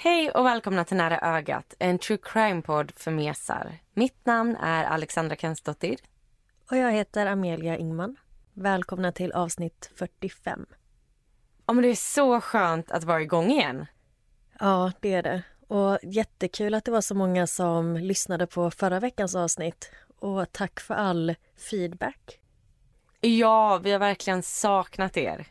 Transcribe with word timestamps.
Hej 0.00 0.30
och 0.30 0.46
välkomna 0.46 0.84
till 0.84 0.96
Nära 0.96 1.36
ögat, 1.36 1.74
en 1.78 1.98
true 1.98 2.18
crime-podd 2.22 2.92
för 2.96 3.10
mesar. 3.10 3.78
Mitt 3.94 4.26
namn 4.26 4.56
är 4.56 4.84
Alexandra 4.84 5.36
Kensdottir. 5.36 5.98
Och 6.70 6.76
jag 6.76 6.92
heter 6.92 7.26
Amelia 7.26 7.78
Ingman. 7.78 8.16
Välkomna 8.54 9.12
till 9.12 9.32
avsnitt 9.32 9.90
45. 9.94 10.66
Ja, 11.66 11.72
men 11.72 11.82
det 11.82 11.88
är 11.88 11.94
så 11.94 12.40
skönt 12.40 12.90
att 12.90 13.04
vara 13.04 13.22
igång 13.22 13.50
igen. 13.50 13.86
Ja, 14.60 14.92
det 15.00 15.14
är 15.14 15.22
det. 15.22 15.42
Och 15.68 15.98
jättekul 16.02 16.74
att 16.74 16.84
det 16.84 16.90
var 16.90 17.00
så 17.00 17.14
många 17.14 17.46
som 17.46 17.96
lyssnade 17.96 18.46
på 18.46 18.70
förra 18.70 19.00
veckans 19.00 19.34
avsnitt. 19.34 19.90
Och 20.18 20.52
tack 20.52 20.80
för 20.80 20.94
all 20.94 21.34
feedback. 21.70 22.40
Ja, 23.20 23.78
vi 23.78 23.92
har 23.92 23.98
verkligen 23.98 24.42
saknat 24.42 25.16
er. 25.16 25.46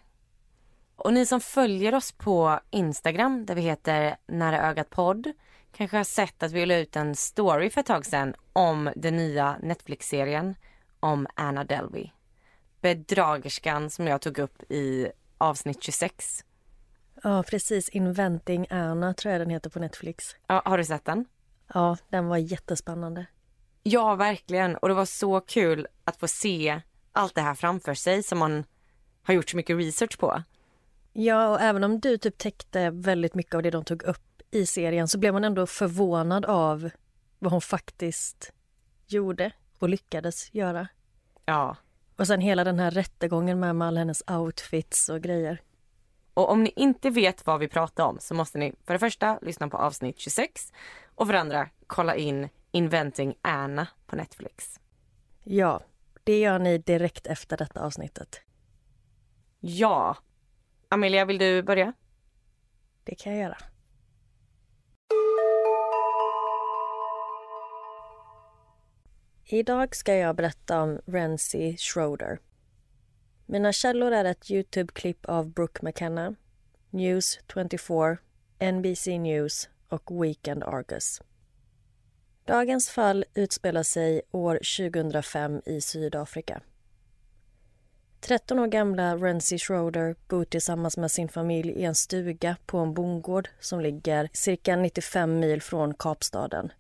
Och 0.98 1.14
ni 1.14 1.26
som 1.26 1.42
följer 1.42 1.96
oss 1.96 2.12
på 2.12 2.60
Instagram 2.70 3.46
där 3.46 3.56
vi 3.56 3.62
heter 3.62 4.18
Nära 4.28 4.70
ögat 4.70 4.90
podd 4.90 5.32
kanske 5.72 5.98
har 5.98 6.04
sett 6.04 6.44
att 6.44 6.52
vi 6.52 6.66
la 6.66 6.76
ut 6.76 6.96
en 6.96 7.16
story 7.16 7.70
för 7.70 7.82
ett 7.82 7.88
tag 7.88 8.06
sedan 8.06 8.36
om 8.54 8.90
den 8.96 9.18
nya 9.18 9.58
Netflix-serien 9.62 10.56
om 11.00 11.28
Anna 11.36 11.64
Delvey. 11.64 12.10
Bedragerskan 12.82 13.90
som 13.90 14.08
jag 14.08 14.22
tog 14.22 14.40
upp 14.40 14.72
i 14.72 15.12
avsnitt 15.38 15.84
26. 15.84 16.44
Ja, 17.24 17.44
precis. 17.44 17.90
Inventing 17.90 18.68
Anna 18.70 19.14
tror 19.14 19.32
jag 19.32 19.42
den 19.42 19.50
heter 19.50 19.70
på 19.70 19.80
Netflix. 19.80 20.36
Ja, 20.48 20.62
har 20.66 20.78
du 20.78 20.86
sett 20.86 21.06
den? 21.06 21.26
Ja, 21.74 21.98
den 22.10 22.28
var 22.28 22.38
jättespännande. 22.38 23.26
Ja, 23.84 24.16
verkligen. 24.16 24.78
Och 24.78 24.88
det 24.88 24.94
var 24.94 25.06
så 25.06 25.40
kul 25.40 25.88
att 26.04 26.18
få 26.18 26.28
se 26.28 26.82
allt 27.12 27.36
det 27.36 27.42
här 27.42 27.56
framför 27.56 27.94
sig 27.94 28.24
som 28.24 28.38
man 28.40 28.64
har 29.24 29.34
gjort 29.34 29.50
så 29.50 29.58
mycket 29.58 29.78
research 29.78 30.18
på. 30.20 30.44
Ja, 31.20 31.50
och 31.50 31.62
även 31.62 31.84
om 31.84 32.00
du 32.00 32.18
typ 32.18 32.38
täckte 32.38 32.90
väldigt 32.90 33.36
mycket 33.36 33.56
av 33.56 33.64
det 33.64 33.70
de 33.70 33.84
tog 33.84 34.04
upp 34.04 34.42
i 34.52 34.66
serien 34.66 35.08
så 35.08 35.18
blev 35.18 35.34
man 35.34 35.44
ändå 35.44 35.68
förvånad 35.68 36.46
av 36.46 36.90
vad 37.40 37.52
hon 37.52 37.62
faktiskt 37.62 38.54
gjorde 39.08 39.52
och 39.80 39.90
lyckades 39.90 40.54
göra. 40.54 40.88
Ja. 41.46 41.78
Och 42.16 42.28
sen 42.28 42.42
hela 42.42 42.64
den 42.64 42.80
här 42.80 42.92
rättegången 42.92 43.60
med, 43.60 43.76
med 43.76 43.88
alla 43.88 44.00
hennes 44.00 44.24
outfits 44.28 45.10
och 45.10 45.22
grejer. 45.22 45.62
Och 46.34 46.50
om 46.50 46.64
ni 46.64 46.74
inte 46.76 47.10
vet 47.10 47.46
vad 47.46 47.60
vi 47.60 47.68
pratar 47.68 48.04
om 48.04 48.18
så 48.20 48.34
måste 48.34 48.58
ni 48.58 48.74
för 48.86 48.94
det 48.94 49.00
första 49.00 49.40
lyssna 49.42 49.68
på 49.68 49.78
avsnitt 49.78 50.20
26 50.20 50.74
och 51.16 51.28
för 51.28 51.34
det 51.34 51.40
andra 51.40 51.70
kolla 51.88 52.16
in 52.16 52.50
Inventing 52.72 53.36
Anna 53.42 53.88
på 54.06 54.16
Netflix. 54.16 54.80
Ja, 55.44 55.82
det 56.24 56.40
gör 56.40 56.60
ni 56.60 56.78
direkt 56.78 57.28
efter 57.28 57.58
detta 57.58 57.82
avsnittet. 57.82 58.42
Ja. 59.60 60.18
Amelia, 60.90 61.26
vill 61.26 61.38
du 61.38 61.64
börja? 61.64 61.94
Det 63.04 63.16
kan 63.16 63.34
jag 63.34 63.42
göra. 63.42 63.58
Idag 69.46 69.96
ska 69.96 70.16
jag 70.16 70.36
berätta 70.36 70.82
om 70.82 71.02
Renzi 71.06 71.78
Schroeder. 71.78 72.40
Mina 73.46 73.74
källor 73.74 74.12
är 74.12 74.26
ett 74.26 74.52
Youtube-klipp 74.52 75.26
av 75.26 75.50
Brooke 75.50 75.86
McKenna, 75.86 76.36
News 76.90 77.40
24, 77.54 78.18
NBC 78.74 79.08
News 79.08 79.70
och 79.90 80.24
Weekend 80.24 80.64
Argus. 80.64 81.22
Dagens 82.46 82.90
fall 82.90 83.26
utspelar 83.34 83.84
sig 83.84 84.22
år 84.32 84.56
2005 84.56 85.62
i 85.66 85.82
Sydafrika. 85.82 86.62
13 88.20 88.60
år 88.60 88.68
gamla 88.68 89.16
Renzi 89.16 89.58
Schroeder 89.58 90.16
bor 90.28 90.46
tillsammans 90.46 90.98
med 90.98 91.12
sin 91.12 91.30
familj 91.30 91.72
i 91.72 91.84
en 91.84 91.96
stuga 91.96 92.58
på 92.66 92.78
en 92.78 92.94
bondgård 92.94 93.50
som 93.60 93.80
ligger 93.82 94.30
cirka 94.34 94.76
95 94.76 95.40
mil 95.40 95.62
från 95.62 95.94
Kapstaden. 95.94 96.72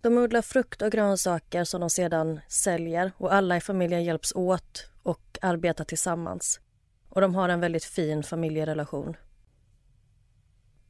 De 0.00 0.18
odlar 0.18 0.42
frukt 0.42 0.82
och 0.82 0.92
grönsaker 0.92 1.64
som 1.64 1.80
de 1.80 1.90
sedan 1.90 2.40
säljer 2.48 3.12
och 3.16 3.34
alla 3.34 3.56
i 3.56 3.60
familjen 3.60 4.04
hjälps 4.04 4.32
åt 4.34 4.90
och 5.02 5.38
arbetar 5.42 5.84
tillsammans. 5.84 6.60
Och 7.08 7.20
de 7.20 7.34
har 7.34 7.48
en 7.48 7.60
väldigt 7.60 7.84
fin 7.84 8.22
familjerelation. 8.22 9.16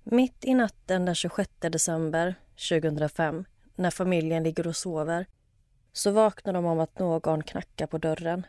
Mitt 0.04 0.44
i 0.44 0.54
natten 0.54 1.04
den 1.04 1.14
26 1.14 1.50
december 1.60 2.34
2005, 2.70 3.44
när 3.74 3.90
familjen 3.90 4.42
ligger 4.42 4.66
och 4.66 4.76
sover, 4.76 5.26
så 5.92 6.10
vaknar 6.10 6.52
de 6.52 6.64
om 6.64 6.80
att 6.80 6.98
någon 6.98 7.42
knackar 7.42 7.86
på 7.86 7.98
dörren. 7.98 8.46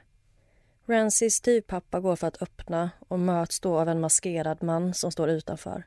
Rancys 0.89 1.35
styvpappa 1.35 1.99
går 1.99 2.15
för 2.15 2.27
att 2.27 2.41
öppna 2.41 2.89
och 2.99 3.19
möts 3.19 3.59
då 3.59 3.79
av 3.79 3.89
en 3.89 4.01
maskerad 4.01 4.63
man 4.63 4.93
som 4.93 5.11
står 5.11 5.29
utanför. 5.29 5.83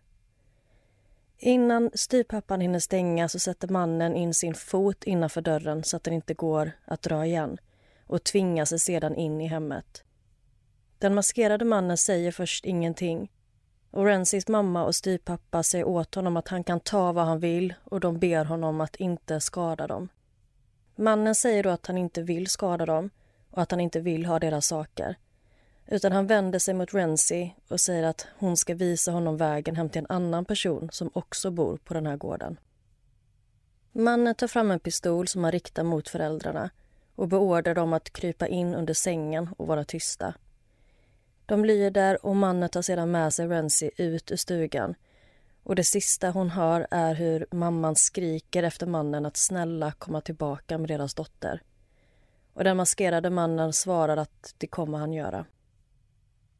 Innan 1.38 1.90
styvpappan 1.94 2.60
hinner 2.60 2.78
stänga 2.78 3.28
så 3.28 3.38
sätter 3.38 3.68
mannen 3.68 4.16
in 4.16 4.34
sin 4.34 4.54
fot 4.54 5.04
innanför 5.04 5.40
dörren 5.40 5.84
så 5.84 5.96
att 5.96 6.04
den 6.04 6.14
inte 6.14 6.34
går 6.34 6.72
att 6.84 7.02
dra 7.02 7.26
igen 7.26 7.58
och 8.06 8.24
tvingar 8.24 8.64
sig 8.64 8.78
sedan 8.78 9.16
in 9.16 9.40
i 9.40 9.46
hemmet. 9.46 10.04
Den 10.98 11.14
maskerade 11.14 11.64
mannen 11.64 11.96
säger 11.96 12.32
först 12.32 12.64
ingenting 12.64 13.32
och 13.90 14.04
Renzis 14.04 14.48
mamma 14.48 14.84
och 14.84 14.94
styvpappa 14.94 15.62
säger 15.62 15.84
åt 15.84 16.14
honom 16.14 16.36
att 16.36 16.48
han 16.48 16.64
kan 16.64 16.80
ta 16.80 17.12
vad 17.12 17.24
han 17.24 17.40
vill 17.40 17.74
och 17.84 18.00
de 18.00 18.18
ber 18.18 18.44
honom 18.44 18.80
att 18.80 18.96
inte 18.96 19.40
skada 19.40 19.86
dem. 19.86 20.08
Mannen 20.96 21.34
säger 21.34 21.62
då 21.62 21.70
att 21.70 21.86
han 21.86 21.98
inte 21.98 22.22
vill 22.22 22.46
skada 22.46 22.86
dem 22.86 23.10
och 23.52 23.62
att 23.62 23.70
han 23.70 23.80
inte 23.80 24.00
vill 24.00 24.26
ha 24.26 24.38
deras 24.38 24.66
saker. 24.66 25.16
Utan 25.86 26.12
han 26.12 26.26
vänder 26.26 26.58
sig 26.58 26.74
mot 26.74 26.94
Renzi 26.94 27.54
och 27.68 27.80
säger 27.80 28.02
att 28.02 28.26
hon 28.38 28.56
ska 28.56 28.74
visa 28.74 29.12
honom 29.12 29.36
vägen 29.36 29.76
hem 29.76 29.88
till 29.88 29.98
en 29.98 30.06
annan 30.16 30.44
person 30.44 30.88
som 30.92 31.10
också 31.12 31.50
bor 31.50 31.76
på 31.76 31.94
den 31.94 32.06
här 32.06 32.16
gården. 32.16 32.56
Mannen 33.92 34.34
tar 34.34 34.46
fram 34.46 34.70
en 34.70 34.80
pistol 34.80 35.28
som 35.28 35.44
han 35.44 35.52
riktar 35.52 35.82
mot 35.82 36.08
föräldrarna 36.08 36.70
och 37.14 37.28
beordrar 37.28 37.74
dem 37.74 37.92
att 37.92 38.12
krypa 38.12 38.46
in 38.46 38.74
under 38.74 38.94
sängen 38.94 39.48
och 39.56 39.66
vara 39.66 39.84
tysta. 39.84 40.34
De 41.46 41.64
lyder 41.64 42.26
och 42.26 42.36
mannen 42.36 42.68
tar 42.68 42.82
sedan 42.82 43.10
med 43.10 43.34
sig 43.34 43.46
Renzi 43.46 43.90
ut 43.96 44.32
ur 44.32 44.36
stugan 44.36 44.94
och 45.62 45.74
det 45.74 45.84
sista 45.84 46.30
hon 46.30 46.50
hör 46.50 46.86
är 46.90 47.14
hur 47.14 47.46
mamman 47.50 47.96
skriker 47.96 48.62
efter 48.62 48.86
mannen 48.86 49.26
att 49.26 49.36
snälla 49.36 49.92
komma 49.92 50.20
tillbaka 50.20 50.78
med 50.78 50.88
deras 50.88 51.14
dotter. 51.14 51.62
Och 52.54 52.64
den 52.64 52.76
maskerade 52.76 53.30
mannen 53.30 53.72
svarar 53.72 54.16
att 54.16 54.54
det 54.58 54.66
kommer 54.66 54.98
han 54.98 55.12
göra. 55.12 55.46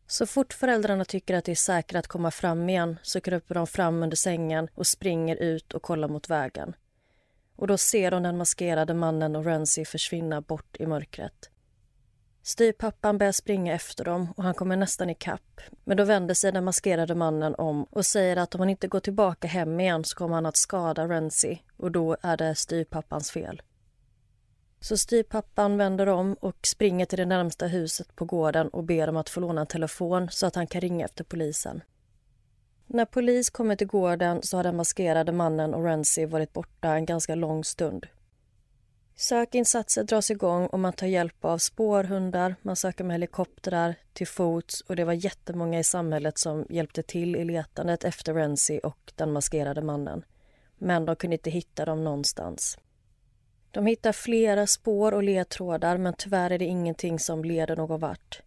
Så 0.07 0.27
fort 0.27 0.53
föräldrarna 0.53 1.05
tycker 1.05 1.35
att 1.35 1.45
det 1.45 1.53
är 1.53 1.57
säkert 1.57 1.97
att 1.97 2.07
komma 2.07 2.31
fram 2.31 2.69
igen 2.69 2.99
så 3.03 3.21
kryper 3.21 3.55
de 3.55 3.67
fram 3.67 4.03
under 4.03 4.17
sängen 4.17 4.69
och 4.75 4.87
springer 4.87 5.37
ut 5.37 5.73
och 5.73 5.83
kollar 5.83 6.09
mot 6.09 6.31
vägen. 6.31 6.75
Och 7.57 7.67
då 7.67 7.79
ser 7.79 8.11
de 8.11 8.23
den 8.23 8.39
maskerade 8.39 8.95
mannen 8.95 9.37
och 9.37 9.45
Renzi 9.45 9.85
försvinna 9.85 10.41
bort 10.41 10.77
i 10.79 10.87
mörkret. 10.87 11.51
Styrpappan 12.43 13.19
börjar 13.19 13.33
springa 13.33 13.75
efter 13.75 14.05
dem 14.05 14.33
och 14.37 14.45
han 14.45 14.55
kommer 14.55 14.77
nästan 14.77 15.11
i 15.11 15.15
kapp. 15.15 15.61
Men 15.85 15.97
då 15.97 16.05
vänder 16.05 16.35
sig 16.35 16.53
den 16.53 16.65
maskerade 16.65 17.15
mannen 17.15 17.55
om 17.55 17.85
och 17.85 18.07
säger 18.07 18.37
att 18.37 18.55
om 18.55 18.61
han 18.61 18.71
inte 18.71 18.89
går 18.89 19.01
tillbaka 19.01 19.49
hem 19.49 19.81
igen 19.81 20.05
så 20.05 20.17
kommer 20.17 20.35
han 20.35 20.47
att 20.47 20.57
skada 20.57 21.09
Renzi 21.09 21.63
och 21.77 21.93
då 21.93 22.17
är 22.23 22.37
det 22.37 22.55
styrpappans 22.55 23.31
fel. 23.31 23.63
Så 24.83 24.97
styrpappan 24.97 25.77
vänder 25.77 26.07
om 26.07 26.35
och 26.35 26.67
springer 26.67 27.07
till 27.07 27.19
det 27.19 27.25
närmsta 27.25 27.67
huset 27.67 28.17
på 28.17 28.25
gården 28.25 28.69
och 28.69 28.85
ber 28.85 29.09
om 29.09 29.17
att 29.17 29.29
få 29.29 29.41
låna 29.41 29.61
en 29.61 29.67
telefon 29.67 30.29
så 30.31 30.47
att 30.47 30.55
han 30.55 30.67
kan 30.67 30.81
ringa 30.81 31.05
efter 31.05 31.25
polisen. 31.25 31.83
När 32.87 33.05
polis 33.05 33.51
kommer 33.51 33.77
till 33.77 33.87
gården 33.87 34.43
så 34.43 34.57
har 34.57 34.65
den 34.65 34.77
maskerade 34.77 35.33
mannen 35.33 35.75
och 35.75 35.85
Renzi 35.85 36.27
varit 36.27 36.53
borta 36.53 36.95
en 36.95 37.07
ganska 37.07 37.35
lång 37.35 37.65
stund. 37.65 38.07
Sökinsatser 39.17 40.05
dras 40.05 40.31
igång 40.31 40.67
och 40.67 40.81
man 40.81 40.93
tar 40.93 41.07
hjälp 41.07 41.45
av 41.45 41.59
spårhundar, 41.59 42.55
man 42.63 42.77
söker 42.77 43.05
med 43.05 43.15
helikoptrar 43.15 43.95
till 44.13 44.27
fots 44.27 44.81
och 44.81 44.97
det 44.97 45.05
var 45.05 45.13
jättemånga 45.13 45.79
i 45.79 45.85
samhället 45.85 46.39
som 46.39 46.67
hjälpte 46.71 47.03
till 47.03 47.37
i 47.37 47.45
letandet 47.45 48.05
efter 48.05 48.35
Renzi 48.35 48.81
och 48.83 49.13
den 49.15 49.33
maskerade 49.33 49.83
mannen. 49.83 50.25
Men 50.79 51.05
de 51.05 51.17
kunde 51.17 51.37
inte 51.37 51.51
hitta 51.51 51.85
dem 51.85 52.05
någonstans. 52.05 52.79
De 53.73 53.87
hittar 53.87 54.13
flera 54.13 54.67
spår 54.67 55.15
och 55.15 55.23
ledtrådar 55.23 55.97
men 55.97 56.15
tyvärr 56.19 56.51
är 56.51 56.59
det 56.59 56.65
ingenting 56.65 57.19
som 57.19 57.45
leder 57.45 57.77
någon 57.77 58.01
vart. 58.01 58.43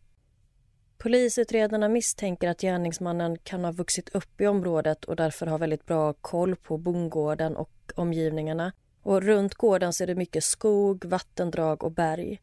Polisutredarna 0.97 1.89
misstänker 1.89 2.49
att 2.49 2.61
gärningsmannen 2.61 3.37
kan 3.37 3.63
ha 3.65 3.71
vuxit 3.71 4.09
upp 4.09 4.41
i 4.41 4.47
området 4.47 5.05
och 5.05 5.15
därför 5.15 5.45
har 5.45 5.57
väldigt 5.57 5.85
bra 5.85 6.13
koll 6.13 6.55
på 6.55 6.77
bondgården 6.77 7.55
och 7.55 7.71
omgivningarna. 7.95 8.71
Och 9.01 9.21
runt 9.21 9.55
gården 9.55 9.93
så 9.93 10.03
är 10.03 10.07
det 10.07 10.15
mycket 10.15 10.43
skog, 10.43 11.05
vattendrag 11.05 11.83
och 11.83 11.91
berg. 11.91 12.41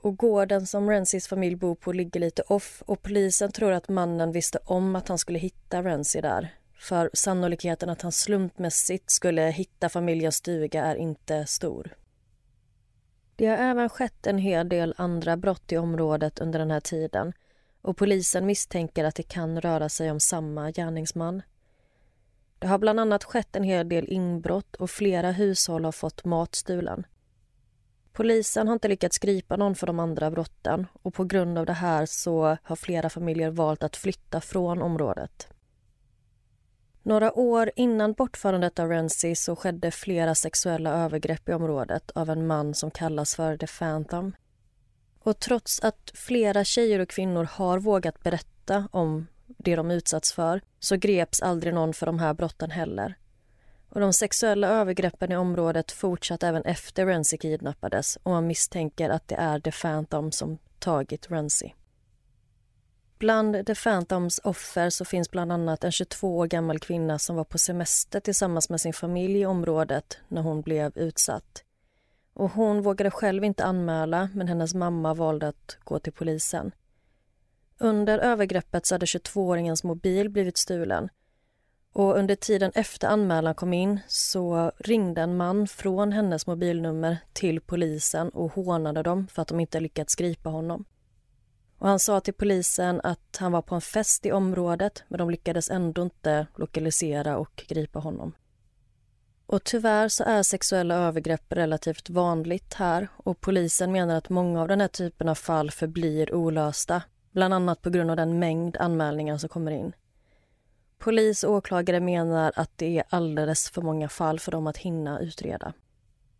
Och 0.00 0.16
gården 0.16 0.66
som 0.66 0.90
Renzis 0.90 1.28
familj 1.28 1.56
bor 1.56 1.74
på 1.74 1.92
ligger 1.92 2.20
lite 2.20 2.42
off 2.42 2.82
och 2.86 3.02
polisen 3.02 3.52
tror 3.52 3.72
att 3.72 3.88
mannen 3.88 4.32
visste 4.32 4.58
om 4.64 4.96
att 4.96 5.08
han 5.08 5.18
skulle 5.18 5.38
hitta 5.38 5.82
Renzi 5.82 6.20
där. 6.20 6.54
För 6.82 7.10
sannolikheten 7.12 7.88
att 7.88 8.02
han 8.02 8.12
slumpmässigt 8.12 9.10
skulle 9.10 9.42
hitta 9.42 9.88
familjens 9.88 10.36
stuga 10.36 10.84
är 10.84 10.96
inte 10.96 11.46
stor. 11.46 11.94
Det 13.36 13.46
har 13.46 13.56
även 13.56 13.88
skett 13.88 14.26
en 14.26 14.38
hel 14.38 14.68
del 14.68 14.94
andra 14.96 15.36
brott 15.36 15.72
i 15.72 15.76
området 15.76 16.38
under 16.38 16.58
den 16.58 16.70
här 16.70 16.80
tiden 16.80 17.32
och 17.82 17.96
polisen 17.96 18.46
misstänker 18.46 19.04
att 19.04 19.14
det 19.14 19.22
kan 19.22 19.60
röra 19.60 19.88
sig 19.88 20.10
om 20.10 20.20
samma 20.20 20.70
gärningsman. 20.70 21.42
Det 22.58 22.66
har 22.66 22.78
bland 22.78 23.00
annat 23.00 23.24
skett 23.24 23.56
en 23.56 23.64
hel 23.64 23.88
del 23.88 24.08
inbrott 24.08 24.76
och 24.76 24.90
flera 24.90 25.32
hushåll 25.32 25.84
har 25.84 25.92
fått 25.92 26.24
mat 26.24 26.54
stulen. 26.54 27.06
Polisen 28.12 28.66
har 28.66 28.74
inte 28.74 28.88
lyckats 28.88 29.18
gripa 29.18 29.56
någon 29.56 29.74
för 29.74 29.86
de 29.86 29.98
andra 29.98 30.30
brotten 30.30 30.86
och 31.02 31.14
på 31.14 31.24
grund 31.24 31.58
av 31.58 31.66
det 31.66 31.72
här 31.72 32.06
så 32.06 32.56
har 32.62 32.76
flera 32.76 33.10
familjer 33.10 33.50
valt 33.50 33.82
att 33.82 33.96
flytta 33.96 34.40
från 34.40 34.82
området. 34.82 35.51
Några 37.02 37.32
år 37.32 37.70
innan 37.76 38.12
bortförandet 38.12 38.78
av 38.78 38.88
Renzi 38.88 39.34
så 39.34 39.56
skedde 39.56 39.90
flera 39.90 40.34
sexuella 40.34 40.90
övergrepp 40.90 41.48
i 41.48 41.52
området 41.52 42.10
av 42.10 42.30
en 42.30 42.46
man 42.46 42.74
som 42.74 42.90
kallas 42.90 43.34
för 43.34 43.56
The 43.56 43.66
Phantom. 43.66 44.32
Och 45.18 45.38
trots 45.38 45.80
att 45.80 46.10
flera 46.14 46.64
tjejer 46.64 46.98
och 46.98 47.08
kvinnor 47.08 47.44
har 47.44 47.78
vågat 47.78 48.22
berätta 48.22 48.88
om 48.90 49.26
det 49.46 49.76
de 49.76 49.90
utsatts 49.90 50.32
för 50.32 50.60
så 50.78 50.96
greps 50.96 51.42
aldrig 51.42 51.74
någon 51.74 51.94
för 51.94 52.06
de 52.06 52.18
här 52.18 52.34
brotten 52.34 52.70
heller. 52.70 53.18
Och 53.88 54.00
de 54.00 54.12
sexuella 54.12 54.68
övergreppen 54.68 55.32
i 55.32 55.36
området 55.36 55.92
fortsatte 55.92 56.48
även 56.48 56.64
efter 56.64 57.06
Renzi 57.06 57.38
kidnappades 57.38 58.18
och 58.22 58.30
man 58.30 58.46
misstänker 58.46 59.10
att 59.10 59.28
det 59.28 59.34
är 59.34 59.60
The 59.60 59.72
Phantom 59.72 60.32
som 60.32 60.58
tagit 60.78 61.30
Renzi. 61.30 61.74
Bland 63.22 63.66
The 63.66 63.74
Phantoms 63.74 64.40
offer 64.44 64.90
så 64.90 65.04
finns 65.04 65.30
bland 65.30 65.52
annat 65.52 65.84
en 65.84 65.92
22 65.92 66.36
år 66.38 66.46
gammal 66.46 66.78
kvinna 66.78 67.18
som 67.18 67.36
var 67.36 67.44
på 67.44 67.58
semester 67.58 68.20
tillsammans 68.20 68.70
med 68.70 68.80
sin 68.80 68.92
familj 68.92 69.40
i 69.40 69.46
området 69.46 70.18
när 70.28 70.42
hon 70.42 70.62
blev 70.62 70.98
utsatt. 70.98 71.64
Och 72.34 72.50
hon 72.50 72.82
vågade 72.82 73.10
själv 73.10 73.44
inte 73.44 73.64
anmäla 73.64 74.28
men 74.34 74.48
hennes 74.48 74.74
mamma 74.74 75.14
valde 75.14 75.48
att 75.48 75.76
gå 75.84 75.98
till 75.98 76.12
polisen. 76.12 76.72
Under 77.78 78.18
övergreppet 78.18 78.86
så 78.86 78.94
hade 78.94 79.06
22-åringens 79.06 79.86
mobil 79.86 80.30
blivit 80.30 80.56
stulen. 80.56 81.08
Och 81.92 82.16
under 82.18 82.34
tiden 82.34 82.72
efter 82.74 83.08
anmälan 83.08 83.54
kom 83.54 83.72
in 83.72 84.00
så 84.08 84.72
ringde 84.78 85.22
en 85.22 85.36
man 85.36 85.68
från 85.68 86.12
hennes 86.12 86.46
mobilnummer 86.46 87.18
till 87.32 87.60
polisen 87.60 88.28
och 88.28 88.52
hånade 88.52 89.02
dem 89.02 89.28
för 89.32 89.42
att 89.42 89.48
de 89.48 89.60
inte 89.60 89.80
lyckats 89.80 90.14
gripa 90.14 90.50
honom. 90.50 90.84
Och 91.82 91.88
han 91.88 91.98
sa 91.98 92.20
till 92.20 92.34
polisen 92.34 93.00
att 93.04 93.36
han 93.40 93.52
var 93.52 93.62
på 93.62 93.74
en 93.74 93.80
fest 93.80 94.26
i 94.26 94.32
området 94.32 95.04
men 95.08 95.18
de 95.18 95.30
lyckades 95.30 95.70
ändå 95.70 96.02
inte 96.02 96.46
lokalisera 96.56 97.38
och 97.38 97.64
gripa 97.68 97.98
honom. 97.98 98.32
Och 99.46 99.64
tyvärr 99.64 100.08
så 100.08 100.24
är 100.24 100.42
sexuella 100.42 100.94
övergrepp 100.94 101.52
relativt 101.52 102.10
vanligt 102.10 102.74
här 102.74 103.08
och 103.16 103.40
polisen 103.40 103.92
menar 103.92 104.16
att 104.16 104.28
många 104.28 104.62
av 104.62 104.68
den 104.68 104.80
här 104.80 104.88
typen 104.88 105.28
av 105.28 105.34
fall 105.34 105.70
förblir 105.70 106.34
olösta 106.34 107.02
bland 107.32 107.54
annat 107.54 107.82
på 107.82 107.90
grund 107.90 108.10
av 108.10 108.16
den 108.16 108.38
mängd 108.38 108.76
anmälningar 108.76 109.38
som 109.38 109.48
kommer 109.48 109.70
in. 109.70 109.92
Polis 110.98 111.44
och 111.44 111.52
åklagare 111.52 112.00
menar 112.00 112.52
att 112.56 112.70
det 112.76 112.98
är 112.98 113.04
alldeles 113.08 113.70
för 113.70 113.82
många 113.82 114.08
fall 114.08 114.40
för 114.40 114.52
dem 114.52 114.66
att 114.66 114.78
hinna 114.78 115.20
utreda. 115.20 115.72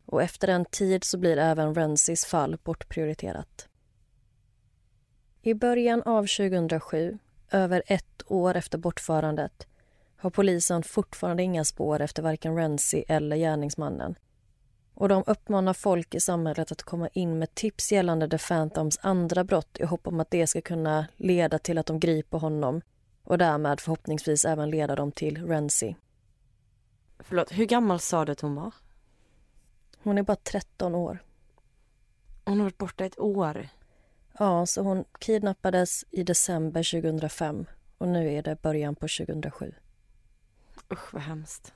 Och 0.06 0.22
efter 0.22 0.48
en 0.48 0.64
tid 0.64 1.04
så 1.04 1.18
blir 1.18 1.36
även 1.36 1.74
Rensis 1.74 2.24
fall 2.24 2.58
bortprioriterat. 2.64 3.68
I 5.44 5.54
början 5.54 6.02
av 6.02 6.22
2007, 6.22 7.18
över 7.50 7.82
ett 7.86 8.22
år 8.26 8.56
efter 8.56 8.78
bortförandet 8.78 9.66
har 10.16 10.30
polisen 10.30 10.82
fortfarande 10.82 11.42
inga 11.42 11.64
spår 11.64 12.00
efter 12.00 12.22
varken 12.22 12.56
Renzi 12.56 13.04
eller 13.08 13.36
gärningsmannen. 13.36 14.14
Och 14.94 15.08
de 15.08 15.24
uppmanar 15.26 15.72
folk 15.72 16.14
i 16.14 16.20
samhället 16.20 16.72
att 16.72 16.82
komma 16.82 17.08
in 17.08 17.38
med 17.38 17.54
tips 17.54 17.92
gällande 17.92 18.28
The 18.28 18.38
Phantoms 18.38 18.98
andra 19.02 19.44
brott 19.44 19.76
i 19.80 19.84
hopp 19.84 20.06
om 20.06 20.20
att 20.20 20.30
det 20.30 20.46
ska 20.46 20.60
kunna 20.60 21.06
leda 21.16 21.58
till 21.58 21.78
att 21.78 21.86
de 21.86 22.00
griper 22.00 22.38
honom 22.38 22.80
och 23.24 23.38
därmed 23.38 23.80
förhoppningsvis 23.80 24.44
även 24.44 24.70
leda 24.70 24.96
dem 24.96 25.12
till 25.12 25.46
Renzi. 25.46 25.96
Förlåt, 27.18 27.52
hur 27.52 27.64
gammal 27.64 28.00
sa 28.00 28.24
du 28.24 28.32
att 28.32 28.40
hon 28.40 28.54
var? 28.54 28.74
Hon 30.02 30.18
är 30.18 30.22
bara 30.22 30.36
13 30.36 30.94
år. 30.94 31.18
Hon 32.44 32.58
har 32.58 32.64
varit 32.64 32.78
borta 32.78 33.04
ett 33.04 33.18
år. 33.18 33.68
Ja, 34.38 34.66
så 34.66 34.82
hon 34.82 35.04
kidnappades 35.18 36.04
i 36.10 36.22
december 36.22 37.00
2005 37.02 37.66
och 37.98 38.08
nu 38.08 38.32
är 38.32 38.42
det 38.42 38.62
början 38.62 38.94
på 38.94 39.08
2007. 39.08 39.74
Usch 40.92 41.14
vad 41.14 41.22
hemskt. 41.22 41.72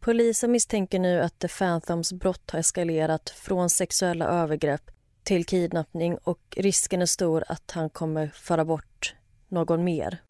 Polisen 0.00 0.52
misstänker 0.52 0.98
nu 0.98 1.20
att 1.20 1.38
The 1.38 1.48
Phantoms 1.48 2.12
brott 2.12 2.50
har 2.50 2.58
eskalerat 2.58 3.30
från 3.30 3.70
sexuella 3.70 4.26
övergrepp 4.26 4.90
till 5.22 5.44
kidnappning 5.44 6.18
och 6.18 6.40
risken 6.56 7.02
är 7.02 7.06
stor 7.06 7.44
att 7.48 7.70
han 7.70 7.90
kommer 7.90 8.28
föra 8.28 8.64
bort 8.64 9.14
någon 9.48 9.84
mer. 9.84 10.22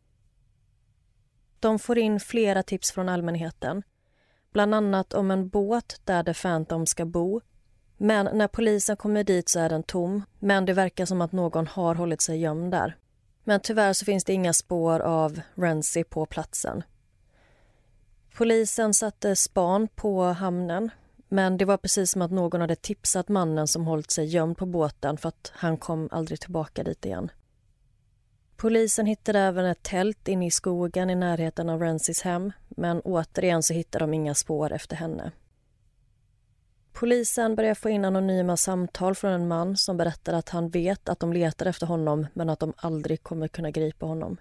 De 1.60 1.78
får 1.78 1.98
in 1.98 2.20
flera 2.20 2.62
tips 2.62 2.92
från 2.92 3.08
allmänheten. 3.08 3.82
Bland 4.52 4.74
annat 4.74 5.14
om 5.14 5.30
en 5.30 5.48
båt 5.48 6.00
där 6.04 6.24
The 6.24 6.34
Phantom 6.34 6.86
ska 6.86 7.04
bo. 7.04 7.40
Men 7.96 8.28
när 8.38 8.48
polisen 8.48 8.96
kommer 8.96 9.24
dit 9.24 9.48
så 9.48 9.60
är 9.60 9.68
den 9.68 9.82
tom. 9.82 10.22
Men 10.38 10.64
det 10.64 10.72
verkar 10.72 11.06
som 11.06 11.20
att 11.20 11.32
någon 11.32 11.66
har 11.66 11.94
hållit 11.94 12.20
sig 12.20 12.40
gömd 12.40 12.70
där. 12.70 12.96
Men 13.44 13.60
tyvärr 13.60 13.92
så 13.92 14.04
finns 14.04 14.24
det 14.24 14.32
inga 14.32 14.52
spår 14.52 15.00
av 15.00 15.40
Renzi 15.54 16.04
på 16.04 16.26
platsen. 16.26 16.82
Polisen 18.36 18.94
satte 18.94 19.36
span 19.36 19.88
på 19.88 20.22
hamnen 20.22 20.90
men 21.28 21.56
det 21.56 21.64
var 21.64 21.76
precis 21.76 22.10
som 22.10 22.22
att 22.22 22.30
någon 22.30 22.60
hade 22.60 22.76
tipsat 22.76 23.28
mannen 23.28 23.68
som 23.68 23.86
hållit 23.86 24.10
sig 24.10 24.26
gömd 24.26 24.58
på 24.58 24.66
båten 24.66 25.16
för 25.16 25.28
att 25.28 25.52
han 25.54 25.76
kom 25.76 26.08
aldrig 26.12 26.40
tillbaka 26.40 26.82
dit 26.82 27.04
igen. 27.04 27.30
Polisen 28.56 29.06
hittade 29.06 29.38
även 29.40 29.64
ett 29.64 29.82
tält 29.82 30.28
inne 30.28 30.46
i 30.46 30.50
skogen 30.50 31.10
i 31.10 31.14
närheten 31.14 31.68
av 31.68 31.80
Renzis 31.80 32.22
hem 32.22 32.52
men 32.68 33.00
återigen 33.00 33.62
så 33.62 33.74
hittade 33.74 34.04
de 34.04 34.14
inga 34.14 34.34
spår 34.34 34.72
efter 34.72 34.96
henne. 34.96 35.32
Polisen 36.98 37.54
börjar 37.54 37.74
få 37.74 37.88
in 37.88 38.04
anonyma 38.04 38.56
samtal 38.56 39.14
från 39.14 39.32
en 39.32 39.48
man 39.48 39.76
som 39.76 39.96
berättar 39.96 40.32
att 40.32 40.48
han 40.48 40.68
vet 40.68 41.08
att 41.08 41.20
de 41.20 41.32
letar 41.32 41.66
efter 41.66 41.86
honom 41.86 42.26
men 42.34 42.50
att 42.50 42.60
de 42.60 42.72
aldrig 42.76 43.22
kommer 43.22 43.48
kunna 43.48 43.70
gripa 43.70 44.06
honom. 44.06 44.36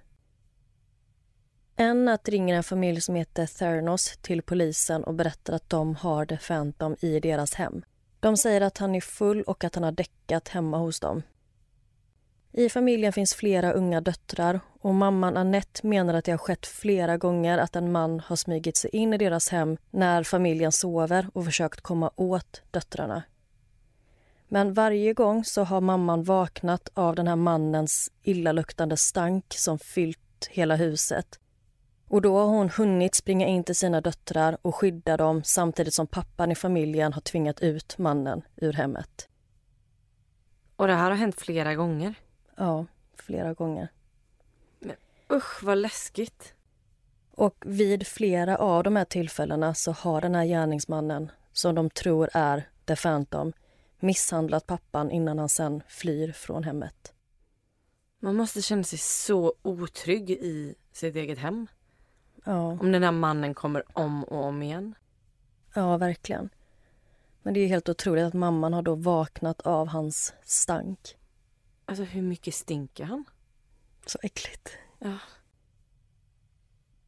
En 1.75 2.05
natt 2.05 2.29
ringer 2.29 2.55
en 2.55 2.63
familj 2.63 3.01
som 3.01 3.15
heter 3.15 3.45
Theranos 3.45 4.17
till 4.21 4.41
polisen 4.41 5.03
och 5.03 5.13
berättar 5.13 5.53
att 5.53 5.69
de 5.69 5.95
har 5.95 6.25
The 6.25 6.38
Phantom 6.38 6.95
i 7.00 7.19
deras 7.19 7.53
hem. 7.53 7.81
De 8.19 8.38
säger 8.38 8.62
att 8.62 8.77
han 8.77 8.95
är 8.95 9.01
full 9.01 9.43
och 9.43 9.63
att 9.63 9.75
han 9.75 9.83
har 9.83 9.91
däckat 9.91 10.47
hemma 10.47 10.77
hos 10.77 11.00
dem. 11.00 11.21
I 12.57 12.69
familjen 12.69 13.13
finns 13.13 13.33
flera 13.33 13.71
unga 13.71 14.01
döttrar 14.01 14.59
och 14.81 14.95
mamman 14.95 15.38
Annette 15.38 15.88
menar 15.88 16.13
att 16.13 16.25
det 16.25 16.31
har 16.31 16.38
skett 16.38 16.65
flera 16.65 17.17
gånger 17.17 17.57
att 17.57 17.75
en 17.75 17.91
man 17.91 18.19
har 18.19 18.35
smugit 18.35 18.77
sig 18.77 18.89
in 18.95 19.13
i 19.13 19.17
deras 19.17 19.50
hem 19.50 19.77
när 19.91 20.24
familjen 20.24 20.71
sover 20.71 21.27
och 21.33 21.45
försökt 21.45 21.81
komma 21.81 22.12
åt 22.15 22.62
döttrarna. 22.71 23.24
Men 24.47 24.74
varje 24.74 25.13
gång 25.13 25.43
så 25.43 25.63
har 25.63 25.81
mamman 25.81 26.24
vaknat 26.24 26.89
av 26.93 27.15
den 27.15 27.27
här 27.27 27.35
mannens 27.35 28.12
illaluktande 28.24 28.97
stank 28.97 29.45
som 29.53 29.79
fyllt 29.79 30.47
hela 30.50 30.75
huset 30.75 31.39
och 32.07 32.21
då 32.21 32.38
har 32.38 32.45
hon 32.45 32.69
hunnit 32.69 33.15
springa 33.15 33.47
in 33.47 33.63
till 33.63 33.75
sina 33.75 34.01
döttrar 34.01 34.57
och 34.62 34.75
skydda 34.75 35.17
dem 35.17 35.43
samtidigt 35.43 35.93
som 35.93 36.07
pappan 36.07 36.51
i 36.51 36.55
familjen 36.55 37.13
har 37.13 37.21
tvingat 37.21 37.59
ut 37.59 37.97
mannen 37.97 38.41
ur 38.55 38.74
hemmet. 38.74 39.29
Och 40.75 40.88
det 40.88 40.93
här 40.93 41.09
har 41.09 41.17
hänt 41.17 41.41
flera 41.41 41.75
gånger? 41.75 42.15
Ja, 42.55 42.85
flera 43.15 43.53
gånger. 43.53 43.88
Men 44.79 44.95
usch 45.31 45.63
vad 45.63 45.77
läskigt. 45.77 46.53
Och 47.31 47.55
vid 47.65 48.07
flera 48.07 48.57
av 48.57 48.83
de 48.83 48.95
här 48.95 49.05
tillfällena 49.05 49.74
så 49.74 49.91
har 49.91 50.21
den 50.21 50.35
här 50.35 50.45
gärningsmannen, 50.45 51.31
som 51.53 51.75
de 51.75 51.89
tror 51.89 52.29
är 52.33 52.69
The 52.85 52.95
Phantom, 52.95 53.53
misshandlat 54.00 54.67
pappan 54.67 55.12
innan 55.12 55.39
han 55.39 55.50
sen 55.50 55.83
flyr 55.88 56.31
från 56.31 56.63
hemmet. 56.63 57.13
Man 58.19 58.35
måste 58.35 58.62
känna 58.62 58.83
sig 58.83 59.00
så 59.00 59.53
otrygg 59.62 60.29
i 60.29 60.75
sitt 60.91 61.15
eget 61.15 61.39
hem. 61.39 61.67
Ja. 62.43 62.77
Om 62.81 62.91
den 62.91 63.03
här 63.03 63.12
mannen 63.12 63.53
kommer 63.53 63.83
om 63.97 64.24
och 64.24 64.43
om 64.43 64.63
igen. 64.63 64.95
Ja, 65.74 65.97
verkligen. 65.97 66.50
Men 67.41 67.53
det 67.53 67.59
är 67.59 67.67
helt 67.67 67.89
otroligt 67.89 68.25
att 68.25 68.33
mamman 68.33 68.74
har 68.74 68.81
då 68.81 68.95
vaknat 68.95 69.62
av 69.62 69.88
hans 69.88 70.33
stank. 70.43 71.17
Alltså 71.85 72.03
hur 72.03 72.21
mycket 72.21 72.53
stinker 72.53 73.03
han? 73.03 73.25
Så 74.05 74.19
äckligt. 74.23 74.77
Ja. 74.99 75.17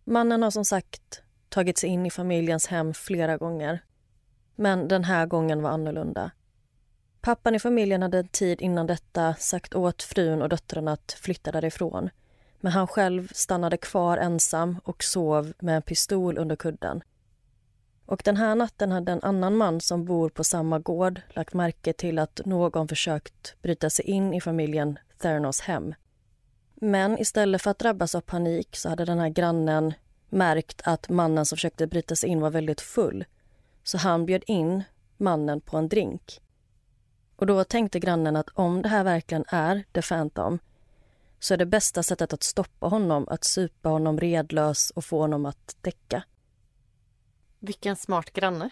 Mannen 0.03 0.43
har 0.43 0.51
som 0.51 0.65
sagt 0.65 1.21
tagit 1.49 1.77
sig 1.77 1.89
in 1.89 2.05
i 2.05 2.11
familjens 2.11 2.67
hem 2.67 2.93
flera 2.93 3.37
gånger. 3.37 3.83
Men 4.55 4.87
den 4.87 5.03
här 5.03 5.25
gången 5.25 5.61
var 5.61 5.69
annorlunda. 5.69 6.31
Pappan 7.21 7.55
i 7.55 7.59
familjen 7.59 8.01
hade 8.01 8.19
en 8.19 8.27
tid 8.27 8.61
innan 8.61 8.87
detta 8.87 9.33
sagt 9.33 9.75
åt 9.75 10.03
frun 10.03 10.41
och 10.41 10.49
döttrarna 10.49 10.91
att 10.91 11.11
flytta 11.21 11.51
därifrån. 11.51 12.09
Men 12.59 12.71
han 12.71 12.87
själv 12.87 13.27
stannade 13.33 13.77
kvar 13.77 14.17
ensam 14.17 14.79
och 14.83 15.03
sov 15.03 15.53
med 15.59 15.75
en 15.75 15.81
pistol 15.81 16.37
under 16.37 16.55
kudden. 16.55 17.01
Och 18.07 18.21
den 18.25 18.37
här 18.37 18.55
natten 18.55 18.91
hade 18.91 19.11
en 19.11 19.23
annan 19.23 19.55
man 19.55 19.81
som 19.81 20.05
bor 20.05 20.29
på 20.29 20.43
samma 20.43 20.79
gård 20.79 21.21
lagt 21.29 21.53
märke 21.53 21.93
till 21.93 22.19
att 22.19 22.41
någon 22.45 22.87
försökt 22.87 23.55
bryta 23.61 23.89
sig 23.89 24.05
in 24.05 24.33
i 24.33 24.41
familjen 24.41 24.99
Theranos 25.17 25.61
hem. 25.61 25.95
Men 26.75 27.19
istället 27.19 27.61
för 27.61 27.71
att 27.71 27.79
drabbas 27.79 28.15
av 28.15 28.21
panik 28.21 28.75
så 28.75 28.89
hade 28.89 29.05
den 29.05 29.19
här 29.19 29.29
grannen 29.29 29.93
märkt 30.29 30.81
att 30.83 31.09
mannen 31.09 31.45
som 31.45 31.55
försökte 31.55 31.87
bryta 31.87 32.15
sig 32.15 32.29
in 32.29 32.41
var 32.41 32.49
väldigt 32.49 32.81
full. 32.81 33.25
Så 33.83 33.97
han 33.97 34.25
bjöd 34.25 34.43
in 34.47 34.83
mannen 35.17 35.61
på 35.61 35.77
en 35.77 35.89
drink. 35.89 36.41
Och 37.35 37.45
då 37.47 37.63
tänkte 37.63 37.99
grannen 37.99 38.35
att 38.35 38.49
om 38.53 38.81
det 38.81 38.89
här 38.89 39.03
verkligen 39.03 39.45
är 39.47 39.83
The 39.93 40.01
Phantom 40.01 40.59
så 41.39 41.53
är 41.53 41.57
det 41.57 41.65
bästa 41.65 42.03
sättet 42.03 42.33
att 42.33 42.43
stoppa 42.43 42.87
honom 42.87 43.27
att 43.29 43.43
supa 43.43 43.89
honom 43.89 44.19
redlös 44.19 44.91
och 44.91 45.05
få 45.05 45.19
honom 45.19 45.45
att 45.45 45.75
däcka. 45.81 46.23
Vilken 47.67 47.95
smart 47.95 48.33
granne. 48.33 48.69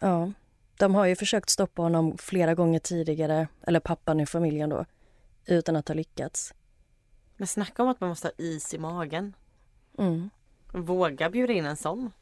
Ja, 0.00 0.32
de 0.76 0.94
har 0.94 1.06
ju 1.06 1.16
försökt 1.16 1.50
stoppa 1.50 1.82
honom 1.82 2.18
flera 2.18 2.54
gånger 2.54 2.78
tidigare, 2.78 3.48
eller 3.66 3.80
pappan 3.80 4.20
i 4.20 4.26
familjen 4.26 4.70
då, 4.70 4.84
utan 5.46 5.76
att 5.76 5.88
ha 5.88 5.94
lyckats. 5.94 6.54
Men 7.36 7.46
snacka 7.46 7.82
om 7.82 7.88
att 7.88 8.00
man 8.00 8.08
måste 8.08 8.28
ha 8.28 8.32
is 8.38 8.74
i 8.74 8.78
magen. 8.78 9.34
Mm. 9.98 10.30
Våga 10.72 11.30
bjuda 11.30 11.52
in 11.52 11.66
en 11.66 11.76
sån. 11.76 12.12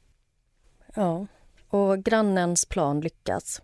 Ja, 0.95 1.27
och 1.69 2.05
grannens 2.05 2.67
plan 2.67 3.01
lyckas. 3.01 3.63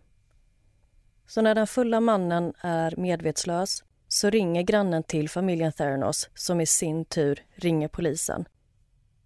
Så 1.27 1.43
när 1.43 1.55
den 1.55 1.67
fulla 1.67 2.01
mannen 2.01 2.55
är 2.61 2.95
medvetslös 2.97 3.85
så 4.09 4.31
ringer 4.31 4.63
grannen 4.63 5.03
till 5.03 5.29
familjen 5.29 5.73
Theranos 5.73 6.31
som 6.35 6.61
i 6.61 6.67
sin 6.67 7.05
tur 7.05 7.43
ringer 7.55 7.89
polisen. 7.89 8.49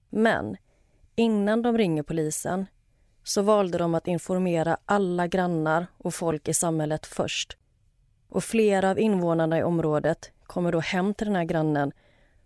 Men 0.09 0.57
innan 1.15 1.63
de 1.63 1.79
ringer 1.79 2.03
polisen 2.03 2.67
så 3.31 3.43
valde 3.43 3.79
de 3.79 3.95
att 3.95 4.09
informera 4.09 4.77
alla 4.85 5.27
grannar 5.27 5.87
och 5.99 6.15
folk 6.15 6.49
i 6.49 6.55
samhället 6.55 7.07
först. 7.07 7.57
Och 8.29 8.45
flera 8.45 8.91
av 8.91 8.99
invånarna 8.99 9.59
i 9.59 9.63
området 9.63 10.31
kommer 10.47 10.73
då 10.73 10.81
hem 10.81 11.15
till 11.15 11.27
den 11.27 11.37
här 11.37 11.45
grannen 11.45 11.93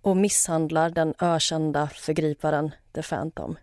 och 0.01 0.17
misshandlar 0.17 0.91
den 0.91 1.15
ökända 1.19 1.89
förgriparen 1.95 2.71
The 2.93 3.03
Phantom. 3.03 3.57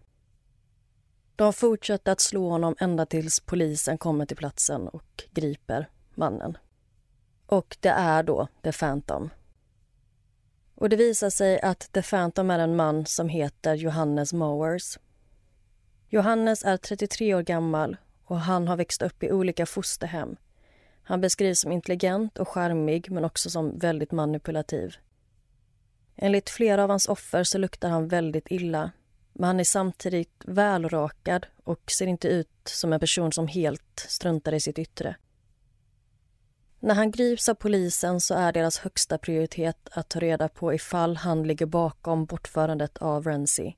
De 1.36 1.54
fortsätter 1.54 2.12
att 2.12 2.20
slå 2.20 2.50
honom 2.50 2.75
ända 2.80 3.06
tills 3.06 3.40
polisen 3.40 3.98
kommer 3.98 4.25
till 4.25 4.38
platsen 4.38 4.88
och 4.88 5.24
griper 5.32 5.90
mannen. 6.16 6.58
Och 7.46 7.78
det 7.80 7.90
är 7.90 8.24
då 8.24 8.48
The 8.63 8.72
Phantom. 8.72 9.30
Och 10.75 10.90
det 10.90 10.96
visar 10.96 11.30
sig 11.30 11.62
att 11.62 11.92
The 11.92 12.01
Phantom 12.01 12.51
är 12.51 12.60
en 12.60 12.75
man 12.75 13.06
som 13.06 13.30
heter 13.30 13.74
Johannes 13.74 14.34
Mowers. 14.34 14.98
Johannes 16.13 16.63
är 16.63 16.77
33 16.77 17.36
år 17.36 17.41
gammal 17.41 17.98
och 18.25 18.39
han 18.39 18.68
har 18.68 18.77
växt 18.77 19.01
upp 19.01 19.24
i 19.24 19.32
olika 19.32 19.65
fosterhem. 19.65 20.36
Han 21.03 21.22
beskrivs 21.22 21.60
som 21.60 21.72
intelligent 21.72 22.39
och 22.39 22.48
charmig 22.48 23.12
men 23.12 23.25
också 23.25 23.50
som 23.50 23.80
väldigt 23.80 24.12
manipulativ. 24.12 24.96
Enligt 26.15 26.50
flera 26.50 26.84
av 26.84 26.89
hans 26.89 27.08
offer 27.08 27.44
så 27.44 27.58
luktar 27.58 27.89
han 27.89 28.08
väldigt 28.08 28.51
illa 28.51 28.91
men 29.34 29.48
han 29.48 29.60
är 29.60 29.63
samtidigt 29.63 30.44
välrakad 30.46 31.48
och 31.63 31.91
ser 31.91 32.08
inte 32.08 32.27
ut 32.27 32.50
som 32.65 32.94
en 32.94 33.00
person 33.00 33.32
som 33.32 33.48
helt 33.48 34.06
struntar 34.08 34.53
i 34.53 34.60
sitt 34.60 34.80
yttre. 34.80 35.15
När 36.80 36.96
han 36.96 37.12
grips 37.12 37.50
av 37.50 37.53
polisen 37.53 38.22
så 38.22 38.34
är 38.34 38.51
deras 38.51 38.77
högsta 38.77 39.18
prioritet 39.18 39.89
att 39.91 40.10
ta 40.10 40.20
reda 40.20 40.50
på 40.50 40.74
ifall 40.74 41.18
han 41.18 41.44
ligger 41.44 41.65
bakom 41.65 42.25
bortförandet 42.25 42.98
av 42.98 43.24
Renzi. 43.24 43.75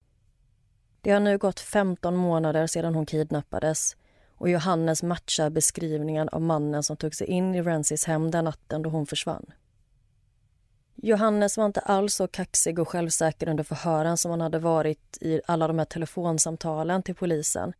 Det 1.03 1.11
har 1.11 1.19
nu 1.19 1.37
gått 1.37 1.59
15 1.59 2.15
månader 2.15 2.67
sedan 2.67 2.95
hon 2.95 3.05
kidnappades 3.05 3.95
och 4.37 4.49
Johannes 4.49 5.03
matchar 5.03 5.49
beskrivningen 5.49 6.29
av 6.29 6.41
mannen 6.41 6.83
som 6.83 6.97
tog 6.97 7.15
sig 7.15 7.27
in 7.27 7.55
i 7.55 7.61
Rensis 7.61 8.05
hem 8.05 8.31
den 8.31 8.45
natten 8.45 8.81
då 8.81 8.89
hon 8.89 9.05
försvann. 9.05 9.45
Johannes 10.95 11.57
var 11.57 11.65
inte 11.65 11.79
alls 11.79 12.15
så 12.15 12.27
kaxig 12.27 12.79
och 12.79 12.89
självsäker 12.89 13.49
under 13.49 13.63
förhören 13.63 14.17
som 14.17 14.31
han 14.31 14.41
hade 14.41 14.59
varit 14.59 15.17
i 15.21 15.41
alla 15.45 15.67
de 15.67 15.77
här 15.77 15.85
telefonsamtalen 15.85 17.03
till 17.03 17.15
polisen. 17.15 17.73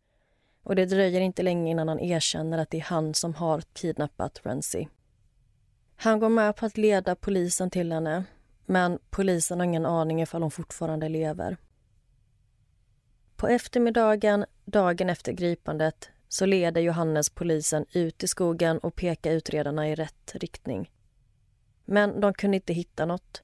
Och 0.62 0.76
det 0.76 0.86
dröjer 0.86 1.20
inte 1.20 1.42
länge 1.42 1.70
innan 1.70 1.88
han 1.88 2.00
erkänner 2.00 2.58
att 2.58 2.70
det 2.70 2.78
är 2.78 2.82
han 2.82 3.14
som 3.14 3.34
har 3.34 3.60
kidnappat 3.60 4.40
Renzi. 4.42 4.88
Han 5.96 6.20
går 6.20 6.28
med 6.28 6.56
på 6.56 6.66
att 6.66 6.76
leda 6.76 7.14
polisen 7.14 7.70
till 7.70 7.92
henne 7.92 8.24
men 8.66 8.98
polisen 9.10 9.58
har 9.58 9.64
ingen 9.64 9.86
aning 9.86 10.22
ifall 10.22 10.42
hon 10.42 10.50
fortfarande 10.50 11.08
lever. 11.08 11.56
På 13.44 13.48
eftermiddagen, 13.48 14.44
dagen 14.64 15.10
efter 15.10 15.32
gripandet, 15.32 16.10
så 16.28 16.46
leder 16.46 16.80
Johannes 16.80 17.30
polisen 17.30 17.86
ut 17.92 18.22
i 18.22 18.28
skogen 18.28 18.78
och 18.78 18.96
pekar 18.96 19.30
utredarna 19.30 19.88
i 19.88 19.94
rätt 19.94 20.32
riktning. 20.34 20.90
Men 21.84 22.20
de 22.20 22.34
kunde 22.34 22.56
inte 22.56 22.72
hitta 22.72 23.06
något. 23.06 23.42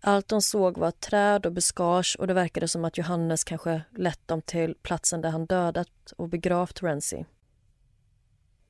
Allt 0.00 0.28
de 0.28 0.42
såg 0.42 0.78
var 0.78 0.90
träd 0.90 1.46
och 1.46 1.52
buskage 1.52 2.16
och 2.18 2.26
det 2.26 2.34
verkade 2.34 2.68
som 2.68 2.84
att 2.84 2.98
Johannes 2.98 3.44
kanske 3.44 3.82
lett 3.96 4.28
dem 4.28 4.42
till 4.42 4.74
platsen 4.82 5.20
där 5.20 5.30
han 5.30 5.46
dödat 5.46 6.12
och 6.16 6.28
begravt 6.28 6.82
Renzi. 6.82 7.26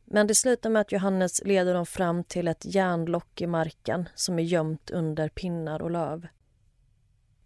Men 0.04 0.26
det 0.26 0.35
slutar 0.35 0.70
med 0.70 0.80
att 0.80 0.92
Johannes 0.92 1.44
leder 1.44 1.75
dem 1.75 1.87
fram 1.87 2.25
till 2.25 2.49
ett 2.49 2.64
järnlock 2.75 3.40
i 3.40 3.46
marken 3.46 4.08
som 4.14 4.38
är 4.38 4.42
gömt 4.42 4.90
under 4.90 5.28
pinnar 5.28 5.82
och 5.82 5.90
löv. 5.90 6.26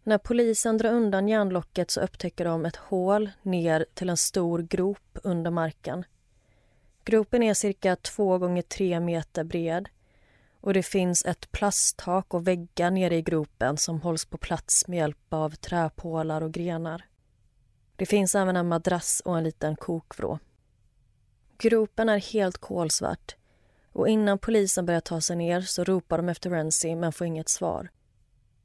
När 0.03 0.19
polisen 0.19 0.79
drar 0.79 0.93
undan 0.93 1.29
järnlocket 1.29 1.91
så 1.91 2.01
upptäcker 2.01 2.45
de 2.45 2.67
ett 2.67 2.77
hål 2.77 3.31
ner 3.43 3.87
till 3.95 4.09
en 4.09 4.17
stor 4.17 4.59
grop 4.63 5.19
under 5.23 5.51
marken. 5.51 6.05
Gropen 7.05 7.43
är 7.43 7.55
cirka 7.55 7.97
två 7.97 8.39
gånger 8.39 8.63
tre 8.63 9.01
meter 9.01 9.45
bred 9.45 9.89
och 10.61 10.75
det 10.75 10.83
finns 10.83 11.25
ett 11.25 11.53
plasttak 11.53 12.35
och 12.35 12.49
väggar 12.49 12.91
nere 12.91 13.17
i 13.17 13.23
gropen 13.23 13.77
som 13.77 14.01
hålls 14.01 14.25
på 14.25 14.39
plats 14.39 14.89
med 14.89 14.97
hjälp 14.99 15.33
av 15.33 15.51
träpålar 15.51 16.43
och 16.43 16.53
grenar. 16.53 17.05
Det 17.97 18.07
finns 18.07 18.35
även 18.35 18.57
en 18.57 18.69
madrass 18.69 19.23
och 19.25 19.39
en 19.39 19.45
liten 19.45 19.77
kokvrå. 19.77 20.39
Gropen 21.59 22.09
är 22.09 22.19
helt 22.19 22.59
kolsvart 22.59 23.37
och 23.93 24.09
innan 24.09 24.39
polisen 24.39 24.87
börjar 24.87 25.01
ta 25.01 25.21
sig 25.21 25.37
ner 25.37 25.61
så 25.61 25.85
ropar 25.85 26.17
de 26.17 26.29
efter 26.29 26.51
Renzi 26.51 26.95
men 26.95 27.13
får 27.13 27.27
inget 27.27 27.49
svar. 27.49 27.91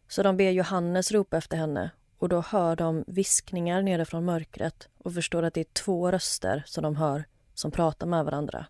Så 0.07 0.23
de 0.23 0.37
ber 0.37 0.51
Johannes 0.51 1.11
ropa 1.11 1.37
efter 1.37 1.57
henne 1.57 1.91
och 2.17 2.29
då 2.29 2.41
hör 2.41 2.75
de 2.75 3.03
viskningar 3.07 3.81
nere 3.81 4.05
från 4.05 4.25
mörkret 4.25 4.89
och 4.97 5.13
förstår 5.13 5.43
att 5.43 5.53
det 5.53 5.59
är 5.59 5.73
två 5.73 6.11
röster 6.11 6.63
som 6.65 6.83
de 6.83 6.95
hör 6.95 7.25
som 7.53 7.71
pratar 7.71 8.07
med 8.07 8.25
varandra. 8.25 8.65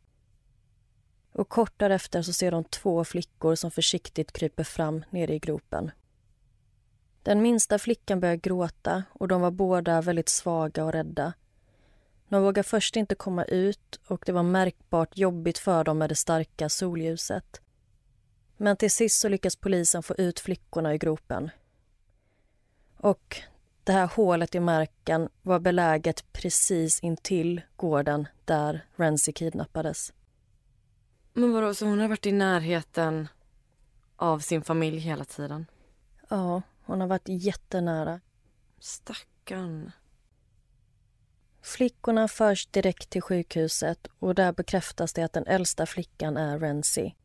Och 1.32 1.50
kort 1.50 1.74
därefter 1.78 2.22
så 2.22 2.34
ser 2.34 2.52
de 2.52 2.64
två 2.64 3.04
flickor 3.04 3.56
som 3.56 3.72
försiktigt 3.72 4.32
kryper 4.32 4.64
fram 4.64 5.06
nere 5.10 5.34
i 5.34 5.40
gropen. 5.40 5.92
Den 7.24 7.42
minsta 7.42 7.80
flickan 7.80 8.20
börjar 8.20 8.36
gråta 8.36 9.04
och 9.12 9.28
de 9.28 9.42
var 9.42 9.52
båda 9.52 10.02
väldigt 10.02 10.30
svaga 10.30 10.84
och 10.84 10.92
rädda. 10.92 11.34
De 12.30 12.44
vågar 12.44 12.64
först 12.64 12.96
inte 12.96 13.16
komma 13.16 13.44
ut 13.44 14.00
och 14.08 14.24
det 14.26 14.32
var 14.32 14.44
märkbart 14.44 15.18
jobbigt 15.18 15.58
för 15.58 15.84
dem 15.84 15.98
med 15.98 16.10
det 16.10 16.16
starka 16.16 16.70
solljuset. 16.70 17.62
Men 18.58 18.78
till 18.78 18.92
sist 18.92 19.20
så 19.20 19.30
lyckas 19.30 19.56
polisen 19.56 20.04
få 20.04 20.16
ut 20.18 20.40
flickorna 20.40 20.94
i 20.94 20.98
gropen. 20.98 21.50
Och 22.98 23.42
det 23.84 23.92
här 23.92 24.08
hålet 24.08 24.56
i 24.56 24.60
marken 24.60 25.30
var 25.42 25.60
beläget 25.60 26.34
precis 26.34 27.00
intill 27.00 27.62
gården 27.76 28.28
där 28.46 28.86
Renzi 28.96 29.34
kidnappades. 29.34 30.14
Men 31.34 31.54
vadå, 31.54 31.74
så 31.74 31.86
hon 31.86 32.00
har 32.00 32.08
varit 32.08 32.26
i 32.26 32.32
närheten 32.32 33.28
av 34.16 34.40
sin 34.40 34.62
familj 34.62 34.98
hela 34.98 35.26
tiden? 35.26 35.66
Ja, 36.30 36.62
hon 36.84 37.02
har 37.02 37.08
varit 37.08 37.28
jättenära. 37.28 38.22
Stackarn. 38.80 39.92
Flickorna 41.62 42.28
förs 42.28 42.66
direkt 42.66 43.10
till 43.10 43.22
sjukhuset 43.22 44.08
och 44.20 44.36
där 44.36 44.54
bekräftas 44.54 45.14
det 45.14 45.24
att 45.24 45.34
den 45.34 45.48
äldsta 45.48 45.86
flickan 45.86 46.38
är 46.38 46.60
Renzi. 46.60 47.16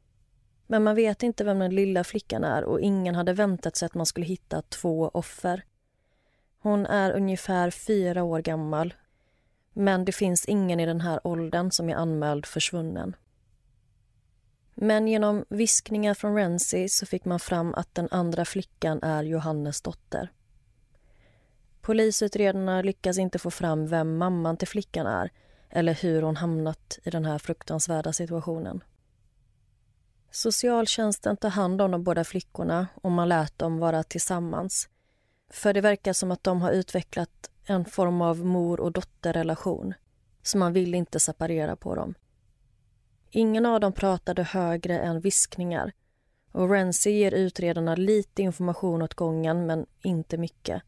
Men 0.71 0.83
man 0.83 0.95
vet 0.95 1.23
inte 1.23 1.45
vem 1.45 1.59
den 1.59 1.75
lilla 1.75 2.05
flickan 2.05 2.45
är 2.45 2.65
och 2.65 2.81
ingen 2.81 3.15
hade 3.15 3.33
väntat 3.33 3.77
sig 3.77 3.87
att 3.87 3.95
man 3.95 4.07
skulle 4.07 4.27
hitta 4.27 4.63
två 4.63 5.11
offer. 5.15 5.65
Hon 6.59 6.87
är 6.87 7.11
ungefär 7.11 7.71
fyra 7.71 8.23
år 8.23 8.41
gammal. 8.41 8.95
Men 9.73 10.05
det 10.05 10.13
finns 10.13 10.45
ingen 10.45 10.81
i 10.81 10.87
den 10.87 11.01
här 11.01 11.21
åldern 11.27 11.71
som 11.71 11.89
är 11.89 11.95
anmäld 11.95 12.47
försvunnen. 12.47 13.17
Men 14.75 15.09
genom 15.09 15.45
viskningar 15.49 16.15
från 16.15 16.37
Renzi 16.37 16.89
så 16.89 17.07
fick 17.07 17.25
man 17.25 17.41
fram 17.41 17.75
att 17.75 17.95
den 17.95 18.09
andra 18.11 18.45
flickan 18.45 19.03
är 19.03 19.23
Johannes 19.23 19.83
dotter. 19.83 20.33
Polisutredarna 21.81 22.83
lyckas 22.83 23.19
inte 23.19 23.39
få 23.39 23.51
fram 23.51 23.87
vem 23.87 24.19
mamman 24.19 24.57
till 24.57 24.69
flickan 24.69 25.07
är 25.07 25.31
eller 25.71 25.95
hur 25.95 26.23
hon 26.23 26.37
hamnat 26.37 26.99
i 27.05 27.11
den 27.11 27.25
här 27.25 27.39
fruktansvärda 27.39 28.13
situationen. 28.13 28.81
Socialtjänsten 30.31 31.37
tar 31.37 31.51
hand 31.51 31.83
om 31.83 31.91
de 31.91 32.05
båda 32.05 32.25
flickorna 32.25 32.87
och 32.95 33.11
man 33.11 33.29
lät 33.29 33.59
dem 33.59 33.79
vara 33.79 34.03
tillsammans. 34.03 34.89
För 35.51 35.73
det 35.73 35.81
verkar 35.81 36.13
som 36.13 36.31
att 36.31 36.45
de 36.45 36.63
har 36.63 36.73
utvecklat 36.73 37.51
en 37.65 37.85
form 37.85 38.23
av 38.23 38.39
mor 38.39 38.81
och 38.81 38.93
dotterrelation. 38.93 39.95
Så 40.43 40.59
man 40.59 40.73
vill 40.73 40.95
inte 40.95 41.21
separera 41.21 41.77
på 41.77 41.95
dem. 41.95 42.15
Ingen 43.31 43.67
av 43.67 43.81
dem 43.81 43.93
pratade 43.93 44.43
högre 44.43 44.99
än 44.99 45.21
viskningar. 45.21 45.93
Och 46.53 46.71
Renzi 46.71 47.11
ger 47.11 47.35
utredarna 47.35 47.95
lite 47.95 48.43
information 48.43 49.03
åt 49.03 49.15
gången, 49.15 49.67
men 49.67 49.87
inte 50.03 50.39
mycket. 50.39 50.83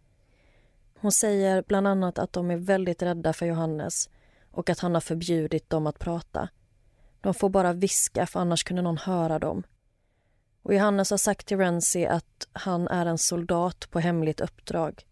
Hon 0.99 1.13
säger 1.13 1.63
bland 1.63 1.89
annat 1.89 2.19
att 2.19 2.33
de 2.33 2.51
är 2.51 2.57
väldigt 2.57 3.03
rädda 3.03 3.33
för 3.33 3.47
Johannes 3.47 4.11
och 4.51 4.71
att 4.71 4.79
han 4.79 4.95
har 4.95 5.01
förbjudit 5.01 5.71
dem 5.71 5.87
att 5.87 5.99
prata. 5.99 6.49
De 7.23 7.35
får 7.35 7.49
bara 7.49 7.73
viska, 7.73 8.27
för 8.27 8.41
annars 8.41 8.65
kunde 8.65 8.83
någon 8.83 8.99
höra 8.99 9.39
dem. 9.39 9.63
Och 10.63 10.75
Johannes 10.75 11.11
har 11.11 11.19
sagt 11.19 11.47
till 11.47 11.59
Renzi 11.59 12.07
att 12.07 12.49
han 12.53 12.89
är 12.89 13.07
en 13.07 13.19
soldat 13.19 13.91
på 13.91 14.01
hemligt 14.01 14.41
uppdrag. 14.41 15.07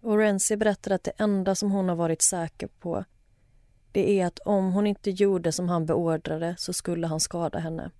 Och 0.00 0.18
Renzi 0.18 0.56
berättar 0.56 0.90
att 0.90 1.04
det 1.04 1.12
enda 1.16 1.54
som 1.54 1.70
hon 1.70 1.88
har 1.88 1.96
varit 1.96 2.22
säker 2.22 2.66
på 2.66 3.04
det 3.92 4.20
är 4.20 4.26
att 4.26 4.38
om 4.38 4.72
hon 4.72 4.86
inte 4.86 5.10
gjorde 5.10 5.52
som 5.52 5.68
han 5.68 5.86
beordrade 5.86 6.54
så 6.58 6.72
skulle 6.72 7.06
han 7.06 7.20
skada 7.20 7.58
henne. 7.58 7.90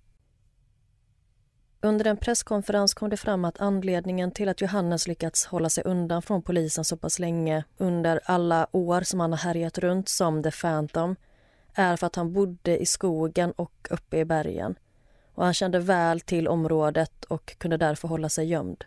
Under 1.81 2.07
en 2.07 2.17
presskonferens 2.17 2.93
kom 2.93 3.09
det 3.09 3.17
fram 3.17 3.45
att 3.45 3.59
anledningen 3.59 4.31
till 4.31 4.49
att 4.49 4.61
Johannes 4.61 5.07
lyckats 5.07 5.45
hålla 5.45 5.69
sig 5.69 5.83
undan 5.83 6.21
från 6.21 6.41
polisen 6.41 6.85
så 6.85 6.97
pass 6.97 7.19
länge 7.19 7.63
under 7.77 8.19
alla 8.23 8.67
år 8.71 9.01
som 9.01 9.19
han 9.19 9.31
har 9.31 9.37
härjat 9.37 9.77
runt 9.77 10.09
som 10.09 10.43
The 10.43 10.51
Phantom 10.51 11.15
är 11.73 11.95
för 11.95 12.07
att 12.07 12.15
han 12.15 12.33
bodde 12.33 12.77
i 12.77 12.85
skogen 12.85 13.51
och 13.51 13.87
uppe 13.89 14.17
i 14.17 14.25
bergen. 14.25 14.75
Och 15.33 15.45
Han 15.45 15.53
kände 15.53 15.79
väl 15.79 16.21
till 16.21 16.47
området 16.47 17.25
och 17.25 17.57
kunde 17.57 17.77
därför 17.77 18.07
hålla 18.07 18.29
sig 18.29 18.45
gömd. 18.45 18.85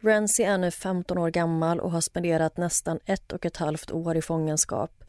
Renzi 0.00 0.42
är 0.42 0.58
nu 0.58 0.70
15 0.70 1.18
år 1.18 1.30
gammal 1.30 1.80
och 1.80 1.90
har 1.90 2.00
spenderat 2.00 2.56
nästan 2.56 2.98
ett 3.04 3.32
och 3.32 3.46
ett 3.46 3.56
halvt 3.56 3.90
år 3.90 4.16
i 4.16 4.22
fångenskap. 4.22 5.04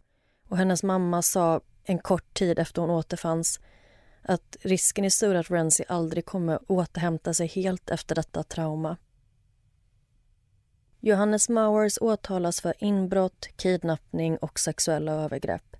Och 0.47 0.57
hennes 0.57 0.83
mamma 0.83 1.21
sa 1.21 1.61
en 1.83 1.99
kort 1.99 2.33
tid 2.33 2.59
efter 2.59 2.81
hon 2.81 2.91
återfanns 2.91 3.59
att 4.21 4.57
risken 4.61 5.05
är 5.05 5.09
stor 5.09 5.35
att 5.35 5.51
Renzi 5.51 5.83
aldrig 5.87 6.25
kommer 6.25 6.71
återhämta 6.71 7.33
sig 7.33 7.47
helt 7.47 7.89
efter 7.89 8.15
detta 8.15 8.43
trauma. 8.43 8.97
Johannes 10.99 11.49
Mowers 11.49 11.97
åtalas 12.01 12.61
för 12.61 12.73
inbrott, 12.77 13.47
kidnappning 13.55 14.37
och 14.37 14.59
sexuella 14.59 15.11
övergrepp. 15.11 15.75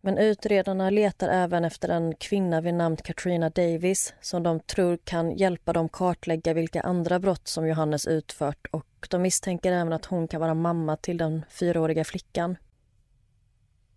Men 0.00 0.18
utredarna 0.18 0.90
letar 0.90 1.28
även 1.28 1.64
efter 1.64 1.88
en 1.88 2.14
kvinna 2.14 2.60
vid 2.60 2.74
namn 2.74 2.96
Katrina 2.96 3.50
Davis 3.50 4.14
som 4.20 4.42
de 4.42 4.60
tror 4.60 4.96
kan 4.96 5.36
hjälpa 5.36 5.72
dem 5.72 5.88
kartlägga 5.88 6.54
vilka 6.54 6.80
andra 6.80 7.18
brott 7.18 7.48
som 7.48 7.68
Johannes 7.68 8.06
utfört 8.06 8.66
och 8.70 9.06
de 9.10 9.22
misstänker 9.22 9.72
även 9.72 9.92
att 9.92 10.04
hon 10.04 10.28
kan 10.28 10.40
vara 10.40 10.54
mamma 10.54 10.96
till 10.96 11.16
den 11.16 11.44
fyraåriga 11.48 12.04
flickan. 12.04 12.56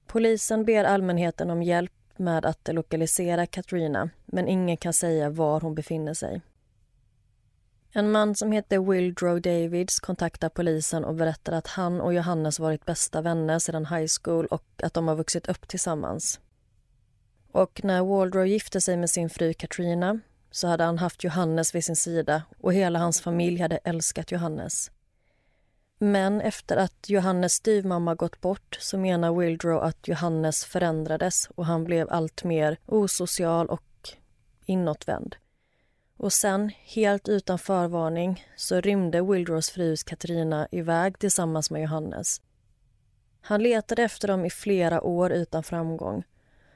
Polisen 0.08 0.66
ber 0.66 0.84
allmänheten 0.84 1.50
om 1.50 1.64
hjälp 1.64 1.92
med 2.18 2.46
att 2.46 2.70
lokalisera 2.72 3.46
Katrina 3.46 4.10
men 4.26 4.48
ingen 4.48 4.78
kan 4.78 4.94
säga 4.94 5.30
var 5.30 5.62
hon 5.62 5.76
befinner 5.76 6.14
sig. 6.14 6.42
En 7.94 8.12
man 8.12 8.36
som 8.36 8.52
heter 8.52 8.80
Wildrow 8.80 9.42
Davids 9.42 10.00
kontaktar 10.00 10.50
polisen 10.50 11.06
och 11.06 11.16
berättar 11.16 11.54
att 11.54 11.68
han 11.68 12.02
och 12.02 12.14
Johannes 12.14 12.60
varit 12.60 12.86
bästa 12.86 13.22
vänner 13.22 13.60
sedan 13.60 13.86
high 13.86 14.08
school 14.22 14.46
och 14.46 14.66
att 14.84 14.94
de 14.94 15.08
har 15.08 15.16
vuxit 15.16 15.48
upp 15.48 15.68
tillsammans. 15.68 16.40
Och 17.52 17.84
när 17.84 18.04
Waldrow 18.04 18.48
gifte 18.48 18.82
sig 18.82 18.98
med 18.98 19.10
sin 19.10 19.30
fru 19.30 19.54
Katrina 19.54 20.20
så 20.52 20.68
hade 20.68 20.84
han 20.84 20.98
haft 20.98 21.24
Johannes 21.24 21.76
vid 21.76 21.86
sin 21.86 21.96
sida 21.96 22.44
och 22.60 22.74
hela 22.74 23.00
hans 23.00 23.22
familj 23.22 23.62
hade 23.62 23.78
älskat 23.78 24.32
Johannes. 24.32 24.92
Men 25.98 26.42
efter 26.42 26.78
att 26.78 27.10
Johannes 27.10 27.54
styvmamma 27.54 28.16
gått 28.16 28.42
bort 28.42 28.78
så 28.82 28.98
menar 28.98 29.40
Wildrow 29.40 29.84
att 29.84 30.08
Johannes 30.08 30.66
förändrades 30.66 31.50
och 31.56 31.66
han 31.66 31.84
blev 31.84 32.10
allt 32.10 32.44
mer 32.44 32.78
osocial 32.86 33.68
och 33.68 34.10
inåtvänd. 34.66 35.36
Och 36.22 36.34
sen, 36.34 36.72
helt 36.84 37.30
utan 37.30 37.60
förvarning, 37.60 38.46
så 38.56 38.82
rymde 38.82 39.22
Wildrows 39.22 39.70
frus 39.70 40.04
Katarina 40.04 40.68
iväg 40.72 41.20
tillsammans 41.20 41.72
med 41.72 41.82
Johannes. 41.82 42.42
Han 43.42 43.64
letade 43.64 44.04
efter 44.04 44.28
dem 44.28 44.46
i 44.46 44.50
flera 44.50 45.02
år 45.02 45.32
utan 45.32 45.64
framgång. 45.64 46.24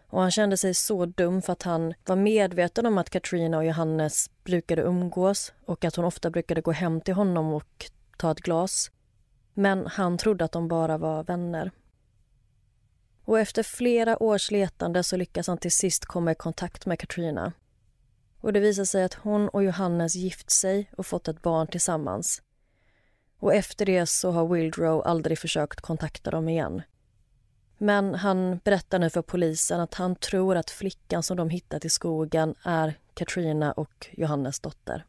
Och 0.08 0.22
Han 0.22 0.32
kände 0.32 0.58
sig 0.58 0.74
så 0.74 1.06
dum 1.06 1.42
för 1.42 1.54
att 1.54 1.64
han 1.64 1.94
var 2.06 2.16
medveten 2.16 2.86
om 2.86 2.98
att 2.98 3.10
Katrina 3.10 3.58
och 3.58 3.66
Johannes 3.66 4.30
brukade 4.44 4.82
umgås 4.82 5.54
och 5.66 5.86
att 5.86 5.96
hon 5.96 6.06
ofta 6.06 6.30
brukade 6.30 6.62
gå 6.62 6.72
hem 6.72 7.02
till 7.02 7.14
honom 7.14 7.54
och 7.54 7.86
ta 8.18 8.32
ett 8.32 8.42
glas. 8.42 8.92
Men 9.54 9.88
han 9.88 10.18
trodde 10.18 10.46
att 10.46 10.52
de 10.52 10.68
bara 10.68 10.98
var 10.98 11.24
vänner. 11.24 11.72
Och 13.26 13.40
efter 13.40 13.64
flera 13.64 14.24
års 14.24 14.52
letande 14.52 15.04
så 15.04 15.18
lyckas 15.18 15.48
han 15.48 15.58
till 15.58 15.72
sist 15.72 16.06
komma 16.06 16.32
i 16.32 16.36
kontakt 16.36 16.86
med 16.86 17.00
Katrina. 17.00 17.54
Och 18.46 18.54
det 18.54 18.60
visar 18.60 18.86
sig 18.86 19.04
att 19.04 19.14
hon 19.14 19.50
och 19.50 19.64
Johannes 19.64 20.16
gift 20.16 20.52
sig 20.52 20.92
och 20.98 21.06
fått 21.06 21.28
ett 21.28 21.42
barn 21.42 21.68
tillsammans. 21.68 22.42
Och 23.40 23.54
efter 23.54 23.86
det 23.86 24.06
så 24.06 24.32
har 24.32 24.48
Wildrow 24.48 25.02
aldrig 25.08 25.40
försökt 25.40 25.82
kontakta 25.82 26.32
dem 26.32 26.50
igen. 26.50 26.82
Men 27.78 28.16
han 28.16 28.60
berättar 28.64 29.00
nu 29.00 29.10
för 29.10 29.22
polisen 29.22 29.80
att 29.80 29.94
han 29.94 30.16
tror 30.16 30.56
att 30.56 30.70
flickan 30.70 31.24
som 31.24 31.38
de 31.38 31.50
hittat 31.50 31.86
i 31.86 31.90
skogen 31.90 32.56
är 32.64 33.00
Katrina 33.14 33.72
och 33.72 34.08
Johannes 34.12 34.60
dotter. 34.60 35.06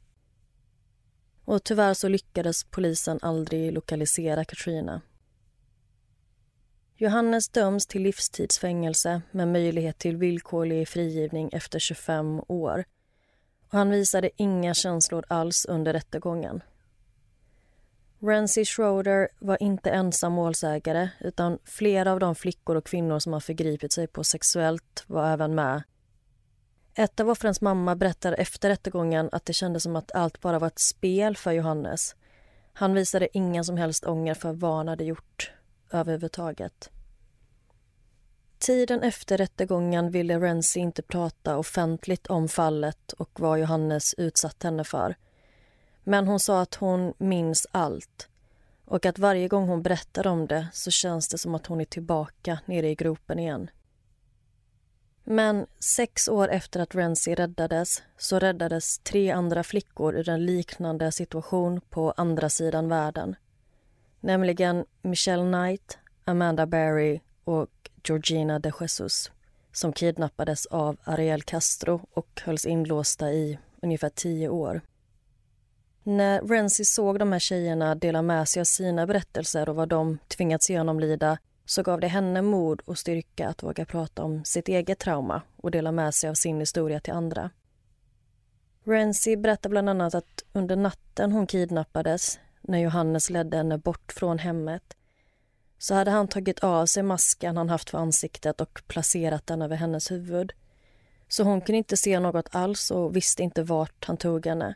Och 1.45 1.65
tyvärr 1.65 1.95
så 1.95 2.09
lyckades 2.09 2.65
polisen 2.65 3.19
aldrig 3.23 3.73
lokalisera 3.73 4.45
Katrina. 4.45 5.01
Johannes 6.95 7.49
döms 7.49 7.87
till 7.87 8.03
livstidsfängelse 8.03 9.23
med 9.31 9.49
möjlighet 9.49 9.99
till 9.99 10.17
villkorlig 10.17 10.89
frigivning 10.89 11.51
efter 11.53 11.79
25 11.79 12.41
år. 12.49 12.85
Och 13.71 13.79
han 13.79 13.91
visade 13.91 14.31
inga 14.37 14.75
känslor 14.75 15.25
alls 15.29 15.65
under 15.65 15.93
rättegången. 15.93 16.63
Renzi 18.19 18.65
Schroeder 18.65 19.29
var 19.39 19.63
inte 19.63 19.91
ensam 19.91 20.33
målsägare 20.33 21.09
utan 21.21 21.59
flera 21.65 22.13
av 22.13 22.21
de 22.21 22.35
flickor 22.35 22.77
och 22.77 22.87
kvinnor 22.87 23.19
som 23.19 23.33
har 23.33 23.41
förgripit 23.41 23.93
sig 23.93 24.07
på 24.07 24.25
sexuellt 24.25 25.05
var 25.07 25.33
även 25.33 25.55
med 25.55 25.83
ett 26.99 27.21
av 27.21 27.31
offrens 27.31 27.61
mamma 27.61 27.97
berättar 27.97 28.33
efter 28.33 28.69
rättegången 28.69 29.29
att 29.33 29.45
det 29.45 29.53
kändes 29.53 29.83
som 29.83 29.97
att 29.97 30.13
allt 30.13 30.41
bara 30.41 30.59
var 30.59 30.67
ett 30.67 30.79
spel 30.79 31.37
för 31.37 31.53
Johannes. 31.53 32.17
Han 32.73 32.95
visade 32.95 33.29
ingen 33.33 33.65
som 33.65 33.77
helst 33.77 34.07
ånger 34.07 34.35
för 34.35 34.53
vad 34.53 34.77
han 34.77 34.89
hade 34.89 35.05
gjort 35.05 35.53
överhuvudtaget. 35.91 36.91
Tiden 38.67 39.03
efter 39.03 39.39
rättegången 39.39 40.11
ville 40.11 40.39
Renzi 40.41 40.81
inte 40.81 41.03
prata 41.03 41.59
offentligt 41.59 42.27
om 42.27 42.49
fallet 42.49 43.13
och 43.13 43.41
vad 43.41 43.61
Johannes 43.61 44.15
utsatt 44.15 44.63
henne 44.63 44.85
för. 44.85 45.17
Men 46.05 46.27
hon 46.27 46.41
sa 46.41 46.61
att 46.61 46.75
hon 46.75 47.15
minns 47.19 47.67
allt 47.71 48.29
och 48.85 49.07
att 49.07 49.19
varje 49.19 49.49
gång 49.49 49.69
hon 49.69 49.83
berättar 49.83 50.27
om 50.27 50.47
det 50.47 50.67
så 50.73 50.91
känns 50.91 51.29
det 51.29 51.39
som 51.39 51.55
att 51.55 51.67
hon 51.67 51.81
är 51.81 51.85
tillbaka 51.85 52.59
nere 52.65 52.89
i 52.89 52.95
gropen 52.95 53.39
igen. 53.39 53.71
Men 55.25 55.67
sex 55.79 56.29
år 56.29 56.49
efter 56.49 56.81
att 56.81 56.95
Renzi 56.95 57.35
räddades 57.35 58.03
så 58.19 58.39
räddades 58.39 58.99
tre 58.99 59.31
andra 59.31 59.63
flickor 59.63 60.15
ur 60.17 60.29
en 60.29 60.47
liknande 60.47 61.13
situation 61.13 61.81
på 61.81 62.15
andra 62.17 62.49
sidan 62.49 62.89
världen. 62.89 63.37
Nämligen 64.21 64.85
Michelle 65.03 65.53
Knight, 65.53 65.99
Amanda 66.25 66.67
Berry 66.67 67.21
och 67.45 67.69
Georgina 68.09 68.59
de 68.59 68.73
Jesus 68.81 69.31
som 69.73 69.93
kidnappades 69.93 70.67
av 70.67 70.97
Ariel 71.05 71.43
Castro 71.43 72.01
och 72.15 72.41
hölls 72.45 72.67
inlåsta 72.67 73.33
i 73.33 73.59
ungefär 73.83 74.09
tio 74.09 74.49
år. 74.49 74.81
När 76.03 76.41
Renzi 76.41 76.85
såg 76.85 77.19
de 77.19 77.33
här 77.33 77.39
tjejerna 77.39 77.95
dela 77.95 78.23
med 78.23 78.49
sig 78.49 78.61
av 78.61 78.65
sina 78.65 79.07
berättelser 79.07 79.69
och 79.69 79.77
vad 79.77 79.89
de 79.89 80.19
tvingats 80.29 80.71
genomlida 80.71 81.39
så 81.65 81.83
gav 81.83 82.01
det 82.01 82.09
henne 82.09 82.43
mod 82.43 82.81
och 82.81 82.99
styrka 82.99 83.49
att 83.49 83.63
våga 83.63 83.85
prata 83.85 84.23
om 84.23 84.45
sitt 84.45 84.69
eget 84.69 84.99
trauma 84.99 85.43
och 85.57 85.71
dela 85.71 85.93
med 85.93 86.15
sig 86.15 86.31
av 86.31 86.35
sin 86.35 86.61
historia 86.61 87.01
till 87.01 87.13
andra. 87.13 87.51
Renzi 88.85 89.37
berättar 89.37 89.71
bland 89.71 89.89
annat 89.89 90.15
att 90.15 90.45
under 90.53 90.77
natten 90.77 91.33
hon 91.33 91.47
kidnappades 91.47 92.39
när 92.63 92.79
Johannes 92.79 93.31
ledde 93.31 93.57
henne 93.57 93.79
bort 93.79 94.13
från 94.13 94.39
hemmet 94.39 94.97
så 95.79 95.95
hade 95.95 96.11
han 96.11 96.29
tagit 96.29 96.59
av 96.59 96.87
sig 96.87 97.03
masken 97.03 97.57
han 97.57 97.69
haft 97.69 97.91
för 97.91 97.99
ansiktet 97.99 98.61
och 98.61 98.83
placerat 98.87 99.47
den 99.47 99.63
över 99.63 99.77
hennes 99.77 100.11
huvud. 100.11 100.53
Så 101.29 101.43
hon 101.43 101.61
kunde 101.61 101.77
inte 101.77 101.97
se 101.97 102.21
något 102.21 102.49
alls 102.55 102.91
och 102.91 103.17
visste 103.17 103.43
inte 103.43 103.63
vart 103.63 104.05
han 104.05 104.17
tog 104.17 104.47
henne. 104.47 104.75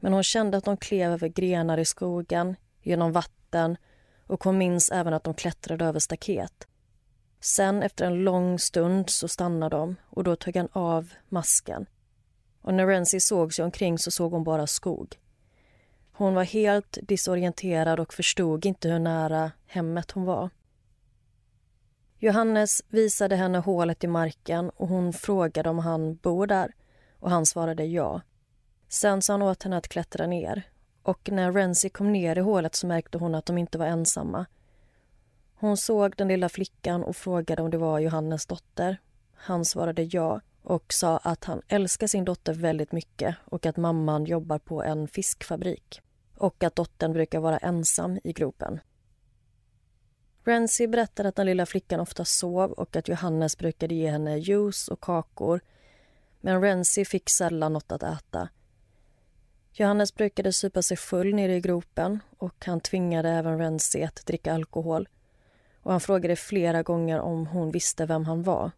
Men 0.00 0.12
hon 0.12 0.22
kände 0.22 0.56
att 0.56 0.64
de 0.64 0.76
klev 0.76 1.12
över 1.12 1.28
grenar 1.28 1.78
i 1.78 1.84
skogen, 1.84 2.56
genom 2.82 3.12
vatten 3.12 3.76
och 4.26 4.44
hon 4.44 4.58
minns 4.58 4.90
även 4.90 5.14
att 5.14 5.24
de 5.24 5.34
klättrade 5.34 5.84
över 5.84 6.00
staket. 6.00 6.66
Sen 7.40 7.82
efter 7.82 8.06
en 8.06 8.24
lång 8.24 8.58
stund 8.58 9.10
så 9.10 9.28
stannade 9.28 9.76
de 9.76 9.96
och 10.10 10.24
då 10.24 10.36
tog 10.36 10.56
han 10.56 10.68
av 10.72 11.12
masken. 11.28 11.86
Och 12.60 12.74
när 12.74 12.86
Renzi 12.86 13.20
såg 13.20 13.54
sig 13.54 13.64
omkring 13.64 13.98
så 13.98 14.10
såg 14.10 14.32
hon 14.32 14.44
bara 14.44 14.66
skog. 14.66 15.18
Hon 16.12 16.34
var 16.34 16.44
helt 16.44 16.98
disorienterad 17.02 18.00
och 18.00 18.14
förstod 18.14 18.66
inte 18.66 18.88
hur 18.88 18.98
nära 18.98 19.52
hemmet 19.66 20.10
hon 20.10 20.24
var. 20.24 20.50
Johannes 22.18 22.82
visade 22.88 23.36
henne 23.36 23.58
hålet 23.58 24.04
i 24.04 24.06
marken 24.06 24.70
och 24.70 24.88
hon 24.88 25.12
frågade 25.12 25.70
om 25.70 25.78
han 25.78 26.14
bor 26.14 26.46
där 26.46 26.74
och 27.18 27.30
han 27.30 27.46
svarade 27.46 27.84
ja. 27.84 28.20
Sen 28.88 29.22
sa 29.22 29.32
han 29.32 29.42
åt 29.42 29.62
henne 29.62 29.76
att 29.76 29.88
klättra 29.88 30.26
ner 30.26 30.62
och 31.02 31.30
när 31.32 31.52
Renzi 31.52 31.88
kom 31.88 32.12
ner 32.12 32.38
i 32.38 32.40
hålet 32.40 32.74
så 32.74 32.86
märkte 32.86 33.18
hon 33.18 33.34
att 33.34 33.46
de 33.46 33.58
inte 33.58 33.78
var 33.78 33.86
ensamma. 33.86 34.46
Hon 35.54 35.76
såg 35.76 36.16
den 36.16 36.28
lilla 36.28 36.48
flickan 36.48 37.02
och 37.02 37.16
frågade 37.16 37.62
om 37.62 37.70
det 37.70 37.78
var 37.78 37.98
Johannes 37.98 38.46
dotter. 38.46 39.00
Han 39.34 39.64
svarade 39.64 40.02
ja 40.02 40.40
och 40.62 40.92
sa 40.92 41.18
att 41.18 41.44
han 41.44 41.62
älskar 41.68 42.06
sin 42.06 42.24
dotter 42.24 42.54
väldigt 42.54 42.92
mycket 42.92 43.36
och 43.44 43.66
att 43.66 43.76
mamman 43.76 44.24
jobbar 44.24 44.58
på 44.58 44.82
en 44.82 45.08
fiskfabrik 45.08 46.00
och 46.36 46.64
att 46.64 46.76
dottern 46.76 47.12
brukar 47.12 47.40
vara 47.40 47.58
ensam 47.58 48.18
i 48.24 48.32
gropen. 48.32 48.80
Renzi 50.44 50.86
berättade 50.86 51.28
att 51.28 51.36
den 51.36 51.46
lilla 51.46 51.66
flickan 51.66 52.00
ofta 52.00 52.24
sov 52.24 52.72
och 52.72 52.96
att 52.96 53.08
Johannes 53.08 53.58
brukade 53.58 53.94
ge 53.94 54.10
henne 54.10 54.38
juice 54.38 54.88
och 54.88 55.00
kakor 55.00 55.60
men 56.40 56.62
Renzi 56.62 57.04
fick 57.04 57.30
sällan 57.30 57.72
något 57.72 57.92
att 57.92 58.02
äta. 58.02 58.48
Johannes 59.72 60.14
brukade 60.14 60.52
supa 60.52 60.82
sig 60.82 60.96
full 60.96 61.34
nere 61.34 61.56
i 61.56 61.60
gropen 61.60 62.18
och 62.38 62.64
han 62.66 62.80
tvingade 62.80 63.28
även 63.30 63.58
Renzi 63.58 64.04
att 64.04 64.26
dricka 64.26 64.54
alkohol. 64.54 65.08
Och 65.82 65.90
han 65.90 66.00
frågade 66.00 66.36
flera 66.36 66.82
gånger 66.82 67.20
om 67.20 67.46
hon 67.46 67.70
visste 67.70 68.06
vem 68.06 68.24
han 68.24 68.42
var. 68.42 68.70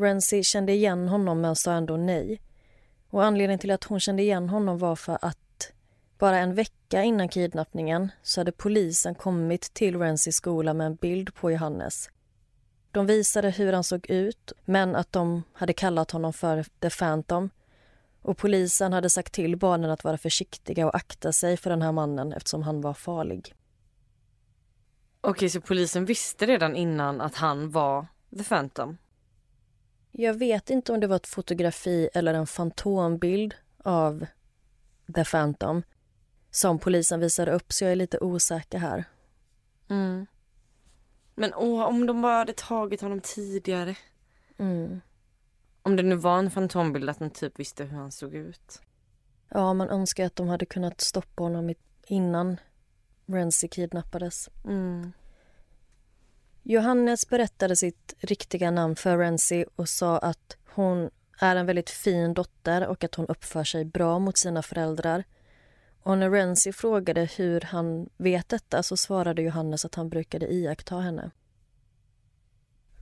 Renzi 0.00 0.42
kände 0.42 0.72
igen 0.72 1.08
honom 1.08 1.40
men 1.40 1.56
sa 1.56 1.72
ändå 1.72 1.96
nej. 1.96 2.40
Och 3.10 3.24
anledningen 3.24 3.58
till 3.58 3.70
att 3.70 3.84
hon 3.84 4.00
kände 4.00 4.22
igen 4.22 4.48
honom 4.48 4.78
var 4.78 4.96
för 4.96 5.18
att 5.22 5.72
bara 6.18 6.38
en 6.38 6.54
vecka 6.54 7.02
innan 7.02 7.28
kidnappningen 7.28 8.08
så 8.22 8.40
hade 8.40 8.52
polisen 8.52 9.14
kommit 9.14 9.74
till 9.74 9.98
Renzis 9.98 10.36
skola 10.36 10.74
med 10.74 10.86
en 10.86 10.94
bild 10.94 11.34
på 11.34 11.50
Johannes. 11.50 12.10
De 12.90 13.06
visade 13.06 13.50
hur 13.50 13.72
han 13.72 13.84
såg 13.84 14.10
ut, 14.10 14.52
men 14.64 14.96
att 14.96 15.12
de 15.12 15.42
hade 15.52 15.72
kallat 15.72 16.10
honom 16.10 16.32
för 16.32 16.64
The 16.80 16.90
Phantom 16.90 17.50
och 18.22 18.38
polisen 18.38 18.92
hade 18.92 19.10
sagt 19.10 19.32
till 19.32 19.56
barnen 19.56 19.90
att 19.90 20.04
vara 20.04 20.18
försiktiga 20.18 20.86
och 20.86 20.94
akta 20.94 21.32
sig 21.32 21.56
för 21.56 21.70
den 21.70 21.82
här 21.82 21.92
mannen 21.92 22.32
eftersom 22.32 22.62
han 22.62 22.80
var 22.80 22.94
farlig. 22.94 23.54
Okej, 25.20 25.50
så 25.50 25.60
polisen 25.60 26.04
visste 26.04 26.46
redan 26.46 26.76
innan 26.76 27.20
att 27.20 27.34
han 27.34 27.70
var 27.70 28.06
The 28.38 28.44
Phantom? 28.44 28.98
Jag 30.12 30.34
vet 30.34 30.70
inte 30.70 30.92
om 30.92 31.00
det 31.00 31.06
var 31.06 31.16
ett 31.16 31.26
fotografi 31.26 32.08
eller 32.14 32.34
en 32.34 32.46
fantombild 32.46 33.54
av 33.84 34.26
The 35.14 35.24
Phantom 35.24 35.82
som 36.50 36.78
polisen 36.78 37.20
visade 37.20 37.52
upp, 37.52 37.72
så 37.72 37.84
jag 37.84 37.92
är 37.92 37.96
lite 37.96 38.18
osäker 38.18 38.78
här. 38.78 39.04
Mm. 39.88 40.26
Men 41.34 41.54
åh, 41.54 41.82
om 41.82 42.06
de 42.06 42.22
bara 42.22 42.36
hade 42.36 42.52
tagit 42.52 43.00
honom 43.00 43.20
tidigare. 43.20 43.96
Mm. 44.58 45.00
Om 45.82 45.96
det 45.96 46.02
nu 46.02 46.16
var 46.16 46.38
en 46.38 46.50
fantombild, 46.50 47.10
att 47.10 47.18
de 47.18 47.30
typ 47.30 47.58
visste 47.58 47.84
hur 47.84 47.98
han 47.98 48.12
såg 48.12 48.34
ut. 48.34 48.82
Ja, 49.48 49.74
man 49.74 49.88
önskar 49.88 50.26
att 50.26 50.36
de 50.36 50.48
hade 50.48 50.66
kunnat 50.66 51.00
stoppa 51.00 51.42
honom 51.42 51.74
innan 52.06 52.56
Renzi 53.26 53.68
kidnappades. 53.68 54.48
Mm. 54.64 55.12
Johannes 56.62 57.28
berättade 57.28 57.76
sitt 57.76 58.14
riktiga 58.18 58.70
namn 58.70 58.96
för 58.96 59.18
Renzi 59.18 59.64
och 59.76 59.88
sa 59.88 60.18
att 60.18 60.56
hon 60.74 61.10
är 61.40 61.56
en 61.56 61.66
väldigt 61.66 61.90
fin 61.90 62.34
dotter 62.34 62.86
och 62.86 63.04
att 63.04 63.14
hon 63.14 63.26
uppför 63.26 63.64
sig 63.64 63.84
bra 63.84 64.18
mot 64.18 64.38
sina 64.38 64.62
föräldrar. 64.62 65.24
Och 66.02 66.18
när 66.18 66.30
Renzi 66.30 66.72
frågade 66.72 67.28
hur 67.36 67.60
han 67.60 68.08
vet 68.16 68.48
detta 68.48 68.82
så 68.82 68.96
svarade 68.96 69.42
Johannes 69.42 69.84
att 69.84 69.94
han 69.94 70.08
brukade 70.08 70.52
iaktta 70.54 70.96
henne. 70.96 71.30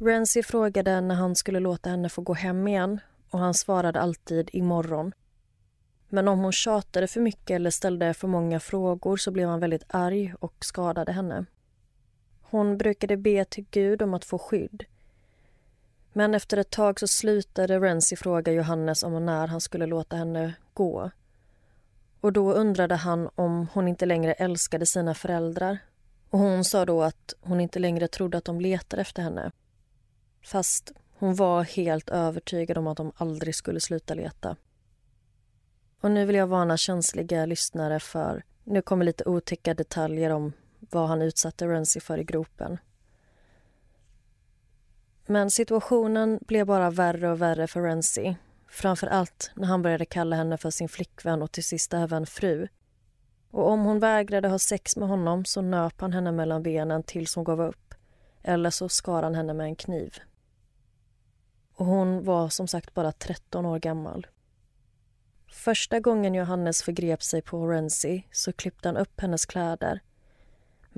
Renzi 0.00 0.42
frågade 0.42 1.00
när 1.00 1.14
han 1.14 1.36
skulle 1.36 1.60
låta 1.60 1.90
henne 1.90 2.08
få 2.08 2.22
gå 2.22 2.34
hem 2.34 2.68
igen 2.68 3.00
och 3.30 3.38
han 3.38 3.54
svarade 3.54 4.00
alltid 4.00 4.50
imorgon. 4.52 5.12
Men 6.08 6.28
om 6.28 6.38
hon 6.38 6.52
tjatade 6.52 7.06
för 7.06 7.20
mycket 7.20 7.50
eller 7.50 7.70
ställde 7.70 8.14
för 8.14 8.28
många 8.28 8.60
frågor 8.60 9.16
så 9.16 9.30
blev 9.30 9.48
han 9.48 9.60
väldigt 9.60 9.84
arg 9.88 10.34
och 10.40 10.54
skadade 10.60 11.12
henne. 11.12 11.46
Hon 12.50 12.78
brukade 12.78 13.16
be 13.16 13.44
till 13.44 13.66
Gud 13.70 14.02
om 14.02 14.14
att 14.14 14.24
få 14.24 14.38
skydd. 14.38 14.84
Men 16.12 16.34
efter 16.34 16.56
ett 16.56 16.70
tag 16.70 17.00
så 17.00 17.06
slutade 17.06 17.80
Renzi 17.80 18.16
fråga 18.16 18.52
Johannes 18.52 19.02
om 19.02 19.14
och 19.14 19.22
när 19.22 19.46
han 19.46 19.60
skulle 19.60 19.86
låta 19.86 20.16
henne 20.16 20.54
gå. 20.74 21.10
Och 22.20 22.32
då 22.32 22.52
undrade 22.52 22.94
han 22.94 23.28
om 23.34 23.66
hon 23.72 23.88
inte 23.88 24.06
längre 24.06 24.32
älskade 24.32 24.86
sina 24.86 25.14
föräldrar. 25.14 25.78
Och 26.30 26.38
hon 26.38 26.64
sa 26.64 26.84
då 26.84 27.02
att 27.02 27.34
hon 27.40 27.60
inte 27.60 27.78
längre 27.78 28.08
trodde 28.08 28.38
att 28.38 28.44
de 28.44 28.60
letade 28.60 29.02
efter 29.02 29.22
henne. 29.22 29.52
Fast 30.42 30.92
hon 31.18 31.34
var 31.34 31.62
helt 31.62 32.08
övertygad 32.08 32.78
om 32.78 32.86
att 32.86 32.96
de 32.96 33.12
aldrig 33.16 33.54
skulle 33.54 33.80
sluta 33.80 34.14
leta. 34.14 34.56
Och 36.00 36.10
nu 36.10 36.26
vill 36.26 36.36
jag 36.36 36.46
varna 36.46 36.76
känsliga 36.76 37.46
lyssnare 37.46 38.00
för 38.00 38.42
nu 38.64 38.82
kommer 38.82 39.04
lite 39.04 39.24
otäcka 39.24 39.74
detaljer 39.74 40.30
om 40.30 40.52
vad 40.80 41.08
han 41.08 41.22
utsatte 41.22 41.66
Renzi 41.66 42.00
för 42.00 42.18
i 42.18 42.24
gropen. 42.24 42.78
Men 45.26 45.50
situationen 45.50 46.38
blev 46.46 46.66
bara 46.66 46.90
värre 46.90 47.30
och 47.30 47.42
värre 47.42 47.66
för 47.66 47.82
Renzi. 47.82 48.36
Framför 48.68 49.06
allt 49.06 49.50
när 49.54 49.68
han 49.68 49.82
började 49.82 50.04
kalla 50.04 50.36
henne 50.36 50.58
för 50.58 50.70
sin 50.70 50.88
flickvän 50.88 51.42
och 51.42 51.52
till 51.52 51.64
sist 51.64 51.94
även 51.94 52.26
fru. 52.26 52.68
Och 53.50 53.70
om 53.70 53.84
hon 53.84 53.98
vägrade 53.98 54.48
ha 54.48 54.58
sex 54.58 54.96
med 54.96 55.08
honom 55.08 55.44
så 55.44 55.60
nöp 55.60 56.00
han 56.00 56.12
henne 56.12 56.32
mellan 56.32 56.62
benen 56.62 57.02
tills 57.02 57.34
hon 57.34 57.44
gav 57.44 57.60
upp. 57.60 57.94
Eller 58.42 58.70
så 58.70 58.88
skar 58.88 59.22
han 59.22 59.34
henne 59.34 59.54
med 59.54 59.66
en 59.66 59.76
kniv. 59.76 60.14
Och 61.74 61.86
hon 61.86 62.24
var 62.24 62.48
som 62.48 62.68
sagt 62.68 62.94
bara 62.94 63.12
13 63.12 63.66
år 63.66 63.78
gammal. 63.78 64.26
Första 65.50 66.00
gången 66.00 66.34
Johannes 66.34 66.82
förgrep 66.82 67.22
sig 67.22 67.42
på 67.42 67.66
Renzi 67.66 68.26
så 68.32 68.52
klippte 68.52 68.88
han 68.88 68.96
upp 68.96 69.20
hennes 69.20 69.46
kläder. 69.46 70.00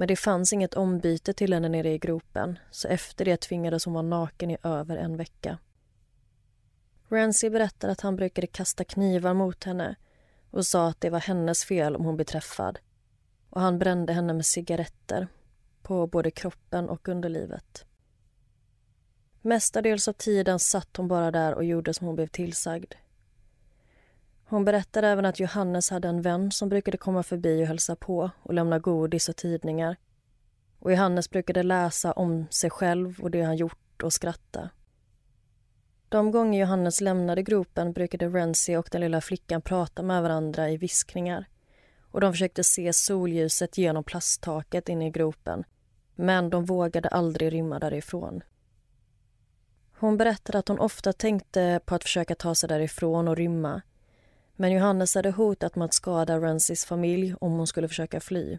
Men 0.00 0.08
det 0.08 0.16
fanns 0.16 0.52
inget 0.52 0.74
ombyte 0.74 1.32
till 1.32 1.52
henne 1.52 1.68
nere 1.68 1.90
i 1.90 1.98
gropen 1.98 2.58
så 2.70 2.88
efter 2.88 3.24
det 3.24 3.36
tvingades 3.36 3.84
hon 3.84 3.94
vara 3.94 4.02
naken 4.02 4.50
i 4.50 4.56
över 4.62 4.96
en 4.96 5.16
vecka. 5.16 5.58
Ramsey 7.08 7.50
berättade 7.50 7.92
att 7.92 8.00
han 8.00 8.16
brukade 8.16 8.46
kasta 8.46 8.84
knivar 8.84 9.34
mot 9.34 9.64
henne 9.64 9.96
och 10.50 10.66
sa 10.66 10.88
att 10.88 11.00
det 11.00 11.10
var 11.10 11.20
hennes 11.20 11.64
fel 11.64 11.96
om 11.96 12.04
hon 12.04 12.16
blev 12.16 12.24
träffad. 12.24 12.78
Och 13.50 13.60
han 13.60 13.78
brände 13.78 14.12
henne 14.12 14.32
med 14.32 14.46
cigaretter 14.46 15.28
på 15.82 16.06
både 16.06 16.30
kroppen 16.30 16.88
och 16.88 17.08
underlivet. 17.08 17.84
Mestadels 19.42 20.08
av 20.08 20.12
tiden 20.12 20.58
satt 20.58 20.96
hon 20.96 21.08
bara 21.08 21.30
där 21.30 21.54
och 21.54 21.64
gjorde 21.64 21.94
som 21.94 22.06
hon 22.06 22.16
blev 22.16 22.26
tillsagd. 22.26 22.94
Hon 24.50 24.64
berättade 24.64 25.08
även 25.08 25.24
att 25.24 25.40
Johannes 25.40 25.90
hade 25.90 26.08
en 26.08 26.22
vän 26.22 26.50
som 26.52 26.68
brukade 26.68 26.98
komma 26.98 27.22
förbi 27.22 27.62
och 27.62 27.66
hälsa 27.66 27.96
på 27.96 28.30
och 28.42 28.54
lämna 28.54 28.78
godis 28.78 29.28
och 29.28 29.36
tidningar. 29.36 29.96
Och 30.78 30.92
Johannes 30.92 31.30
brukade 31.30 31.62
läsa 31.62 32.12
om 32.12 32.46
sig 32.50 32.70
själv 32.70 33.20
och 33.20 33.30
det 33.30 33.42
han 33.42 33.56
gjort 33.56 34.02
och 34.02 34.12
skratta. 34.12 34.70
De 36.08 36.30
gånger 36.30 36.60
Johannes 36.60 37.00
lämnade 37.00 37.42
gropen 37.42 37.92
brukade 37.92 38.28
Renzi 38.28 38.76
och 38.76 38.88
den 38.92 39.00
lilla 39.00 39.20
flickan 39.20 39.62
prata 39.62 40.02
med 40.02 40.22
varandra 40.22 40.70
i 40.70 40.76
viskningar 40.76 41.48
och 42.10 42.20
de 42.20 42.32
försökte 42.32 42.64
se 42.64 42.92
solljuset 42.92 43.78
genom 43.78 44.04
plasttaket 44.04 44.88
inne 44.88 45.06
i 45.06 45.10
gropen 45.10 45.64
men 46.14 46.50
de 46.50 46.64
vågade 46.64 47.08
aldrig 47.08 47.52
rymma 47.52 47.78
därifrån. 47.78 48.42
Hon 49.98 50.16
berättade 50.16 50.58
att 50.58 50.68
hon 50.68 50.78
ofta 50.78 51.12
tänkte 51.12 51.80
på 51.84 51.94
att 51.94 52.02
försöka 52.02 52.34
ta 52.34 52.54
sig 52.54 52.68
därifrån 52.68 53.28
och 53.28 53.36
rymma 53.36 53.82
men 54.60 54.72
Johannes 54.72 55.14
hade 55.14 55.30
hotat 55.30 55.76
med 55.76 55.84
att 55.84 55.94
skada 55.94 56.40
Rensis 56.40 56.84
familj 56.84 57.34
om 57.40 57.52
hon 57.52 57.66
skulle 57.66 57.88
försöka 57.88 58.20
fly. 58.20 58.58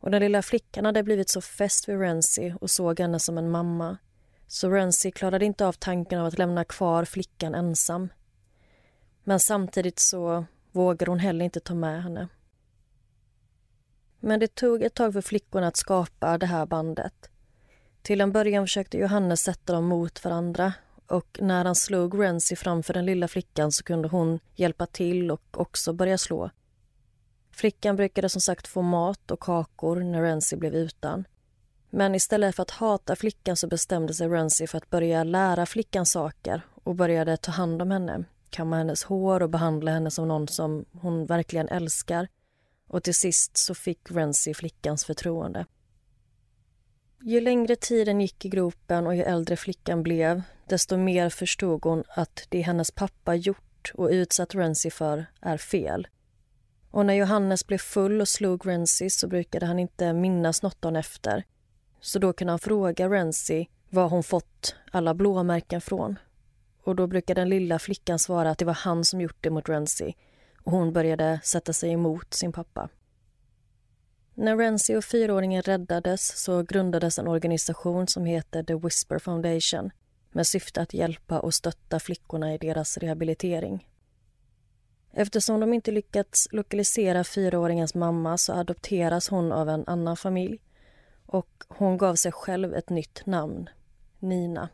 Och 0.00 0.10
den 0.10 0.22
lilla 0.22 0.42
flickan 0.42 0.84
hade 0.84 1.02
blivit 1.02 1.28
så 1.28 1.40
fäst 1.40 1.88
vid 1.88 2.00
Renzi 2.00 2.54
och 2.60 2.70
såg 2.70 3.00
henne 3.00 3.18
som 3.18 3.38
en 3.38 3.50
mamma 3.50 3.98
så 4.46 4.70
Renzi 4.70 5.10
klarade 5.10 5.44
inte 5.44 5.66
av 5.66 5.72
tanken 5.72 6.20
av 6.20 6.26
att 6.26 6.38
lämna 6.38 6.64
kvar 6.64 7.04
flickan 7.04 7.54
ensam. 7.54 8.08
Men 9.24 9.40
samtidigt 9.40 9.98
så 9.98 10.44
vågade 10.72 11.10
hon 11.10 11.18
heller 11.18 11.44
inte 11.44 11.60
ta 11.60 11.74
med 11.74 12.02
henne. 12.02 12.28
Men 14.20 14.40
det 14.40 14.54
tog 14.54 14.82
ett 14.82 14.94
tag 14.94 15.12
för 15.12 15.20
flickorna 15.20 15.66
att 15.66 15.76
skapa 15.76 16.38
det 16.38 16.46
här 16.46 16.66
bandet. 16.66 17.30
Till 18.02 18.20
en 18.20 18.32
början 18.32 18.64
försökte 18.64 18.98
Johannes 18.98 19.40
sätta 19.40 19.72
dem 19.72 19.84
mot 19.84 20.24
varandra 20.24 20.72
och 21.12 21.38
när 21.40 21.64
han 21.64 21.74
slog 21.74 22.22
Renzi 22.22 22.56
framför 22.56 22.94
den 22.94 23.06
lilla 23.06 23.28
flickan 23.28 23.72
så 23.72 23.82
kunde 23.84 24.08
hon 24.08 24.38
hjälpa 24.54 24.86
till 24.86 25.30
och 25.30 25.42
också 25.60 25.92
börja 25.92 26.18
slå. 26.18 26.50
Flickan 27.50 27.96
brukade 27.96 28.28
som 28.28 28.40
sagt 28.40 28.68
få 28.68 28.82
mat 28.82 29.30
och 29.30 29.40
kakor 29.40 29.96
när 29.96 30.22
Renzi 30.22 30.56
blev 30.56 30.74
utan. 30.74 31.24
Men 31.90 32.14
istället 32.14 32.56
för 32.56 32.62
att 32.62 32.70
hata 32.70 33.16
flickan 33.16 33.56
så 33.56 33.68
bestämde 33.68 34.14
sig 34.14 34.28
Renzi 34.28 34.66
för 34.66 34.78
att 34.78 34.90
börja 34.90 35.24
lära 35.24 35.66
flickan 35.66 36.06
saker 36.06 36.62
och 36.84 36.94
började 36.94 37.36
ta 37.36 37.52
hand 37.52 37.82
om 37.82 37.90
henne, 37.90 38.24
kamma 38.50 38.76
hennes 38.76 39.04
hår 39.04 39.42
och 39.42 39.50
behandla 39.50 39.90
henne 39.90 40.10
som 40.10 40.28
någon 40.28 40.48
som 40.48 40.84
hon 40.92 41.26
verkligen 41.26 41.68
älskar. 41.68 42.28
Och 42.88 43.02
till 43.02 43.14
sist 43.14 43.56
så 43.56 43.74
fick 43.74 44.10
Renzi 44.10 44.54
flickans 44.54 45.04
förtroende. 45.04 45.66
Ju 47.20 47.40
längre 47.40 47.76
tiden 47.76 48.20
gick 48.20 48.44
i 48.44 48.48
gropen 48.48 49.06
och 49.06 49.16
ju 49.16 49.22
äldre 49.22 49.56
flickan 49.56 50.02
blev 50.02 50.42
desto 50.72 50.96
mer 50.96 51.28
förstod 51.28 51.84
hon 51.84 52.04
att 52.08 52.46
det 52.48 52.60
hennes 52.60 52.90
pappa 52.90 53.34
gjort 53.34 53.92
och 53.94 54.08
utsatt 54.08 54.54
Renzi 54.54 54.90
för 54.90 55.26
är 55.40 55.56
fel. 55.56 56.08
Och 56.90 57.06
när 57.06 57.14
Johannes 57.14 57.66
blev 57.66 57.78
full 57.78 58.20
och 58.20 58.28
slog 58.28 58.66
Renzi 58.66 59.10
så 59.10 59.28
brukade 59.28 59.66
han 59.66 59.78
inte 59.78 60.12
minnas 60.12 60.62
något 60.62 60.82
dagen 60.82 60.96
efter. 60.96 61.44
Så 62.00 62.18
då 62.18 62.32
kunde 62.32 62.52
han 62.52 62.58
fråga 62.58 63.08
Renzi 63.08 63.68
var 63.90 64.08
hon 64.08 64.22
fått 64.22 64.74
alla 64.92 65.14
blåmärken 65.14 65.80
från. 65.80 66.18
Och 66.84 66.96
då 66.96 67.06
brukade 67.06 67.40
den 67.40 67.48
lilla 67.48 67.78
flickan 67.78 68.18
svara 68.18 68.50
att 68.50 68.58
det 68.58 68.64
var 68.64 68.74
han 68.74 69.04
som 69.04 69.20
gjort 69.20 69.38
det 69.40 69.50
mot 69.50 69.68
Renzi 69.68 70.14
och 70.64 70.72
hon 70.72 70.92
började 70.92 71.40
sätta 71.44 71.72
sig 71.72 71.90
emot 71.90 72.34
sin 72.34 72.52
pappa. 72.52 72.88
När 74.34 74.56
Renzi 74.56 74.96
och 74.96 75.04
fyraåringen 75.04 75.62
räddades 75.62 76.42
så 76.42 76.62
grundades 76.62 77.18
en 77.18 77.28
organisation 77.28 78.08
som 78.08 78.24
heter 78.24 78.62
The 78.62 78.74
Whisper 78.74 79.18
Foundation 79.18 79.90
med 80.32 80.46
syfte 80.46 80.80
att 80.80 80.94
hjälpa 80.94 81.40
och 81.40 81.54
stötta 81.54 82.00
flickorna 82.00 82.54
i 82.54 82.58
deras 82.58 82.98
rehabilitering. 82.98 83.88
Eftersom 85.12 85.60
de 85.60 85.74
inte 85.74 85.90
lyckats 85.90 86.48
lokalisera 86.50 87.24
fyraåringens 87.24 87.94
mamma 87.94 88.38
så 88.38 88.52
adopteras 88.52 89.28
hon 89.28 89.52
av 89.52 89.68
en 89.68 89.84
annan 89.86 90.16
familj 90.16 90.60
och 91.26 91.64
hon 91.68 91.98
gav 91.98 92.14
sig 92.14 92.32
själv 92.32 92.74
ett 92.74 92.90
nytt 92.90 93.26
namn, 93.26 93.68
Nina. 94.18 94.68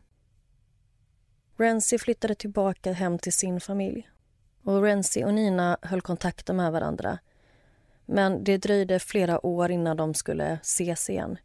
Renzi 1.56 1.98
flyttade 1.98 2.34
tillbaka 2.34 2.92
hem 2.92 3.18
till 3.18 3.32
sin 3.32 3.60
familj 3.60 4.08
och 4.62 4.82
Renzi 4.82 5.24
och 5.24 5.34
Nina 5.34 5.78
höll 5.82 6.00
kontakten 6.00 6.56
med 6.56 6.72
varandra. 6.72 7.18
Men 8.06 8.44
det 8.44 8.58
dröjde 8.58 8.98
flera 8.98 9.46
år 9.46 9.70
innan 9.70 9.96
de 9.96 10.14
skulle 10.14 10.58
ses 10.62 11.10
igen. 11.10 11.38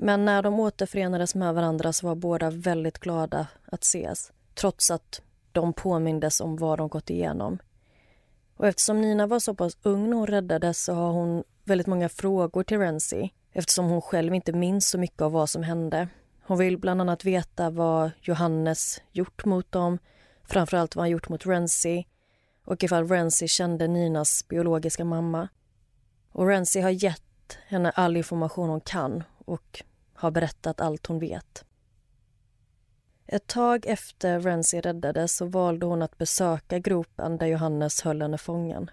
Men 0.00 0.24
när 0.24 0.42
de 0.42 0.60
återförenades 0.60 1.34
med 1.34 1.54
varandra 1.54 1.92
så 1.92 2.06
var 2.06 2.14
båda 2.14 2.50
väldigt 2.50 2.98
glada 2.98 3.46
att 3.64 3.82
ses 3.82 4.32
trots 4.54 4.90
att 4.90 5.22
de 5.52 5.72
påmindes 5.72 6.40
om 6.40 6.56
vad 6.56 6.78
de 6.78 6.88
gått 6.88 7.10
igenom. 7.10 7.58
Och 8.56 8.66
eftersom 8.66 9.00
Nina 9.00 9.26
var 9.26 9.38
så 9.38 9.54
pass 9.54 9.76
ung 9.82 10.10
när 10.10 10.16
hon 10.16 10.26
räddades 10.26 10.84
så 10.84 10.94
har 10.94 11.12
hon 11.12 11.44
väldigt 11.64 11.86
många 11.86 12.08
frågor 12.08 12.62
till 12.62 12.78
Renzi 12.78 13.30
eftersom 13.52 13.88
hon 13.88 14.02
själv 14.02 14.34
inte 14.34 14.52
minns 14.52 14.90
så 14.90 14.98
mycket 14.98 15.22
av 15.22 15.32
vad 15.32 15.50
som 15.50 15.62
hände. 15.62 16.08
Hon 16.42 16.58
vill 16.58 16.78
bland 16.78 17.00
annat 17.00 17.24
veta 17.24 17.70
vad 17.70 18.10
Johannes 18.20 19.00
gjort 19.12 19.44
mot 19.44 19.72
dem, 19.72 19.98
framförallt 20.44 20.96
vad 20.96 21.02
han 21.02 21.10
gjort 21.10 21.28
mot 21.28 21.46
Renzi 21.46 22.06
och 22.64 22.84
ifall 22.84 23.08
Renzi 23.08 23.48
kände 23.48 23.88
Ninas 23.88 24.48
biologiska 24.48 25.04
mamma. 25.04 25.48
Och 26.32 26.46
Renzi 26.46 26.80
har 26.80 26.90
gett 26.90 27.58
henne 27.66 27.90
all 27.90 28.16
information 28.16 28.68
hon 28.68 28.80
kan 28.80 29.24
och 29.44 29.82
har 30.18 30.30
berättat 30.30 30.80
allt 30.80 31.06
hon 31.06 31.18
vet. 31.18 31.64
Ett 33.26 33.46
tag 33.46 33.86
efter 33.86 34.40
Renzi 34.40 34.80
räddades 34.80 35.36
så 35.36 35.46
valde 35.46 35.86
hon 35.86 36.02
att 36.02 36.18
besöka 36.18 36.78
gropen 36.78 37.38
där 37.38 37.46
Johannes 37.46 38.02
höll 38.02 38.22
henne 38.22 38.38
fången. 38.38 38.90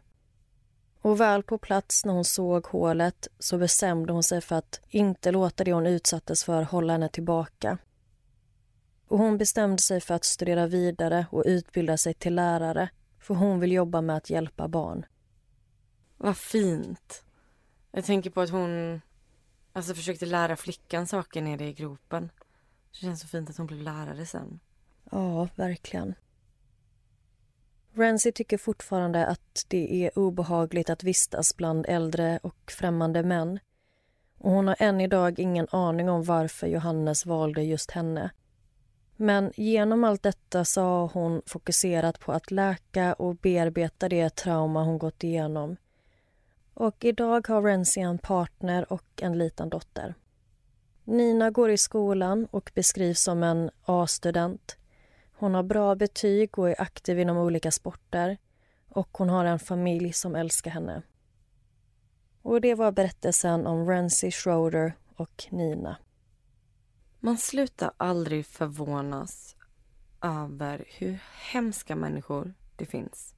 Och 1.01 1.19
väl 1.19 1.43
på 1.43 1.57
plats 1.57 2.05
när 2.05 2.13
hon 2.13 2.25
såg 2.25 2.65
hålet 2.65 3.27
så 3.39 3.57
bestämde 3.57 4.13
hon 4.13 4.23
sig 4.23 4.41
för 4.41 4.55
att 4.55 4.81
inte 4.89 5.31
låta 5.31 5.63
det 5.63 5.73
hon 5.73 5.87
utsattes 5.87 6.43
för 6.43 6.63
hålla 6.63 6.93
henne 6.93 7.09
tillbaka. 7.09 7.77
Och 9.07 9.17
hon 9.17 9.37
bestämde 9.37 9.81
sig 9.81 10.01
för 10.01 10.13
att 10.13 10.25
studera 10.25 10.67
vidare 10.67 11.25
och 11.31 11.43
utbilda 11.45 11.97
sig 11.97 12.13
till 12.13 12.35
lärare 12.35 12.89
för 13.19 13.33
hon 13.33 13.59
vill 13.59 13.71
jobba 13.71 14.01
med 14.01 14.17
att 14.17 14.29
hjälpa 14.29 14.67
barn. 14.67 15.05
Vad 16.17 16.37
fint. 16.37 17.23
Jag 17.91 18.05
tänker 18.05 18.29
på 18.29 18.41
att 18.41 18.49
hon 18.49 19.01
alltså, 19.75 19.95
försökte 19.95 20.25
lära 20.25 20.55
flickan 20.55 21.07
saker 21.07 21.41
nere 21.41 21.67
i 21.67 21.73
gropen. 21.73 22.31
Det 22.91 22.97
känns 22.97 23.21
så 23.21 23.27
fint 23.27 23.49
att 23.49 23.57
hon 23.57 23.67
blev 23.67 23.81
lärare 23.81 24.25
sen. 24.25 24.59
Ja, 25.11 25.47
verkligen. 25.55 26.13
Renzi 27.93 28.31
tycker 28.31 28.57
fortfarande 28.57 29.27
att 29.27 29.65
det 29.67 30.05
är 30.05 30.19
obehagligt 30.19 30.89
att 30.89 31.03
vistas 31.03 31.57
bland 31.57 31.85
äldre 31.87 32.39
och 32.43 32.71
främmande 32.71 33.23
män. 33.23 33.59
Och 34.37 34.51
hon 34.51 34.67
har 34.67 34.75
än 34.79 35.01
idag 35.01 35.39
ingen 35.39 35.67
aning 35.71 36.09
om 36.09 36.23
varför 36.23 36.67
Johannes 36.67 37.25
valde 37.25 37.63
just 37.63 37.91
henne. 37.91 38.31
Men 39.15 39.51
genom 39.55 40.03
allt 40.03 40.23
detta 40.23 40.65
så 40.65 40.81
har 40.81 41.07
hon 41.07 41.41
fokuserat 41.45 42.19
på 42.19 42.31
att 42.31 42.51
läka 42.51 43.13
och 43.13 43.35
bearbeta 43.35 44.09
det 44.09 44.35
trauma 44.35 44.83
hon 44.83 44.97
gått 44.97 45.23
igenom. 45.23 45.77
Och 46.75 47.05
idag 47.05 47.47
har 47.47 47.61
Renzi 47.61 47.99
en 47.99 48.17
partner 48.17 48.93
och 48.93 49.21
en 49.21 49.37
liten 49.37 49.69
dotter. 49.69 50.15
Nina 51.03 51.51
går 51.51 51.71
i 51.71 51.77
skolan 51.77 52.47
och 52.51 52.71
beskrivs 52.75 53.21
som 53.21 53.43
en 53.43 53.71
A-student. 53.85 54.77
Hon 55.33 55.53
har 55.53 55.63
bra 55.63 55.95
betyg 55.95 56.59
och 56.59 56.69
är 56.69 56.81
aktiv 56.81 57.19
inom 57.19 57.37
olika 57.37 57.71
sporter 57.71 58.37
och 58.89 59.09
hon 59.17 59.29
har 59.29 59.45
en 59.45 59.59
familj 59.59 60.13
som 60.13 60.35
älskar 60.35 60.71
henne. 60.71 61.01
Och 62.41 62.61
det 62.61 62.75
var 62.75 62.91
berättelsen 62.91 63.67
om 63.67 63.89
Renzi 63.89 64.31
Schroeder 64.31 64.93
och 65.15 65.47
Nina. 65.49 65.97
Man 67.19 67.37
slutar 67.37 67.91
aldrig 67.97 68.45
förvånas 68.45 69.55
över 70.21 70.85
hur 70.87 71.19
hemska 71.53 71.95
människor 71.95 72.53
det 72.75 72.85
finns. 72.85 73.35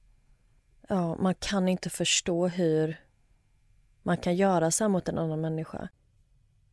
Ja, 0.88 1.16
man 1.16 1.34
kan 1.34 1.68
inte 1.68 1.90
förstå 1.90 2.48
hur 2.48 3.07
man 4.08 4.16
kan 4.16 4.36
göra 4.36 4.70
så 4.70 4.84
här 4.84 4.88
mot 4.88 5.08
en 5.08 5.18
annan 5.18 5.40
människa. 5.40 5.88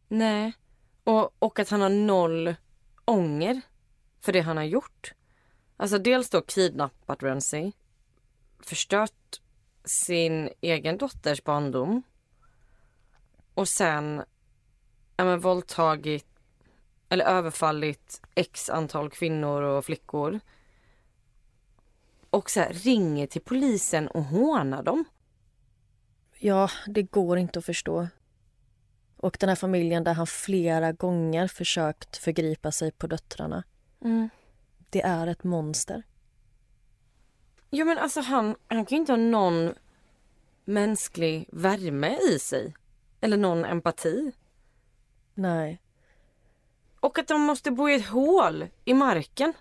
Nej, 0.08 0.54
och, 1.04 1.36
och 1.40 1.60
att 1.60 1.70
han 1.70 1.82
har 1.82 1.90
noll 1.90 2.56
ånger 3.06 3.62
för 4.22 4.34
det 4.34 4.42
han 4.42 4.58
har 4.58 4.64
gjort. 4.64 5.14
Alltså 5.78 5.98
dels 5.98 6.30
då 6.30 6.42
kidnappat 6.42 7.24
Renzi, 7.24 7.74
förstört 8.60 9.42
sin 9.86 10.50
egen 10.62 10.98
dotters 10.98 11.44
barndom 11.44 12.04
och 13.54 13.68
sen 13.68 14.24
ja, 15.18 15.26
men, 15.26 15.40
våldtagit 15.40 16.28
eller 17.10 17.26
överfallit 17.26 18.22
x 18.36 18.70
antal 18.70 19.10
kvinnor 19.10 19.62
och 19.62 19.86
flickor. 19.86 20.40
Och 22.30 22.50
så 22.50 22.60
här, 22.60 22.74
ringer 22.74 23.28
till 23.28 23.42
polisen 23.42 24.08
och 24.08 24.24
hånar 24.24 24.84
dem. 24.84 25.06
Ja, 26.46 26.70
det 26.88 27.04
går 27.04 27.38
inte 27.38 27.60
att 27.60 27.66
förstå. 27.66 28.08
Och 29.18 29.38
den 29.40 29.50
här 29.50 29.56
familjen 29.56 30.04
där 30.04 30.14
han 30.14 30.28
flera 30.28 30.92
gånger 30.92 31.48
försökt 31.48 32.18
förgripa 32.18 32.72
sig 32.72 32.92
på 32.92 33.08
döttrarna. 33.08 33.64
Mm. 34.02 34.30
Det 34.90 35.02
är 35.02 35.28
ett 35.28 35.44
monster. 35.44 36.04
Ja 37.70 37.86
men 37.86 37.98
alltså 37.98 38.22
han, 38.22 38.56
han 38.68 38.86
kan 38.86 38.96
ju 38.96 39.00
inte 39.00 39.12
ha 39.12 39.18
någon 39.18 39.74
mänsklig 40.66 41.50
värme 41.52 42.18
i 42.18 42.40
sig. 42.40 42.76
Eller 43.22 43.38
någon 43.38 43.66
empati. 43.66 44.32
Nej. 45.34 45.82
Och 47.00 47.20
att 47.20 47.28
de 47.28 47.42
måste 47.42 47.72
bo 47.72 47.90
i 47.90 47.96
ett 47.96 48.08
hål 48.08 48.68
i 48.86 48.94
marken. 48.94 49.54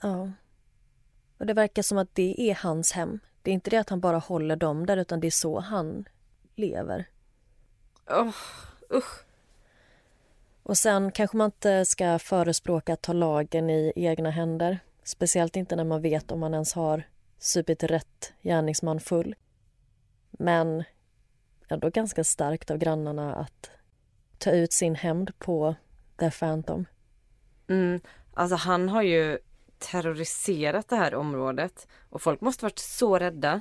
Ja. 0.00 0.30
Och 1.38 1.46
det 1.46 1.54
verkar 1.54 1.82
som 1.82 1.98
att 1.98 2.14
det 2.14 2.50
är 2.50 2.54
hans 2.54 2.92
hem. 2.92 3.20
Det 3.44 3.50
är 3.50 3.54
inte 3.54 3.70
det 3.70 3.76
att 3.76 3.90
han 3.90 4.00
bara 4.00 4.18
håller 4.18 4.56
dem 4.56 4.86
där 4.86 4.96
utan 4.96 5.20
det 5.20 5.26
är 5.26 5.30
så 5.30 5.60
han 5.60 6.08
lever. 6.54 7.08
Oh, 8.06 8.34
usch. 8.90 9.24
Och 10.62 10.78
sen 10.78 11.12
kanske 11.12 11.36
man 11.36 11.44
inte 11.44 11.84
ska 11.84 12.18
förespråka 12.18 12.92
att 12.92 13.02
ta 13.02 13.12
lagen 13.12 13.70
i 13.70 13.92
egna 13.96 14.30
händer. 14.30 14.78
Speciellt 15.02 15.56
inte 15.56 15.76
när 15.76 15.84
man 15.84 16.02
vet 16.02 16.32
om 16.32 16.40
man 16.40 16.54
ens 16.54 16.72
har 16.72 17.02
supit 17.38 17.82
rätt 17.82 18.32
gärningsman 18.42 19.00
full. 19.00 19.34
Men 20.30 20.84
ändå 21.68 21.90
ganska 21.90 22.24
starkt 22.24 22.70
av 22.70 22.78
grannarna 22.78 23.34
att 23.34 23.70
ta 24.38 24.50
ut 24.50 24.72
sin 24.72 24.94
hämnd 24.94 25.38
på 25.38 25.74
The 26.18 26.30
Phantom. 26.30 26.86
Mm. 27.68 28.00
Alltså 28.34 28.56
han 28.56 28.88
har 28.88 29.02
ju 29.02 29.38
terroriserat 29.84 30.88
det 30.88 30.96
här 30.96 31.14
området 31.14 31.88
och 32.10 32.22
folk 32.22 32.40
måste 32.40 32.64
varit 32.64 32.78
så 32.78 33.18
rädda. 33.18 33.60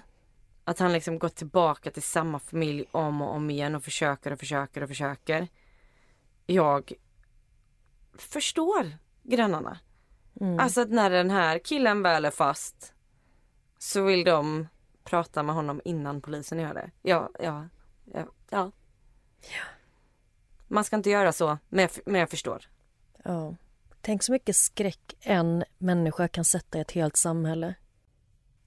Att 0.64 0.80
han 0.80 0.94
liksom 0.94 1.20
gått 1.20 1.36
tillbaka 1.36 1.92
till 1.92 2.04
samma 2.04 2.40
familj 2.40 2.86
om 2.92 3.22
och 3.22 3.36
om 3.36 3.50
igen 3.50 3.76
och 3.76 3.84
försöker 3.84 4.32
och 4.32 4.40
försöker 4.40 4.84
och 4.84 4.90
försöker. 4.90 5.48
Jag 6.46 6.94
förstår 8.18 8.92
grannarna. 9.24 9.80
Mm. 10.42 10.60
Alltså 10.60 10.82
att 10.82 10.90
när 10.90 11.10
den 11.10 11.30
här 11.30 11.60
killen 11.60 12.04
väl 12.04 12.26
är 12.26 12.32
fast 12.32 12.94
så 13.78 14.04
vill 14.04 14.24
de 14.24 14.68
prata 15.04 15.44
med 15.44 15.56
honom 15.56 15.82
innan 15.86 16.22
polisen 16.22 16.60
gör 16.60 16.74
det. 16.74 16.92
Ja, 17.02 17.30
ja, 17.40 17.68
ja. 18.14 18.28
ja. 18.50 18.72
Man 20.68 20.84
ska 20.84 20.96
inte 20.96 21.10
göra 21.10 21.32
så, 21.32 21.58
men 21.70 21.82
jag, 21.82 21.92
men 22.06 22.20
jag 22.20 22.30
förstår. 22.30 22.70
Ja. 23.24 23.56
Tänk 24.06 24.24
så 24.24 24.32
mycket 24.32 24.56
skräck 24.56 25.16
en 25.20 25.64
människa 25.78 26.28
kan 26.28 26.46
sätta 26.46 26.78
i 26.78 26.82
ett 26.82 26.92
helt 26.92 27.18
samhälle. 27.18 27.76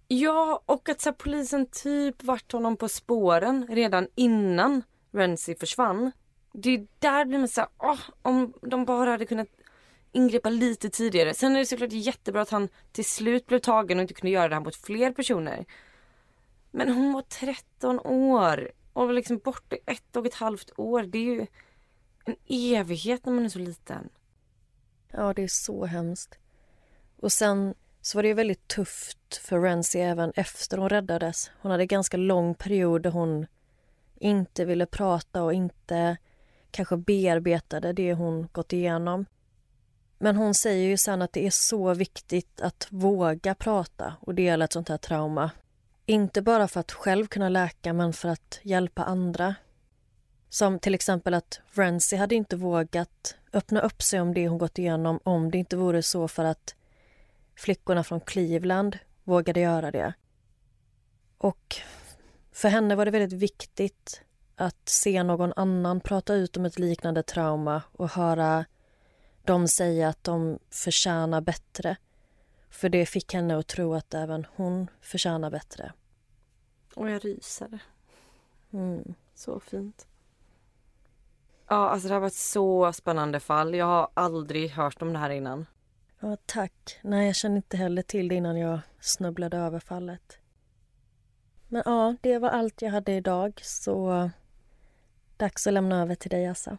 Ja, 0.08 0.62
och 0.66 0.88
att 0.88 1.00
så 1.00 1.08
här, 1.08 1.14
polisen 1.14 1.66
typ 1.66 2.24
vart 2.24 2.52
honom 2.52 2.76
på 2.76 2.88
spåren 2.88 3.66
redan 3.70 4.08
innan 4.14 4.82
Renzi 5.12 5.54
försvann. 5.54 6.12
Det 6.52 6.70
är 6.70 6.86
där 6.98 7.24
blir 7.24 7.38
man 7.38 7.48
så 7.48 7.60
här, 7.60 7.70
åh, 7.78 8.00
om 8.22 8.52
de 8.62 8.84
bara 8.84 9.10
hade 9.10 9.26
kunnat 9.26 9.48
ingripa 10.12 10.48
lite 10.48 10.90
tidigare. 10.90 11.34
Sen 11.34 11.56
är 11.56 11.58
det 11.58 11.66
såklart 11.66 11.92
jättebra 11.92 12.42
att 12.42 12.50
han 12.50 12.68
till 12.92 13.04
slut 13.04 13.46
blev 13.46 13.58
tagen 13.58 13.98
och 13.98 14.02
inte 14.02 14.14
kunde 14.14 14.32
göra 14.32 14.48
det 14.48 14.54
här 14.54 14.62
mot 14.62 14.76
fler 14.76 15.12
personer. 15.12 15.64
Men 16.70 16.94
hon 16.94 17.12
var 17.12 17.22
13 17.22 18.00
år 18.00 18.72
och 18.92 19.06
var 19.06 19.12
liksom 19.12 19.38
borta 19.38 19.76
i 19.76 19.78
ett 19.86 20.16
och 20.16 20.26
ett 20.26 20.34
halvt 20.34 20.70
år. 20.76 21.02
Det 21.02 21.18
är 21.18 21.22
ju 21.22 21.46
en 22.24 22.36
evighet 22.48 23.26
när 23.26 23.32
man 23.32 23.44
är 23.44 23.48
så 23.48 23.58
liten. 23.58 24.08
Ja, 25.16 25.32
det 25.32 25.42
är 25.42 25.48
så 25.48 25.84
hemskt. 25.84 26.38
Och 27.16 27.32
sen 27.32 27.74
så 28.02 28.18
var 28.18 28.22
det 28.22 28.28
ju 28.28 28.34
väldigt 28.34 28.68
tufft 28.68 29.36
för 29.36 29.60
Renzi 29.60 30.00
även 30.00 30.32
efter 30.36 30.78
hon 30.78 30.88
räddades. 30.88 31.50
Hon 31.60 31.70
hade 31.70 31.82
en 31.82 31.88
ganska 31.88 32.16
lång 32.16 32.54
period 32.54 33.02
där 33.02 33.10
hon 33.10 33.46
inte 34.14 34.64
ville 34.64 34.86
prata 34.86 35.42
och 35.42 35.54
inte 35.54 36.16
kanske 36.70 36.96
bearbetade 36.96 37.92
det 37.92 38.14
hon 38.14 38.48
gått 38.52 38.72
igenom. 38.72 39.26
Men 40.18 40.36
hon 40.36 40.54
säger 40.54 40.88
ju 40.88 40.96
sen 40.96 41.22
att 41.22 41.32
det 41.32 41.46
är 41.46 41.50
så 41.50 41.94
viktigt 41.94 42.60
att 42.60 42.86
våga 42.90 43.54
prata 43.54 44.14
och 44.20 44.34
dela 44.34 44.64
ett 44.64 44.72
sånt 44.72 44.88
här 44.88 44.98
trauma. 44.98 45.50
Inte 46.06 46.42
bara 46.42 46.68
för 46.68 46.80
att 46.80 46.92
själv 46.92 47.26
kunna 47.26 47.48
läka, 47.48 47.92
men 47.92 48.12
för 48.12 48.28
att 48.28 48.60
hjälpa 48.62 49.04
andra. 49.04 49.54
Som 50.48 50.78
till 50.78 50.94
exempel 50.94 51.34
att 51.34 51.60
Renzi 51.70 52.16
hade 52.16 52.34
inte 52.34 52.56
vågat 52.56 53.36
öppna 53.52 53.80
upp 53.80 54.02
sig 54.02 54.20
om 54.20 54.34
det 54.34 54.48
hon 54.48 54.58
gått 54.58 54.78
igenom 54.78 55.20
om 55.22 55.50
det 55.50 55.58
inte 55.58 55.76
vore 55.76 56.02
så 56.02 56.28
för 56.28 56.44
att 56.44 56.74
flickorna 57.54 58.04
från 58.04 58.20
Cleveland 58.20 58.98
vågade 59.24 59.60
göra 59.60 59.90
det. 59.90 60.14
Och 61.38 61.76
för 62.52 62.68
henne 62.68 62.96
var 62.96 63.04
det 63.04 63.10
väldigt 63.10 63.40
viktigt 63.40 64.22
att 64.56 64.88
se 64.88 65.22
någon 65.22 65.52
annan 65.56 66.00
prata 66.00 66.34
ut 66.34 66.56
om 66.56 66.64
ett 66.64 66.78
liknande 66.78 67.22
trauma 67.22 67.82
och 67.92 68.10
höra 68.10 68.64
dem 69.44 69.68
säga 69.68 70.08
att 70.08 70.24
de 70.24 70.58
förtjänar 70.70 71.40
bättre. 71.40 71.96
För 72.70 72.88
det 72.88 73.06
fick 73.06 73.34
henne 73.34 73.58
att 73.58 73.66
tro 73.66 73.94
att 73.94 74.14
även 74.14 74.46
hon 74.56 74.90
förtjänar 75.00 75.50
bättre. 75.50 75.92
Och 76.94 77.10
jag 77.10 77.24
ryser. 77.24 77.78
Mm. 78.72 79.14
Så 79.34 79.60
fint. 79.60 80.06
Ja, 81.68 81.88
alltså 81.88 82.08
det 82.08 82.14
här 82.14 82.20
var 82.20 82.26
ett 82.26 82.34
så 82.34 82.92
spännande 82.92 83.40
fall. 83.40 83.74
Jag 83.74 83.86
har 83.86 84.08
aldrig 84.14 84.70
hört 84.70 85.02
om 85.02 85.12
det 85.12 85.18
här 85.18 85.30
innan. 85.30 85.66
Ja, 86.20 86.36
tack. 86.46 86.98
Nej, 87.02 87.26
jag 87.26 87.36
kände 87.36 87.56
inte 87.56 87.76
heller 87.76 88.02
till 88.02 88.28
det 88.28 88.34
innan 88.34 88.58
jag 88.58 88.80
snubblade 89.00 89.56
över 89.56 89.80
fallet. 89.80 90.38
Men 91.68 91.82
ja, 91.84 92.16
det 92.20 92.38
var 92.38 92.48
allt 92.48 92.82
jag 92.82 92.90
hade 92.90 93.12
idag, 93.12 93.60
så 93.64 94.30
dags 95.36 95.66
att 95.66 95.72
lämna 95.72 96.02
över 96.02 96.14
till 96.14 96.30
dig, 96.30 96.46
Assa. 96.46 96.78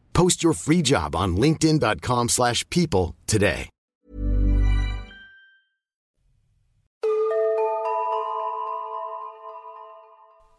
Post 0.13 0.43
your 0.43 0.53
free 0.53 0.81
job 0.81 1.15
on 1.15 1.35
linkedin.com 1.37 2.29
slash 2.29 2.69
people 2.69 3.15
today. 3.25 3.69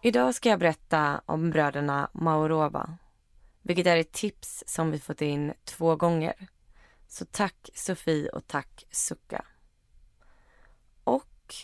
Idag 0.04 0.34
ska 0.34 0.48
jag 0.48 0.58
berätta 0.58 1.20
om 1.26 1.50
bröderna 1.50 2.10
Maurova. 2.14 2.98
Vilket 3.62 3.86
är 3.86 3.96
ett 3.96 4.12
tips 4.12 4.64
som 4.66 4.90
vi 4.90 4.98
fått 4.98 5.22
in 5.22 5.52
två 5.64 5.96
gånger. 5.96 6.34
Så 7.08 7.24
tack 7.24 7.70
Sofie 7.74 8.28
och 8.28 8.46
tack 8.46 8.86
Sucka. 8.90 9.44
Och 11.04 11.54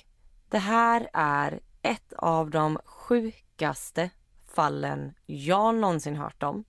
det 0.49 0.59
här 0.59 1.11
är 1.13 1.61
ett 1.83 2.13
av 2.13 2.51
de 2.51 2.79
sjukaste 2.85 4.11
fallen 4.47 5.15
jag 5.27 5.75
någonsin 5.75 6.17
hört 6.17 6.43
om. 6.43 6.65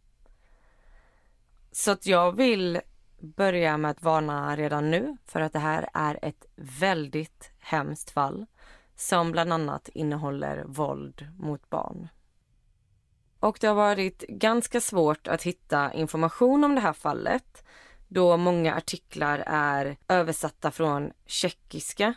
Så 1.72 1.92
att 1.92 2.06
jag 2.06 2.36
vill 2.36 2.82
börja 3.20 3.78
med 3.78 3.92
att 3.92 4.04
varna 4.04 4.56
redan 4.56 4.92
nu 4.92 5.18
för 5.26 5.42
att 5.42 5.54
det 5.54 5.60
här 5.60 5.90
är 5.94 6.20
ett 6.22 6.46
väldigt 6.56 7.52
hemskt 7.60 8.10
fall 8.10 8.46
som 8.96 9.32
bland 9.32 9.54
annat 9.54 9.90
innehåller 9.94 10.64
våld 10.68 11.28
mot 11.38 11.70
barn. 11.70 12.10
Och 13.40 13.58
det 13.62 13.68
har 13.68 13.76
varit 13.76 14.20
ganska 14.28 14.82
svårt 14.82 15.28
att 15.28 15.44
hitta 15.44 15.94
information 15.94 16.64
om 16.64 16.76
det 16.76 16.82
här 16.82 16.94
fallet 16.94 17.64
då 18.08 18.38
många 18.38 18.76
artiklar 18.76 19.44
är 19.48 19.98
översatta 20.08 20.72
från 20.72 21.12
tjeckiska. 21.26 22.14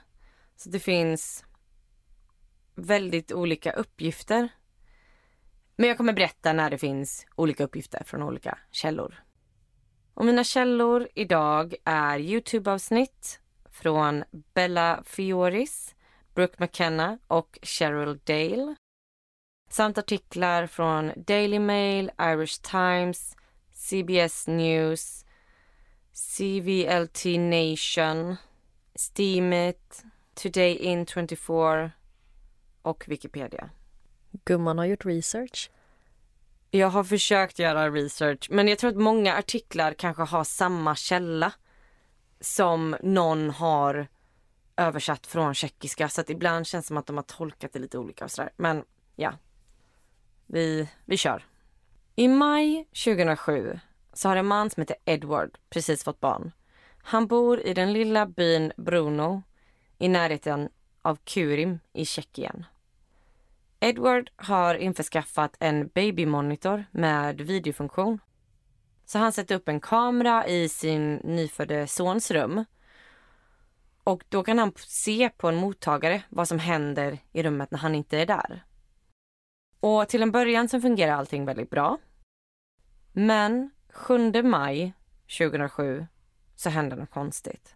Så 0.57 0.71
det 0.71 0.81
finns 0.81 1.45
väldigt 2.75 3.33
olika 3.33 3.73
uppgifter. 3.73 4.49
Men 5.77 5.89
jag 5.89 5.97
kommer 5.97 6.13
berätta 6.13 6.53
när 6.53 6.71
det 6.71 6.79
finns 6.79 7.27
olika 7.37 7.65
uppgifter 7.65 8.05
från 8.05 8.23
olika 8.23 8.59
källor. 8.71 9.23
Och 10.15 10.25
mina 10.25 10.45
källor 10.45 11.09
idag 11.15 11.75
är 11.85 12.19
Youtube-avsnitt 12.19 13.41
från 13.71 14.25
Bella 14.55 15.03
Fioris, 15.07 15.95
Brooke 16.35 16.55
McKenna 16.59 17.19
och 17.27 17.59
Cheryl 17.63 18.19
Dale. 18.25 18.75
Samt 19.71 19.99
artiklar 19.99 20.67
från 20.67 21.13
Daily 21.17 21.59
Mail, 21.59 22.11
Irish 22.21 22.61
Times, 22.63 23.37
CBS 23.73 24.47
News, 24.49 25.25
CVLT 26.13 27.25
Nation, 27.39 28.37
Steamit, 28.95 30.05
Today 30.35 30.77
in 30.77 31.07
24 31.07 31.91
och 32.83 33.05
Wikipedia. 33.09 33.71
Gumman 34.45 34.79
har 34.79 34.85
gjort 34.85 35.05
research. 35.05 35.71
Jag 36.75 36.89
har 36.89 37.05
försökt 37.05 37.59
göra 37.59 37.91
research 37.91 38.49
men 38.51 38.69
jag 38.69 38.79
tror 38.79 38.91
att 38.91 38.97
många 38.97 39.35
artiklar 39.35 39.95
kanske 39.95 40.23
har 40.23 40.45
samma 40.45 40.97
källa 40.97 41.53
som 42.41 42.97
någon 43.03 43.51
har 43.51 44.07
översatt 44.77 45.27
från 45.27 45.55
tjeckiska 45.55 46.09
så 46.09 46.21
att 46.21 46.31
ibland 46.31 46.67
känns 46.67 46.85
det 46.85 46.89
som 46.89 46.97
att 46.97 47.07
de 47.07 47.17
har 47.17 47.23
tolkat 47.23 47.73
det 47.73 47.79
lite 47.79 47.99
olika 47.99 48.25
och 48.25 48.31
sådär. 48.31 48.53
Men 48.57 48.85
ja, 49.17 49.33
vi, 50.47 50.89
vi 51.05 51.17
kör. 51.17 51.47
I 52.17 52.29
maj 52.29 52.89
2007 53.05 53.79
så 54.13 54.29
har 54.29 54.37
en 54.37 54.47
man 54.47 54.71
som 54.71 54.81
heter 54.81 54.97
Edward 55.05 55.59
precis 55.71 56.05
fått 56.05 56.21
barn. 56.21 56.53
Han 57.03 57.27
bor 57.27 57.61
i 57.61 57.75
den 57.75 57.93
lilla 57.93 58.27
byn 58.27 58.73
Bruno 58.77 59.43
i 59.99 60.09
närheten 60.09 60.69
av 61.03 61.19
Kurim 61.25 61.79
i 61.93 62.05
Tjeckien. 62.05 62.65
Edward 63.85 64.31
har 64.37 64.75
införskaffat 64.75 65.57
en 65.61 65.89
babymonitor 65.89 66.85
med 66.91 67.41
videofunktion. 67.41 68.19
Så 69.05 69.19
han 69.19 69.33
sätter 69.33 69.55
upp 69.55 69.69
en 69.69 69.81
kamera 69.81 70.47
i 70.47 70.69
sin 70.69 71.15
nyfödde 71.15 71.87
sons 71.87 72.31
rum. 72.31 72.65
Och 74.05 74.25
då 74.29 74.43
kan 74.45 74.59
han 74.59 74.73
se 74.77 75.31
på 75.37 75.49
en 75.49 75.57
mottagare 75.57 76.23
vad 76.29 76.49
som 76.49 76.59
händer 76.59 77.19
i 77.33 77.43
rummet 77.43 77.71
när 77.71 77.79
han 77.79 77.95
inte 77.95 78.19
är 78.19 78.27
där. 78.27 78.65
Och 79.81 80.09
till 80.09 80.23
en 80.23 80.33
början 80.33 80.69
så 80.69 80.81
fungerar 80.81 81.13
allting 81.13 81.45
väldigt 81.45 81.71
bra. 81.71 81.99
Men 83.13 83.71
7 83.93 84.43
maj 84.43 84.95
2007 85.39 86.07
så 86.57 86.71
händer 86.71 86.97
något 86.97 87.11
konstigt. 87.11 87.75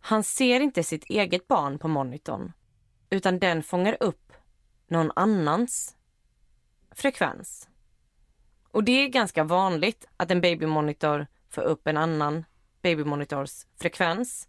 Han 0.00 0.22
ser 0.22 0.60
inte 0.60 0.82
sitt 0.82 1.04
eget 1.04 1.48
barn 1.48 1.78
på 1.78 1.88
monitorn 1.88 2.52
utan 3.10 3.38
den 3.38 3.62
fångar 3.62 3.96
upp 4.00 4.24
någon 4.86 5.12
annans 5.16 5.96
frekvens. 6.90 7.68
Och 8.70 8.84
det 8.84 8.92
är 8.92 9.08
ganska 9.08 9.44
vanligt 9.44 10.08
att 10.16 10.30
en 10.30 10.40
babymonitor 10.40 11.26
får 11.48 11.62
upp 11.62 11.86
en 11.86 11.96
annan 11.96 12.44
babymonitors 12.82 13.66
frekvens. 13.76 14.48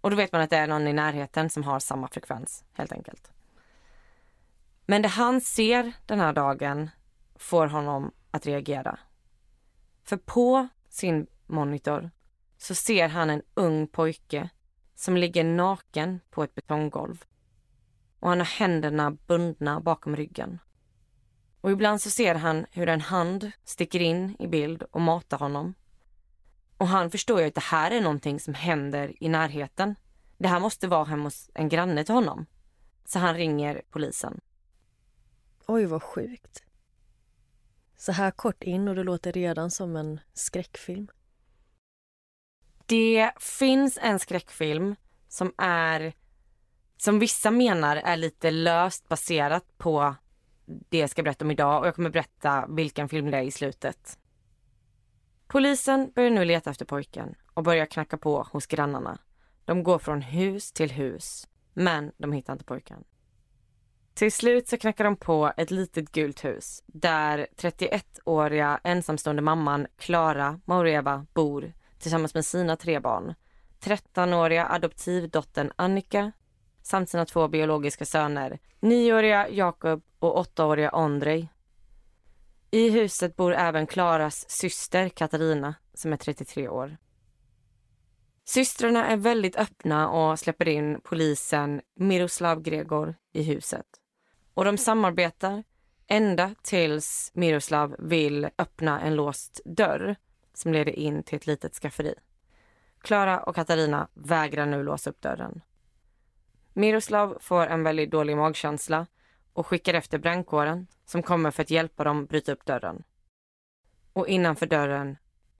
Och 0.00 0.10
då 0.10 0.16
vet 0.16 0.32
man 0.32 0.40
att 0.40 0.50
det 0.50 0.56
är 0.56 0.66
någon 0.66 0.86
i 0.86 0.92
närheten 0.92 1.50
som 1.50 1.62
har 1.62 1.80
samma 1.80 2.08
frekvens 2.08 2.64
helt 2.72 2.92
enkelt. 2.92 3.32
Men 4.86 5.02
det 5.02 5.08
han 5.08 5.40
ser 5.40 5.92
den 6.06 6.20
här 6.20 6.32
dagen 6.32 6.90
får 7.34 7.66
honom 7.66 8.12
att 8.30 8.46
reagera. 8.46 8.98
För 10.04 10.16
på 10.16 10.68
sin 10.88 11.26
monitor 11.46 12.10
så 12.58 12.74
ser 12.74 13.08
han 13.08 13.30
en 13.30 13.42
ung 13.54 13.86
pojke 13.86 14.48
som 14.94 15.16
ligger 15.16 15.44
naken 15.44 16.20
på 16.30 16.42
ett 16.42 16.54
betonggolv. 16.54 17.24
Och 18.20 18.28
han 18.28 18.38
har 18.38 18.46
händerna 18.46 19.10
bundna 19.10 19.80
bakom 19.80 20.16
ryggen. 20.16 20.58
Och 21.60 21.70
ibland 21.70 22.02
så 22.02 22.10
ser 22.10 22.34
han 22.34 22.66
hur 22.70 22.88
en 22.88 23.00
hand 23.00 23.50
sticker 23.64 24.00
in 24.00 24.36
i 24.38 24.46
bild 24.46 24.82
och 24.82 25.00
matar 25.00 25.38
honom. 25.38 25.74
Och 26.76 26.88
han 26.88 27.10
förstår 27.10 27.40
ju 27.40 27.46
att 27.46 27.54
det 27.54 27.60
här 27.60 27.90
är 27.90 28.00
någonting 28.00 28.40
som 28.40 28.54
händer 28.54 29.22
i 29.22 29.28
närheten. 29.28 29.94
Det 30.38 30.48
här 30.48 30.60
måste 30.60 30.88
vara 30.88 31.04
hemma 31.04 31.24
hos 31.24 31.50
en 31.54 31.68
granne 31.68 32.04
till 32.04 32.14
honom. 32.14 32.46
Så 33.04 33.18
han 33.18 33.34
ringer 33.34 33.82
polisen. 33.90 34.40
Oj, 35.66 35.84
vad 35.84 36.02
sjukt. 36.02 36.62
Så 37.96 38.12
här 38.12 38.30
kort 38.30 38.62
in 38.62 38.88
och 38.88 38.94
det 38.94 39.04
låter 39.04 39.32
redan 39.32 39.70
som 39.70 39.96
en 39.96 40.20
skräckfilm. 40.32 41.08
Det 42.86 43.32
finns 43.38 43.98
en 44.02 44.18
skräckfilm 44.18 44.96
som 45.28 45.52
är 45.58 46.12
som 47.00 47.18
vissa 47.18 47.50
menar 47.50 47.96
är 47.96 48.16
lite 48.16 48.50
löst 48.50 49.08
baserat 49.08 49.78
på 49.78 50.14
det 50.66 50.98
jag 50.98 51.10
ska 51.10 51.22
berätta 51.22 51.44
om 51.44 51.50
idag 51.50 51.80
och 51.80 51.86
jag 51.86 51.94
kommer 51.94 52.10
berätta 52.10 52.66
vilken 52.68 53.08
film 53.08 53.30
det 53.30 53.36
är 53.38 53.42
i 53.42 53.50
slutet. 53.50 54.18
Polisen 55.46 56.12
börjar 56.14 56.30
nu 56.30 56.44
leta 56.44 56.70
efter 56.70 56.84
pojken 56.84 57.34
och 57.54 57.62
börjar 57.62 57.86
knacka 57.86 58.16
på 58.16 58.42
hos 58.52 58.66
grannarna. 58.66 59.18
De 59.64 59.82
går 59.82 59.98
från 59.98 60.22
hus 60.22 60.72
till 60.72 60.90
hus, 60.90 61.48
men 61.74 62.12
de 62.16 62.32
hittar 62.32 62.52
inte 62.52 62.64
pojken. 62.64 63.04
Till 64.14 64.32
slut 64.32 64.68
så 64.68 64.78
knackar 64.78 65.04
de 65.04 65.16
på 65.16 65.52
ett 65.56 65.70
litet 65.70 66.12
gult 66.12 66.44
hus 66.44 66.82
där 66.86 67.46
31-åriga 67.56 68.80
ensamstående 68.84 69.42
mamman 69.42 69.86
Klara 69.96 70.60
Maureva 70.64 71.26
bor 71.34 71.72
tillsammans 71.98 72.34
med 72.34 72.44
sina 72.44 72.76
tre 72.76 73.00
barn. 73.00 73.34
13-åriga 73.80 74.66
adoptivdottern 74.66 75.72
Annika 75.76 76.32
samt 76.82 77.10
sina 77.10 77.24
två 77.24 77.48
biologiska 77.48 78.04
söner, 78.04 78.58
nioåriga 78.80 79.48
Jakob 79.48 80.02
och 80.18 80.38
åttaåriga 80.38 80.90
Andrej. 80.90 81.48
I 82.70 82.90
huset 82.90 83.36
bor 83.36 83.54
även 83.54 83.86
Klaras 83.86 84.50
syster 84.50 85.08
Katarina 85.08 85.74
som 85.94 86.12
är 86.12 86.16
33 86.16 86.68
år. 86.68 86.96
Systrarna 88.44 89.06
är 89.06 89.16
väldigt 89.16 89.56
öppna 89.56 90.10
och 90.10 90.38
släpper 90.38 90.68
in 90.68 91.00
polisen 91.04 91.80
Miroslav 91.96 92.62
Gregor 92.62 93.14
i 93.32 93.42
huset. 93.42 93.86
Och 94.54 94.64
de 94.64 94.78
samarbetar 94.78 95.64
ända 96.06 96.54
tills 96.62 97.30
Miroslav 97.34 97.96
vill 97.98 98.48
öppna 98.58 99.00
en 99.00 99.14
låst 99.14 99.60
dörr 99.64 100.16
som 100.54 100.72
leder 100.72 100.92
in 100.92 101.22
till 101.22 101.36
ett 101.36 101.46
litet 101.46 101.74
skafferi. 101.74 102.14
Klara 103.00 103.40
och 103.40 103.54
Katarina 103.54 104.08
vägrar 104.14 104.66
nu 104.66 104.82
låsa 104.82 105.10
upp 105.10 105.20
dörren. 105.20 105.60
Miroslav 106.72 107.38
får 107.40 107.66
en 107.66 107.82
väldigt 107.82 108.10
dålig 108.10 108.36
magkänsla 108.36 109.06
och 109.52 109.66
skickar 109.66 109.94
efter 109.94 110.18
brandkåren 110.18 110.86
som 111.04 111.22
kommer 111.22 111.50
för 111.50 111.62
att 111.62 111.70
hjälpa 111.70 112.04
dem 112.04 112.26
bryta 112.26 112.52
upp 112.52 112.64
dörren. 112.64 113.02
Och 114.12 114.28
innanför 114.28 114.66
dörren 114.66 115.16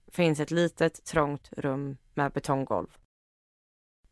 finns 0.08 0.40
ett 0.40 0.50
litet 0.50 1.04
trångt 1.04 1.50
rum 1.52 1.96
med 2.14 2.32
betonggolv. 2.32 2.96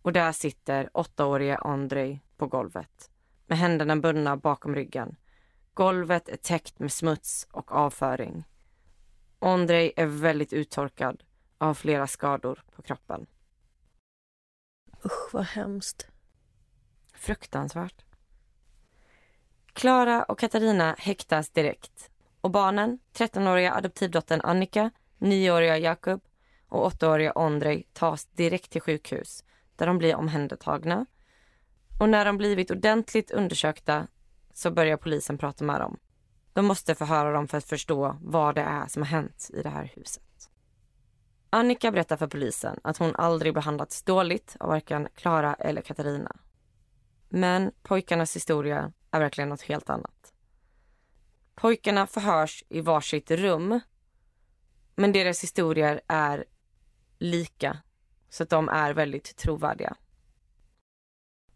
Och 0.03 0.12
där 0.12 0.32
sitter 0.32 0.90
åttaårige 0.94 1.57
Andrei 1.57 2.20
på 2.36 2.46
golvet 2.46 3.11
med 3.46 3.59
händerna 3.59 3.96
bundna 3.96 4.36
bakom 4.36 4.74
ryggen. 4.74 5.16
Golvet 5.74 6.28
är 6.28 6.36
täckt 6.36 6.78
med 6.78 6.92
smuts 6.92 7.46
och 7.51 7.72
avföring. 7.72 8.44
Andrei 9.38 9.92
är 9.96 10.07
väldigt 10.07 10.53
uttorkad 10.53 11.24
och 11.59 11.66
har 11.66 11.74
flera 11.74 12.07
skador 12.07 12.62
på 12.76 12.82
kroppen. 12.82 13.26
Usch, 15.05 15.32
vad 15.32 15.44
hemskt. 15.44 16.09
Fruktansvärt. 17.19 18.05
Klara 19.73 20.23
och 20.23 20.39
Katarina 20.39 20.97
häktas 20.99 21.51
direkt 21.51 22.11
och 22.41 22.51
barnen, 22.51 22.99
13-åriga 23.12 23.75
adoptivdottern 23.75 24.41
Annika, 24.41 24.91
9-åriga 25.19 25.79
Jakob 25.79 26.21
och 26.69 26.93
8-åriga 26.93 27.33
Ondrej 27.33 27.89
tas 27.93 28.25
direkt 28.25 28.71
till 28.71 28.81
sjukhus 28.81 29.45
där 29.77 29.87
de 29.87 29.99
blir 29.99 30.14
omhändertagna. 30.14 31.07
Och 32.01 32.09
när 32.09 32.25
de 32.25 32.37
blivit 32.37 32.71
ordentligt 32.71 33.31
undersökta 33.31 34.07
så 34.53 34.71
börjar 34.71 34.97
polisen 34.97 35.39
prata 35.39 35.64
med 35.64 35.81
dem. 35.81 35.99
De 36.53 36.66
måste 36.66 36.95
förhöra 36.95 37.33
dem 37.33 37.49
för 37.49 37.59
att 37.59 37.64
förstå 37.64 38.16
vad 38.23 38.55
det 38.55 38.62
är 38.62 38.87
som 38.87 39.03
har 39.03 39.09
hänt 39.09 39.51
i 39.53 39.62
det 39.62 39.71
här 39.71 39.93
huset. 39.97 40.51
Annika 41.51 41.91
berättar 41.91 42.16
för 42.16 42.27
polisen 42.27 42.81
att 42.85 42.99
hon 42.99 43.16
aldrig 43.16 43.55
behandlats 43.55 44.03
dåligt 44.03 44.57
av 44.61 44.69
varken 44.69 45.09
Klara 45.14 45.55
eller 45.55 45.83
Katarina. 45.83 46.37
Men 47.29 47.72
pojkarnas 47.83 48.37
historia 48.37 48.93
är 49.11 49.20
verkligen 49.20 49.49
något 49.49 49.62
helt 49.62 49.91
annat. 49.91 50.33
Pojkarna 51.55 52.07
förhörs 52.07 52.64
i 52.68 52.81
varsitt 52.81 53.31
rum 53.31 53.81
men 54.95 55.12
deras 55.12 55.43
historier 55.43 56.01
är 56.07 56.45
lika 57.18 57.79
så 58.29 58.43
att 58.43 58.51
de 58.51 58.68
är 58.68 58.95
väldigt 58.95 59.37
trovärdiga. 59.37 59.97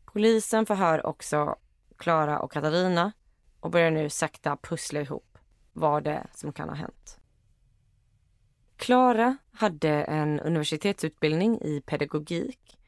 Polisen 0.05 0.67
förhör 0.67 1.07
också 1.07 1.57
Klara 1.97 2.39
och 2.39 2.53
Katarina 2.53 3.13
och 3.61 3.71
börjar 3.71 3.91
nu 3.91 4.11
sakta 4.11 4.57
pussla 4.57 5.01
ihop 5.01 5.39
vad 5.73 6.05
det 6.05 6.11
är 6.11 6.31
som 6.35 6.53
kan 6.53 6.69
ha 6.69 6.77
hänt. 6.77 7.21
Klara 8.77 9.37
hade 9.53 9.91
en 9.91 10.41
universitetsutbildning 10.41 11.61
i 11.61 11.81
pedagogik 11.81 12.79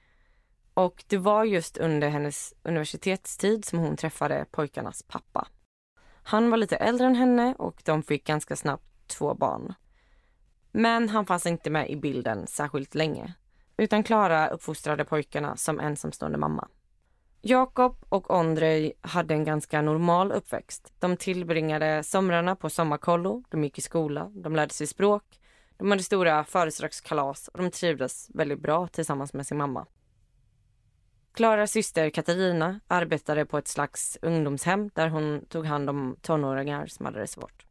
och 0.75 1.05
det 1.07 1.19
var 1.19 1.45
just 1.45 1.77
under 1.77 2.09
hennes 2.09 2.55
universitetstid 2.63 3.65
som 3.65 3.79
hon 3.79 3.97
träffade 3.97 4.47
pojkarnas 4.51 5.03
pappa. 5.03 5.49
Han 6.23 6.51
var 6.51 6.57
lite 6.57 6.77
äldre 6.77 7.07
än 7.07 7.15
henne 7.15 7.55
och 7.59 7.83
de 7.85 8.03
fick 8.03 8.27
ganska 8.27 8.57
snabbt 8.57 9.09
två 9.09 9.35
barn. 9.35 9.75
Men 10.73 11.09
han 11.09 11.27
fanns 11.27 11.47
inte 11.47 11.71
med 11.71 11.91
i 11.91 11.97
bilden 11.97 12.47
särskilt 12.47 12.95
länge. 12.95 13.35
Utan 13.77 14.03
Klara 14.03 14.49
uppfostrade 14.49 15.05
pojkarna 15.05 15.57
som 15.57 15.81
ensamstående 15.81 16.39
mamma. 16.39 16.69
Jakob 17.43 17.97
och 18.09 18.31
Ondrej 18.31 18.93
hade 19.01 19.35
en 19.35 19.45
ganska 19.45 19.83
normal 19.83 20.33
uppväxt. 20.33 20.93
De 20.99 21.17
tillbringade 21.17 22.03
somrarna 22.03 22.57
på 22.57 22.71
sommarkollo, 22.71 23.45
de 23.49 23.65
gick 23.65 23.79
i 23.79 23.83
skola, 23.83 24.31
de 24.35 24.57
lärde 24.57 24.75
sig 24.75 24.87
språk, 24.87 25.41
de 25.77 25.91
hade 25.91 26.03
stora 26.03 26.45
födelsedagskalas 26.45 27.49
och 27.49 27.59
de 27.59 27.71
trivdes 27.71 28.31
väldigt 28.35 28.61
bra 28.61 28.89
tillsammans 28.89 29.33
med 29.33 29.47
sin 29.47 29.59
mamma. 29.59 29.87
Klaras 31.35 31.71
syster 31.71 32.11
Katarina 32.11 32.81
arbetade 32.89 33.47
på 33.47 33.59
ett 33.59 33.69
slags 33.69 34.19
ungdomshem 34.23 34.91
där 34.95 35.09
hon 35.09 35.47
tog 35.47 35.67
hand 35.67 35.91
om 35.91 36.17
tonåringar 36.23 36.87
som 36.87 37.07
hade 37.07 37.19
det 37.19 37.27
svårt. 37.27 37.67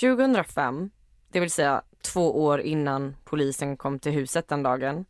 2005, 0.00 0.90
det 1.28 1.40
vill 1.40 1.50
säga 1.50 1.82
två 2.02 2.44
år 2.44 2.60
innan 2.60 3.16
polisen 3.24 3.76
kom 3.76 3.98
till 3.98 4.12
huset 4.12 4.48
den 4.48 4.62
dagen, 4.62 5.04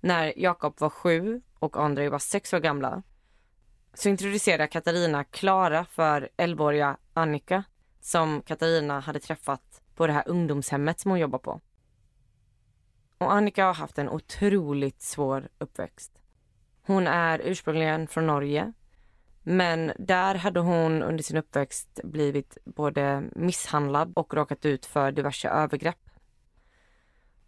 när 0.00 0.32
Jakob 0.36 0.80
var 0.80 0.90
sju 0.90 1.42
och 1.58 1.76
Andrei 1.76 2.08
var 2.08 2.18
sex 2.18 2.52
år 2.52 2.60
gamla, 2.60 3.02
så 3.94 4.08
introducerade 4.08 4.66
Katarina 4.66 5.24
Klara 5.24 5.84
för 5.84 6.28
11-åriga 6.36 6.96
Annika 7.14 7.64
som 8.00 8.42
Katarina 8.42 9.00
hade 9.00 9.20
träffat 9.20 9.82
på 9.94 10.06
det 10.06 10.12
här 10.12 10.24
ungdomshemmet 10.26 11.00
som 11.00 11.10
hon 11.10 11.20
jobbar 11.20 11.38
på. 11.38 11.60
Och 13.20 13.32
Annika 13.32 13.64
har 13.64 13.74
haft 13.74 13.98
en 13.98 14.08
otroligt 14.08 15.02
svår 15.02 15.48
uppväxt. 15.58 16.12
Hon 16.82 17.06
är 17.06 17.40
ursprungligen 17.44 18.08
från 18.08 18.26
Norge 18.26 18.72
men 19.42 19.92
där 19.98 20.34
hade 20.34 20.60
hon 20.60 21.02
under 21.02 21.22
sin 21.24 21.36
uppväxt 21.36 22.00
blivit 22.04 22.58
både 22.64 23.24
misshandlad 23.36 24.12
och 24.16 24.34
råkat 24.34 24.66
ut 24.66 24.86
för 24.86 25.12
diverse 25.12 25.48
övergrepp. 25.48 26.10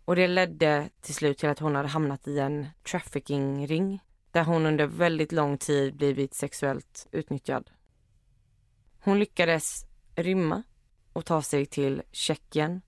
Och 0.05 0.17
det 0.17 0.29
ledde 0.29 0.89
till 1.01 1.15
slut 1.15 1.39
till 1.39 1.49
att 1.49 1.59
hon 1.59 1.75
hade 1.75 1.89
hamnat 1.89 2.29
i 2.29 2.39
en 2.39 2.67
trafficking-ring 2.91 4.01
där 4.31 4.45
hon 4.45 4.67
under 4.67 4.87
väldigt 4.87 5.33
lång 5.33 5.59
tid 5.59 5.97
blivit 5.97 6.35
sexuellt 6.35 7.07
utnyttjad. 7.13 7.71
Hon 9.01 9.19
lyckades 9.19 9.87
rymma 10.17 10.63
och 11.13 11.25
ta 11.25 11.43
sig 11.43 11.67
till 11.67 12.03
Tjeckien 12.13 12.83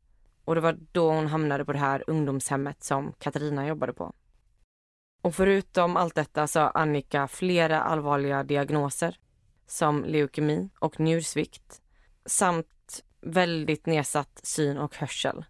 och 0.45 0.55
det 0.55 0.61
var 0.61 0.79
då 0.93 1.13
hon 1.13 1.27
hamnade 1.27 1.65
på 1.65 1.73
det 1.73 1.79
här 1.79 2.05
ungdomshemmet 2.07 2.85
som 2.85 3.13
Katarina 3.13 3.67
jobbade 3.67 3.93
på. 3.93 4.13
Och 5.23 5.35
förutom 5.35 5.97
allt 5.97 6.15
detta 6.15 6.47
så 6.47 6.61
har 6.61 6.73
Annika 6.75 7.29
flera 7.29 7.81
allvarliga 7.81 8.43
diagnoser 8.43 9.19
som 9.67 10.05
leukemi 10.05 10.71
och 10.79 11.01
njursvikt 11.01 11.83
samt 12.27 13.05
väldigt 13.21 13.87
nedsatt 13.87 14.41
syn 14.43 14.79
och 14.79 14.97
hörsel. 14.97 15.45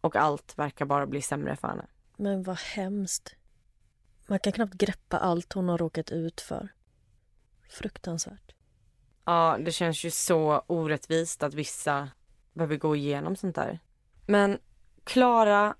Och 0.00 0.16
allt 0.16 0.58
verkar 0.58 0.84
bara 0.84 1.06
bli 1.06 1.22
sämre 1.22 1.56
för 1.56 1.68
henne. 1.68 1.86
Men 2.16 2.42
vad 2.42 2.58
hemskt. 2.58 3.34
Man 4.26 4.38
kan 4.38 4.52
knappt 4.52 4.74
greppa 4.74 5.18
allt 5.18 5.52
hon 5.52 5.68
har 5.68 5.78
råkat 5.78 6.10
ut 6.10 6.40
för. 6.40 6.68
Fruktansvärt. 7.68 8.54
Ja, 9.24 9.58
det 9.60 9.72
känns 9.72 10.04
ju 10.04 10.10
så 10.10 10.62
orättvist 10.66 11.42
att 11.42 11.54
vissa 11.54 12.08
behöver 12.52 12.76
gå 12.76 12.96
igenom 12.96 13.36
sånt 13.36 13.54
där. 13.54 13.80
Men 14.26 14.58
Klara 15.04 15.74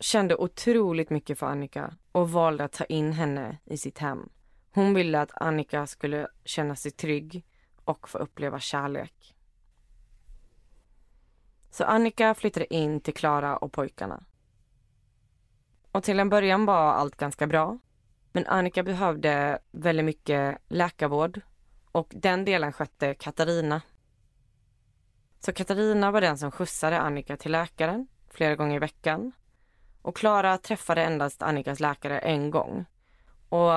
kände 0.00 0.36
otroligt 0.36 1.10
mycket 1.10 1.38
för 1.38 1.46
Annika 1.46 1.94
och 2.12 2.30
valde 2.30 2.64
att 2.64 2.72
ta 2.72 2.84
in 2.84 3.12
henne 3.12 3.58
i 3.64 3.78
sitt 3.78 3.98
hem. 3.98 4.28
Hon 4.70 4.94
ville 4.94 5.20
att 5.20 5.32
Annika 5.34 5.86
skulle 5.86 6.28
känna 6.44 6.76
sig 6.76 6.90
trygg 6.90 7.44
och 7.84 8.08
få 8.08 8.18
uppleva 8.18 8.60
kärlek. 8.60 9.34
Så 11.70 11.84
Annika 11.84 12.34
flyttade 12.34 12.74
in 12.74 13.00
till 13.00 13.14
Klara 13.14 13.56
och 13.56 13.72
pojkarna. 13.72 14.24
Och 15.92 16.04
till 16.04 16.20
en 16.20 16.28
början 16.28 16.66
var 16.66 16.92
allt 16.92 17.16
ganska 17.16 17.46
bra. 17.46 17.78
Men 18.32 18.46
Annika 18.46 18.82
behövde 18.82 19.58
väldigt 19.70 20.04
mycket 20.04 20.58
läkarvård 20.68 21.40
och 21.92 22.12
den 22.16 22.44
delen 22.44 22.72
skötte 22.72 23.14
Katarina. 23.14 23.82
Så 25.40 25.52
Katarina 25.52 26.10
var 26.10 26.20
den 26.20 26.38
som 26.38 26.50
skjutsade 26.50 27.00
Annika 27.00 27.36
till 27.36 27.52
läkaren 27.52 28.06
flera 28.30 28.56
gånger 28.56 28.76
i 28.76 28.78
veckan. 28.78 29.32
Och 30.02 30.16
Klara 30.16 30.58
träffade 30.58 31.02
endast 31.02 31.42
Annikas 31.42 31.80
läkare 31.80 32.18
en 32.18 32.50
gång. 32.50 32.84
Och 33.48 33.72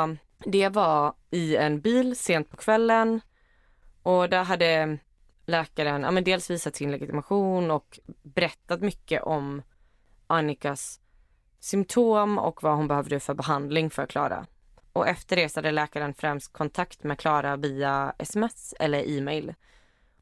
det 0.45 0.70
var 0.70 1.14
i 1.30 1.55
en 1.55 1.82
bil 1.82 2.16
sent 2.16 2.49
på 2.49 2.57
kvällen 2.57 3.22
och 4.03 4.30
där 4.30 4.43
hade 4.43 4.97
läkaren 5.45 6.01
ja, 6.01 6.12
men 6.12 6.24
dels 6.24 6.49
visat 6.49 6.76
sin 6.76 6.91
legitimation 6.91 7.72
och 7.72 7.99
berättat 8.24 8.82
mycket 8.82 9.24
om 9.24 9.62
Annikas 10.28 10.99
symptom 11.59 12.38
och 12.38 12.64
vad 12.64 12.76
hon 12.76 12.88
behövde 12.88 13.20
för 13.20 13.34
behandling 13.34 13.89
för 13.89 14.05
Klara. 14.05 14.45
Och 14.93 15.07
efter 15.07 15.36
det 15.36 15.49
så 15.49 15.57
hade 15.57 15.72
läkaren 15.72 16.14
främst 16.14 16.53
kontakt 16.53 17.03
med 17.03 17.20
Klara 17.20 17.55
via 17.55 18.14
sms 18.18 18.74
eller 18.80 19.18
e-mail. 19.18 19.53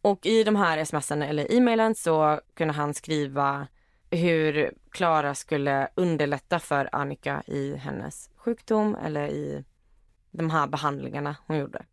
Och 0.01 0.25
i 0.25 0.43
de 0.43 0.55
här 0.55 0.85
smsen 0.85 1.21
eller 1.21 1.51
e-mailen 1.51 1.95
så 1.95 2.39
kunde 2.53 2.73
han 2.73 2.93
skriva 2.93 3.67
hur 4.11 4.73
Klara 4.91 5.35
skulle 5.35 5.87
underlätta 5.95 6.59
för 6.59 6.89
Annika 6.91 7.43
i 7.47 7.75
hennes 7.75 8.29
sjukdom 8.35 8.95
eller 8.95 9.27
i 9.27 9.65
de 10.31 10.49
här 10.49 10.67
behandlingarna 10.67 11.35
hon 11.47 11.57
gjorde. 11.57 11.85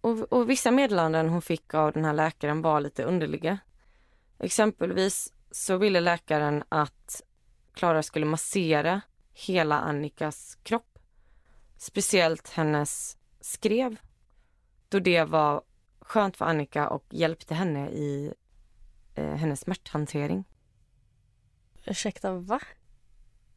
Och, 0.00 0.32
och 0.32 0.50
vissa 0.50 0.70
meddelanden 0.70 1.28
hon 1.28 1.42
fick 1.42 1.74
av 1.74 1.92
den 1.92 2.04
här 2.04 2.12
läkaren 2.12 2.62
var 2.62 2.80
lite 2.80 3.04
underliga. 3.04 3.58
Exempelvis 4.38 5.32
så 5.50 5.76
ville 5.76 6.00
läkaren 6.00 6.64
att 6.68 7.22
Klara 7.74 8.02
skulle 8.02 8.26
massera 8.26 9.00
hela 9.32 9.80
Annikas 9.80 10.58
kropp. 10.62 10.98
Speciellt 11.78 12.48
hennes 12.48 13.16
skrev. 13.40 13.96
Då 14.88 14.98
det 14.98 15.24
var 15.24 15.62
skönt 16.12 16.36
för 16.36 16.44
Annika 16.44 16.88
och 16.88 17.04
hjälpte 17.10 17.54
henne 17.54 17.90
i 17.90 18.34
eh, 19.14 19.34
hennes 19.34 19.60
smärthantering. 19.60 20.44
Ursäkta, 21.84 22.32
va? 22.32 22.60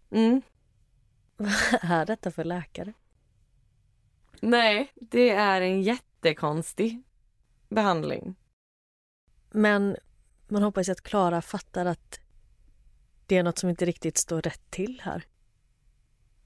Mm. 0.09 0.41
Vad 1.37 1.51
är 1.81 2.05
detta 2.05 2.31
för 2.31 2.43
läkare? 2.43 2.93
Nej, 4.41 4.91
det 4.95 5.29
är 5.29 5.61
en 5.61 5.81
jättekonstig 5.81 7.03
behandling. 7.69 8.35
Men 9.51 9.97
man 10.47 10.63
hoppas 10.63 10.89
att 10.89 11.01
Klara 11.01 11.41
fattar 11.41 11.85
att 11.85 12.19
det 13.25 13.37
är 13.37 13.43
något 13.43 13.57
som 13.57 13.69
inte 13.69 13.85
riktigt 13.85 14.17
står 14.17 14.41
rätt 14.41 14.71
till 14.71 15.01
här. 15.03 15.23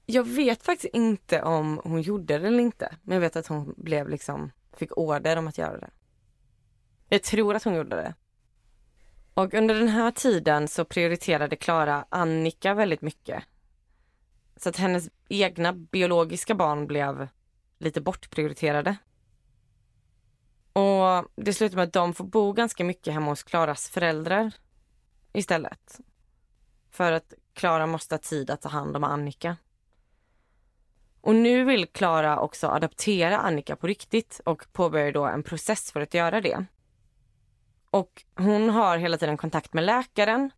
Jag 0.06 0.24
vet 0.24 0.62
faktiskt 0.62 0.94
inte 0.94 1.42
om 1.42 1.80
hon 1.84 2.02
gjorde 2.02 2.38
det 2.38 2.46
eller 2.46 2.62
inte. 2.62 2.96
Men 3.02 3.14
jag 3.14 3.20
vet 3.20 3.36
att 3.36 3.46
hon 3.46 3.74
blev 3.76 4.08
liksom, 4.08 4.50
fick 4.72 4.98
order 4.98 5.36
om 5.36 5.48
att 5.48 5.58
göra 5.58 5.78
det. 5.78 5.90
Jag 7.12 7.22
tror 7.22 7.54
att 7.54 7.64
hon 7.64 7.74
gjorde 7.74 7.96
det. 7.96 8.14
Och 9.34 9.54
under 9.54 9.74
den 9.74 9.88
här 9.88 10.10
tiden 10.10 10.68
så 10.68 10.84
prioriterade 10.84 11.56
Klara 11.56 12.04
Annika 12.08 12.74
väldigt 12.74 13.02
mycket. 13.02 13.44
Så 14.56 14.68
att 14.68 14.76
hennes 14.76 15.08
egna 15.28 15.72
biologiska 15.72 16.54
barn 16.54 16.86
blev 16.86 17.28
lite 17.78 18.00
bortprioriterade. 18.00 18.96
Och 20.72 21.30
det 21.36 21.52
slutar 21.52 21.76
med 21.76 21.84
att 21.84 21.92
de 21.92 22.14
får 22.14 22.24
bo 22.24 22.52
ganska 22.52 22.84
mycket 22.84 23.14
hemma 23.14 23.26
hos 23.26 23.42
Klaras 23.42 23.90
föräldrar 23.90 24.52
istället. 25.32 26.00
För 26.90 27.12
att 27.12 27.34
Klara 27.54 27.86
måste 27.86 28.14
ha 28.14 28.20
tid 28.20 28.50
att 28.50 28.62
ta 28.62 28.68
hand 28.68 28.96
om 28.96 29.04
Annika. 29.04 29.56
Och 31.20 31.34
nu 31.34 31.64
vill 31.64 31.86
Klara 31.86 32.40
också 32.40 32.68
adoptera 32.68 33.38
Annika 33.38 33.76
på 33.76 33.86
riktigt 33.86 34.40
och 34.44 34.72
påbörjar 34.72 35.12
då 35.12 35.24
en 35.24 35.42
process 35.42 35.92
för 35.92 36.00
att 36.00 36.14
göra 36.14 36.40
det. 36.40 36.66
Och 37.90 38.24
hon 38.36 38.70
har 38.70 38.98
hela 38.98 39.18
tiden 39.18 39.36
kontakt 39.36 39.72
med 39.72 39.84
läkaren 39.84 40.50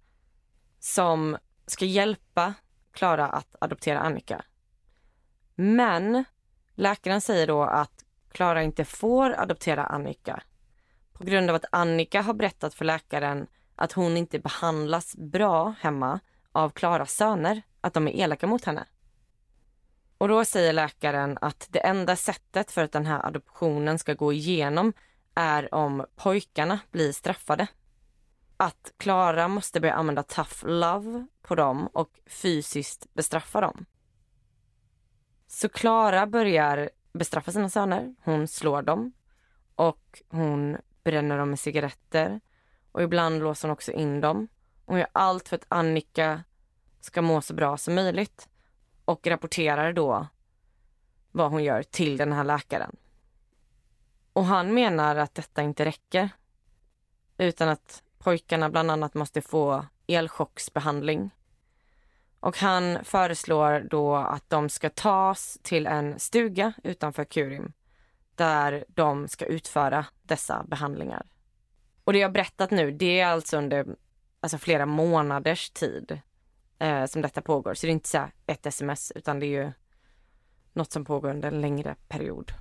som 0.79 1.37
ska 1.67 1.85
hjälpa 1.85 2.55
Klara 2.93 3.27
att 3.27 3.57
adoptera 3.61 3.99
Annika. 3.99 4.45
Men 5.55 6.25
läkaren 6.75 7.21
säger 7.21 7.47
då 7.47 7.63
att 7.63 8.05
Klara 8.33 8.63
inte 8.63 8.85
får 8.85 9.41
adoptera 9.41 9.85
Annika 9.85 10.43
på 11.13 11.25
grund 11.25 11.51
av 11.51 11.57
att 11.57 11.65
Annika 11.73 12.23
har 12.23 12.35
berättat 12.35 12.75
för 12.75 12.85
läkaren 12.85 13.47
att 13.77 13.93
hon 13.93 14.17
inte 14.17 14.39
behandlas 14.39 15.17
bra 15.17 15.75
hemma 15.81 16.21
av 16.53 16.71
Klaras 16.71 17.13
söner, 17.13 17.63
att 17.81 17.95
de 17.95 18.09
är 18.09 18.13
elaka 18.13 18.47
mot 18.47 18.65
henne. 18.65 18.87
Och 20.19 20.29
då 20.29 20.45
säger 20.45 20.73
läkaren 20.73 21.39
att 21.41 21.67
det 21.71 21.79
enda 21.79 22.17
sättet 22.17 22.71
för 22.71 22.85
att 22.85 22.93
den 22.93 23.07
här 23.07 23.27
adoptionen 23.27 23.99
ska 23.99 24.15
gå 24.15 24.33
igenom 24.33 24.93
är 25.35 25.75
om 25.75 26.07
pojkarna 26.17 26.79
blir 26.91 27.13
straffade. 27.13 27.67
Att 28.57 28.93
Klara 28.97 29.49
måste 29.49 29.81
börja 29.81 29.95
använda 29.95 30.23
tough 30.23 30.67
love 30.67 31.27
på 31.43 31.55
dem 31.55 31.87
och 31.87 32.21
fysiskt 32.27 33.15
bestraffa 33.15 33.61
dem. 33.61 33.87
Så 35.47 35.69
Klara 35.69 36.27
börjar 36.27 36.91
bestraffa 37.13 37.53
sina 37.53 37.69
söner. 37.69 38.15
Hon 38.25 38.49
slår 38.49 38.83
dem 38.83 39.13
och 39.75 40.23
hon 40.29 40.77
bränner 41.05 41.39
dem 41.39 41.51
med 41.51 41.59
cigaretter 41.59 42.41
och 42.93 43.03
ibland 43.03 43.41
låser 43.41 43.69
hon 43.69 43.73
också 43.73 43.93
in 43.93 44.21
dem. 44.21 44.49
Hon 44.87 44.99
gör 44.99 45.09
allt 45.13 45.49
för 45.49 45.57
att 45.57 45.67
Annika 45.69 46.45
ska 47.01 47.23
må 47.23 47.41
så 47.41 47.55
bra 47.55 47.77
som 47.77 47.95
möjligt 47.95 48.49
och 49.05 49.27
rapporterar 49.27 49.93
då 49.93 50.27
vad 51.33 51.51
hon 51.51 51.65
gör 51.65 51.83
till 51.83 52.17
den 52.17 52.33
här 52.33 52.45
läkaren. 52.45 52.97
Och 54.33 54.45
han 54.45 54.75
menar 54.75 55.17
att 55.17 55.35
detta 55.35 55.63
inte 55.63 55.85
räcker. 55.85 56.31
Utan 57.39 57.69
att 57.69 58.03
pojkarna 58.19 58.71
bland 58.71 58.91
annat 58.91 59.15
måste 59.15 59.43
få 59.43 59.87
elchocksbehandling. 60.07 61.31
Och 62.41 62.59
han 62.59 63.05
föreslår 63.05 63.87
då 63.91 64.17
att 64.17 64.51
de 64.51 64.69
ska 64.69 64.91
tas 64.91 65.59
till 65.63 65.87
en 65.87 66.19
stuga 66.19 66.73
utanför 66.83 67.25
Kurim 67.25 67.73
där 68.35 68.85
de 68.89 69.29
ska 69.29 69.45
utföra 69.45 70.07
dessa 70.23 70.65
behandlingar. 70.69 71.27
Och 72.05 72.13
det 72.13 72.19
jag 72.19 72.33
berättat 72.33 72.71
nu, 72.71 72.91
det 72.91 73.21
är 73.21 73.27
alltså 73.27 73.57
under 73.57 73.87
alltså 74.41 74.59
flera 74.59 74.87
månaders 74.87 75.71
tid 75.71 76.21
eh, 76.79 77.07
som 77.07 77.23
detta 77.23 77.43
pågår. 77.43 77.75
Så 77.75 77.87
det 77.87 77.91
är 77.91 77.93
inte 77.93 78.09
så 78.09 78.29
ett 78.47 78.67
sms 78.67 79.13
utan 79.15 79.41
det 79.41 79.47
är 79.47 79.65
ju 79.65 79.73
något 80.73 80.93
som 80.93 81.05
pågår 81.05 81.31
under 81.31 81.49
en 81.49 81.61
längre 81.61 81.97
period. 82.09 82.53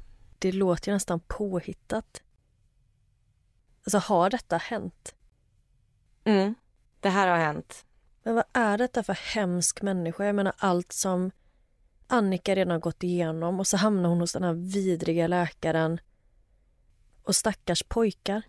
Det 0.41 0.51
låter 0.51 0.91
ju 0.91 0.93
nästan 0.93 1.19
påhittat. 1.19 2.21
Alltså 3.83 3.97
har 3.97 4.29
detta 4.29 4.57
hänt? 4.57 5.15
Mm, 6.23 6.55
det 6.99 7.09
här 7.09 7.27
har 7.27 7.37
hänt. 7.37 7.85
Men 8.23 8.35
vad 8.35 8.43
är 8.53 8.77
detta 8.77 9.03
för 9.03 9.13
hemsk 9.13 9.81
människa? 9.81 10.25
Jag 10.25 10.35
menar 10.35 10.53
allt 10.57 10.91
som 10.91 11.31
Annika 12.07 12.55
redan 12.55 12.71
har 12.71 12.79
gått 12.79 13.03
igenom 13.03 13.59
och 13.59 13.67
så 13.67 13.77
hamnar 13.77 14.09
hon 14.09 14.19
hos 14.19 14.33
den 14.33 14.43
här 14.43 14.53
vidriga 14.53 15.27
läkaren. 15.27 15.99
Och 17.23 17.35
stackars 17.35 17.83
pojkar. 17.83 18.41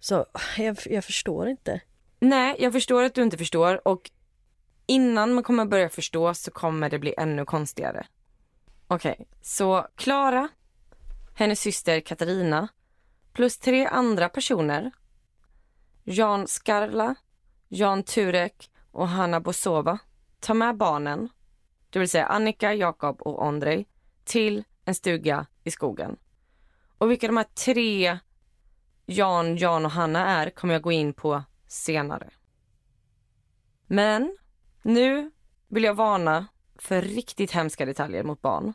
Så 0.00 0.26
jag, 0.56 0.78
jag 0.86 1.04
förstår 1.04 1.48
inte. 1.48 1.80
Nej, 2.20 2.56
jag 2.58 2.72
förstår 2.72 3.02
att 3.02 3.14
du 3.14 3.22
inte 3.22 3.38
förstår 3.38 3.88
och 3.88 4.10
innan 4.86 5.32
man 5.32 5.44
kommer 5.44 5.64
börja 5.64 5.88
förstå 5.88 6.34
så 6.34 6.50
kommer 6.50 6.90
det 6.90 6.98
bli 6.98 7.14
ännu 7.18 7.44
konstigare. 7.44 8.06
Okej, 8.86 9.12
okay, 9.12 9.26
så 9.42 9.86
Klara, 9.96 10.48
hennes 11.34 11.60
syster 11.60 12.00
Katarina 12.00 12.68
plus 13.32 13.58
tre 13.58 13.86
andra 13.86 14.28
personer. 14.28 14.90
Jan 16.04 16.46
Skarla, 16.46 17.14
Jan 17.68 18.02
Turek 18.02 18.70
och 18.90 19.08
Hanna 19.08 19.40
Bosova 19.40 19.98
tar 20.40 20.54
med 20.54 20.76
barnen, 20.76 21.28
det 21.90 21.98
vill 21.98 22.08
säga 22.08 22.26
Annika, 22.26 22.74
Jakob 22.74 23.22
och 23.22 23.46
Andrei, 23.46 23.86
till 24.24 24.64
en 24.84 24.94
stuga 24.94 25.46
i 25.64 25.70
skogen. 25.70 26.16
Och 26.98 27.10
vilka 27.10 27.26
de 27.26 27.36
här 27.36 27.46
tre 27.64 28.18
Jan, 29.06 29.56
Jan 29.56 29.84
och 29.84 29.90
Hanna 29.90 30.26
är 30.26 30.50
kommer 30.50 30.74
jag 30.74 30.82
gå 30.82 30.92
in 30.92 31.12
på 31.12 31.42
senare. 31.66 32.30
Men 33.86 34.36
nu 34.82 35.30
vill 35.68 35.84
jag 35.84 35.94
varna 35.94 36.46
för 36.76 37.02
riktigt 37.02 37.50
hemska 37.50 37.86
detaljer 37.86 38.22
mot 38.22 38.42
barn. 38.42 38.74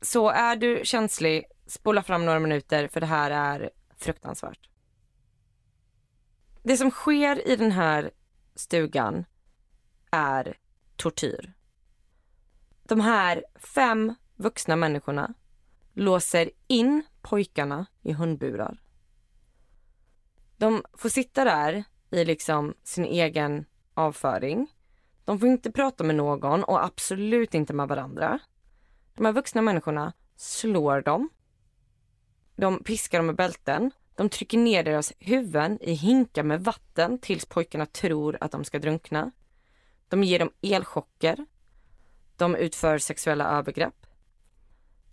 Så 0.00 0.28
är 0.28 0.56
du 0.56 0.80
känslig, 0.84 1.44
spola 1.66 2.02
fram 2.02 2.24
några 2.24 2.40
minuter 2.40 2.88
för 2.88 3.00
det 3.00 3.06
här 3.06 3.30
är 3.30 3.70
fruktansvärt. 3.96 4.68
Det 6.62 6.76
som 6.76 6.90
sker 6.90 7.48
i 7.48 7.56
den 7.56 7.72
här 7.72 8.10
stugan 8.54 9.24
är 10.10 10.56
tortyr. 10.96 11.52
De 12.82 13.00
här 13.00 13.44
fem 13.56 14.14
vuxna 14.36 14.76
människorna 14.76 15.34
låser 15.92 16.50
in 16.66 17.02
pojkarna 17.22 17.86
i 18.02 18.12
hundburar. 18.12 18.82
De 20.56 20.84
får 20.92 21.08
sitta 21.08 21.44
där 21.44 21.84
i 22.10 22.24
liksom 22.24 22.74
sin 22.82 23.04
egen 23.04 23.64
avföring. 23.94 24.74
De 25.24 25.38
får 25.38 25.48
inte 25.48 25.72
prata 25.72 26.04
med 26.04 26.16
någon 26.16 26.64
och 26.64 26.84
absolut 26.84 27.54
inte 27.54 27.72
med 27.72 27.88
varandra. 27.88 28.38
De 29.20 29.24
här 29.26 29.32
vuxna 29.32 29.62
människorna 29.62 30.12
slår 30.36 31.00
dem. 31.02 31.30
De 32.56 32.84
piskar 32.84 33.18
dem 33.18 33.26
med 33.26 33.36
bälten. 33.36 33.90
De 34.14 34.28
trycker 34.28 34.58
ner 34.58 34.84
deras 34.84 35.12
huvuden 35.18 35.78
i 35.80 35.92
hinkar 35.92 36.42
med 36.42 36.64
vatten 36.64 37.18
tills 37.18 37.44
pojkarna 37.44 37.86
tror 37.86 38.38
att 38.40 38.52
de 38.52 38.64
ska 38.64 38.78
drunkna. 38.78 39.30
De 40.08 40.24
ger 40.24 40.38
dem 40.38 40.50
elchocker. 40.60 41.46
De 42.36 42.56
utför 42.56 42.98
sexuella 42.98 43.48
övergrepp. 43.58 44.06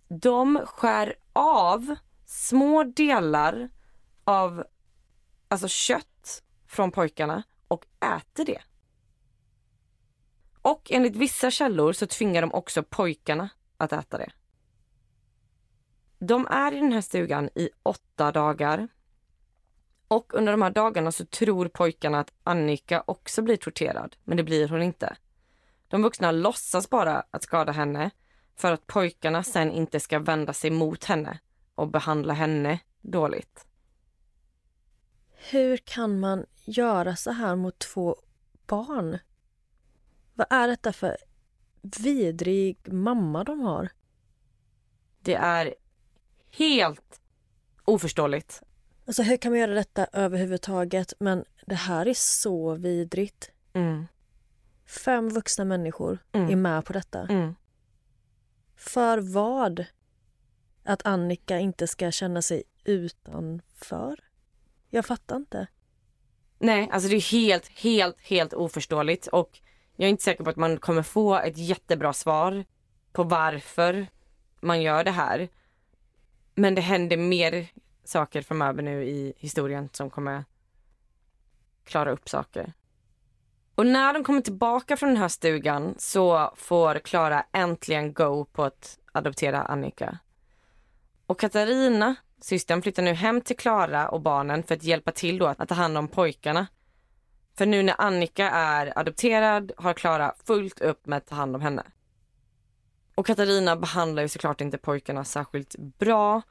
De 0.08 0.60
skär 0.66 1.14
av 1.32 1.94
små 2.26 2.84
delar 2.84 3.70
av 4.24 4.64
alltså 5.48 5.68
kött 5.68 6.42
från 6.66 6.90
pojkarna 6.90 7.42
och 7.68 7.86
äter 8.00 8.44
det. 8.44 8.62
Och 10.62 10.92
enligt 10.92 11.16
vissa 11.16 11.50
källor 11.50 11.92
så 11.92 12.06
tvingar 12.06 12.42
de 12.42 12.54
också 12.54 12.82
pojkarna 12.82 13.48
att 13.78 13.92
äta 13.92 14.18
det. 14.18 14.30
De 16.18 16.46
är 16.46 16.74
i 16.74 16.80
den 16.80 16.92
här 16.92 17.00
stugan 17.00 17.50
i 17.54 17.70
åtta 17.82 18.32
dagar. 18.32 18.88
Och 20.08 20.34
under 20.34 20.52
de 20.52 20.62
här 20.62 20.70
dagarna 20.70 21.12
så 21.12 21.24
tror 21.24 21.68
pojkarna 21.68 22.20
att 22.20 22.32
Annika 22.44 23.02
också 23.06 23.42
blir 23.42 23.56
torterad, 23.56 24.16
men 24.24 24.36
det 24.36 24.42
blir 24.42 24.68
hon 24.68 24.82
inte. 24.82 25.16
De 25.88 26.02
vuxna 26.02 26.30
låtsas 26.30 26.90
bara 26.90 27.24
att 27.30 27.42
skada 27.42 27.72
henne 27.72 28.10
för 28.56 28.72
att 28.72 28.86
pojkarna 28.86 29.42
sen 29.42 29.72
inte 29.72 30.00
ska 30.00 30.18
vända 30.18 30.52
sig 30.52 30.70
mot 30.70 31.04
henne 31.04 31.38
och 31.74 31.88
behandla 31.88 32.34
henne 32.34 32.78
dåligt. 33.00 33.66
Hur 35.50 35.76
kan 35.76 36.20
man 36.20 36.46
göra 36.64 37.16
så 37.16 37.30
här 37.30 37.56
mot 37.56 37.78
två 37.78 38.16
barn? 38.66 39.18
Vad 40.34 40.46
är 40.50 40.68
detta 40.68 40.92
för 40.92 41.16
vidrig 41.96 42.92
mamma 42.92 43.44
de 43.44 43.60
har? 43.60 43.88
Det 45.20 45.34
är 45.34 45.74
helt 46.50 47.20
oförståeligt. 47.84 48.62
Alltså 49.06 49.22
hur 49.22 49.36
kan 49.36 49.52
man 49.52 49.58
göra 49.58 49.74
detta 49.74 50.06
överhuvudtaget? 50.12 51.12
Men 51.20 51.44
det 51.66 51.74
här 51.74 52.08
är 52.08 52.14
så 52.14 52.74
vidrigt. 52.74 53.50
Mm. 53.72 54.06
Fem 54.86 55.28
vuxna 55.28 55.64
människor 55.64 56.18
Mm. 56.32 56.50
är 56.50 56.56
med 56.56 56.84
på 56.84 56.92
detta. 56.92 57.20
Mm. 57.20 57.54
För 58.76 59.18
vad? 59.18 59.84
Att 60.84 61.06
Annika 61.06 61.58
inte 61.58 61.86
ska 61.86 62.10
känna 62.10 62.42
sig 62.42 62.62
utanför? 62.84 64.24
Jag 64.90 65.06
fattar 65.06 65.36
inte. 65.36 65.66
Nej, 66.58 66.88
alltså 66.92 67.08
det 67.08 67.16
är 67.16 67.32
helt, 67.32 67.68
helt, 67.68 68.20
helt 68.20 68.52
oförståeligt 68.52 69.26
och 69.26 69.60
jag 70.00 70.06
är 70.06 70.10
inte 70.10 70.24
säker 70.24 70.44
på 70.44 70.50
att 70.50 70.56
man 70.56 70.78
kommer 70.78 71.02
få 71.02 71.34
ett 71.34 71.58
jättebra 71.58 72.12
svar 72.12 72.64
på 73.12 73.24
varför 73.24 74.06
man 74.60 74.82
gör 74.82 75.04
det 75.04 75.10
här. 75.10 75.48
Men 76.54 76.74
det 76.74 76.80
händer 76.80 77.16
mer 77.16 77.66
saker 78.04 78.42
framöver 78.42 78.82
nu 78.82 79.04
i 79.04 79.32
historien 79.36 79.88
som 79.92 80.10
kommer 80.10 80.44
klara 81.84 82.10
upp 82.10 82.28
saker. 82.28 82.72
Och 83.74 83.86
när 83.86 84.14
de 84.14 84.24
kommer 84.24 84.40
tillbaka 84.40 84.96
från 84.96 85.08
den 85.08 85.18
här 85.18 85.28
stugan 85.28 85.94
så 85.98 86.54
får 86.56 86.98
Klara 86.98 87.44
äntligen 87.52 88.12
go 88.12 88.44
på 88.44 88.64
att 88.64 88.98
adoptera 89.12 89.62
Annika. 89.62 90.18
Och 91.26 91.40
Katarina, 91.40 92.14
systern, 92.40 92.82
flyttar 92.82 93.02
nu 93.02 93.12
hem 93.12 93.40
till 93.40 93.56
Klara 93.56 94.08
och 94.08 94.20
barnen 94.20 94.62
för 94.62 94.74
att 94.74 94.84
hjälpa 94.84 95.12
till 95.12 95.38
då 95.38 95.46
att 95.46 95.68
ta 95.68 95.74
hand 95.74 95.98
om 95.98 96.08
pojkarna. 96.08 96.66
För 97.58 97.66
nu 97.66 97.82
när 97.82 97.94
Annika 97.98 98.50
är 98.50 98.98
adopterad 98.98 99.72
har 99.76 99.94
Klara 99.94 100.34
fullt 100.44 100.80
upp 100.80 101.06
med 101.06 101.16
att 101.16 101.26
ta 101.26 101.34
hand 101.34 101.54
om 101.54 101.62
henne. 101.62 101.82
Och 103.14 103.26
Katarina 103.26 103.76
behandlar 103.76 104.22
ju 104.22 104.28
såklart 104.28 104.60
inte 104.60 104.78
pojkarna 104.78 105.24
särskilt 105.24 105.76
bra 105.78 106.42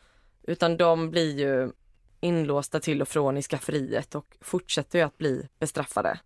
utan 0.43 0.77
de 0.77 1.11
blir 1.11 1.39
ju 1.39 1.71
inlåsta 2.19 2.79
till 2.79 3.01
och 3.01 3.07
från 3.07 3.37
i 3.37 3.41
skafferiet 3.41 4.15
och 4.15 4.37
fortsätter 4.41 4.99
ju 4.99 5.05
att 5.05 5.17
bli 5.17 5.47
bestraffade. 5.59 6.19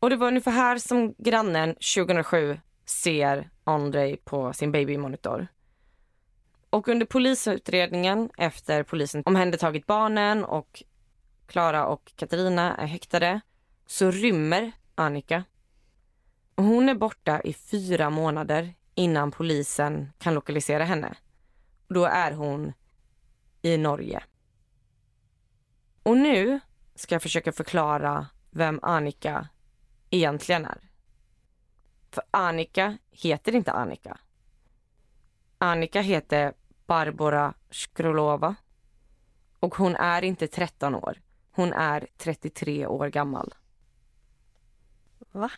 Och 0.00 0.10
det 0.10 0.16
var 0.16 0.28
ungefär 0.28 0.52
här 0.52 0.78
som 0.78 1.14
grannen 1.18 1.74
2007 1.74 2.60
ser 2.84 3.50
Andrej 3.64 4.16
på 4.16 4.52
sin 4.52 4.72
babymonitor. 4.72 5.46
Och 6.70 6.88
under 6.88 7.06
polisutredningen 7.06 8.30
efter 8.38 8.82
polisen 8.82 9.22
omhändertagit 9.26 9.86
barnen 9.86 10.44
och 10.44 10.82
Klara 11.46 11.86
och 11.86 12.12
Katarina 12.16 12.76
är 12.76 12.86
häktade 12.86 13.40
så 13.86 14.10
rymmer 14.10 14.72
Annika. 14.94 15.44
Hon 16.56 16.88
är 16.88 16.94
borta 16.94 17.40
i 17.40 17.52
fyra 17.52 18.10
månader 18.10 18.74
innan 18.94 19.30
polisen 19.30 20.12
kan 20.18 20.34
lokalisera 20.34 20.84
henne. 20.84 21.16
Då 21.88 22.04
är 22.04 22.32
hon 22.32 22.72
i 23.62 23.76
Norge. 23.76 24.22
Och 26.02 26.16
nu 26.16 26.60
ska 26.94 27.14
jag 27.14 27.22
försöka 27.22 27.52
förklara 27.52 28.26
vem 28.50 28.80
Annika 28.82 29.48
egentligen 30.10 30.64
är. 30.64 30.78
För 32.10 32.24
Annika 32.30 32.98
heter 33.10 33.54
inte 33.54 33.72
Annika. 33.72 34.18
Annika 35.58 36.00
heter 36.00 36.54
Barbara 36.86 37.54
Skrolova. 37.70 38.54
Och 39.60 39.74
hon 39.74 39.96
är 39.96 40.24
inte 40.24 40.48
13 40.48 40.94
år. 40.94 41.20
Hon 41.50 41.72
är 41.72 42.06
33 42.16 42.86
år 42.86 43.08
gammal. 43.08 43.54
Va? 45.32 45.50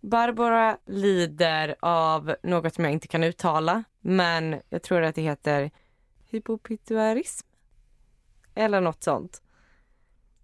Barbara 0.00 0.78
lider 0.86 1.76
av 1.80 2.36
något 2.42 2.74
som 2.74 2.84
jag 2.84 2.92
inte 2.92 3.08
kan 3.08 3.24
uttala, 3.24 3.84
men 4.00 4.60
jag 4.68 4.82
tror 4.82 5.02
att 5.02 5.14
det 5.14 5.22
heter 5.22 5.70
hypopituarism. 6.30 7.46
Eller 8.54 8.80
något 8.80 9.02
sånt. 9.02 9.42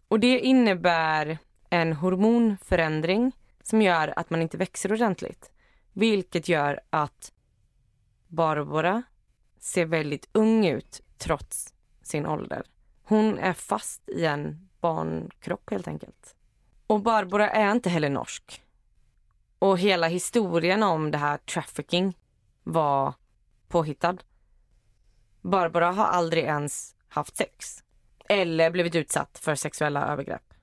Och 0.09 0.21
det 0.21 0.39
innebär 0.39 1.39
en 1.71 1.93
hormonförändring 1.93 3.33
som 3.63 3.83
gör 3.83 4.13
att 4.17 4.31
man 4.31 4.43
inte 4.43 4.57
växer 4.57 4.93
ordentligt. 4.93 5.51
Vilket 5.93 6.49
gör 6.49 6.81
att 6.91 7.33
Barbara 8.29 9.03
ser 9.59 9.87
väldigt 9.87 10.29
ung 10.33 10.67
ut 10.67 11.01
trots 11.19 11.75
sin 12.03 12.27
ålder. 12.27 12.63
Hon 13.03 13.39
är 13.39 13.53
fast 13.53 14.09
i 14.09 14.25
en 14.25 14.69
barnkropp 14.81 15.71
helt 15.71 15.89
enkelt. 15.89 16.37
Och 16.93 17.01
Barbara 17.01 17.51
är 17.51 17.72
inte 17.72 17.90
heller 17.90 18.09
norsk. 18.09 18.62
Och 19.59 19.78
hela 19.78 20.09
historien 20.09 20.82
om 20.82 21.11
det 21.11 21.18
här 21.18 21.38
trafficking 21.38 22.18
var 22.62 23.14
påhittad. 23.68 24.16
Barbara 25.40 25.90
har 25.90 26.05
aldrig 26.05 26.45
ens 26.45 26.95
haft 27.09 27.36
sex 27.36 27.84
eller 28.28 28.70
blivit 28.70 28.95
utsatt 28.95 29.38
för 29.38 29.55
sexuella 29.55 30.07
övergrepp. 30.07 30.55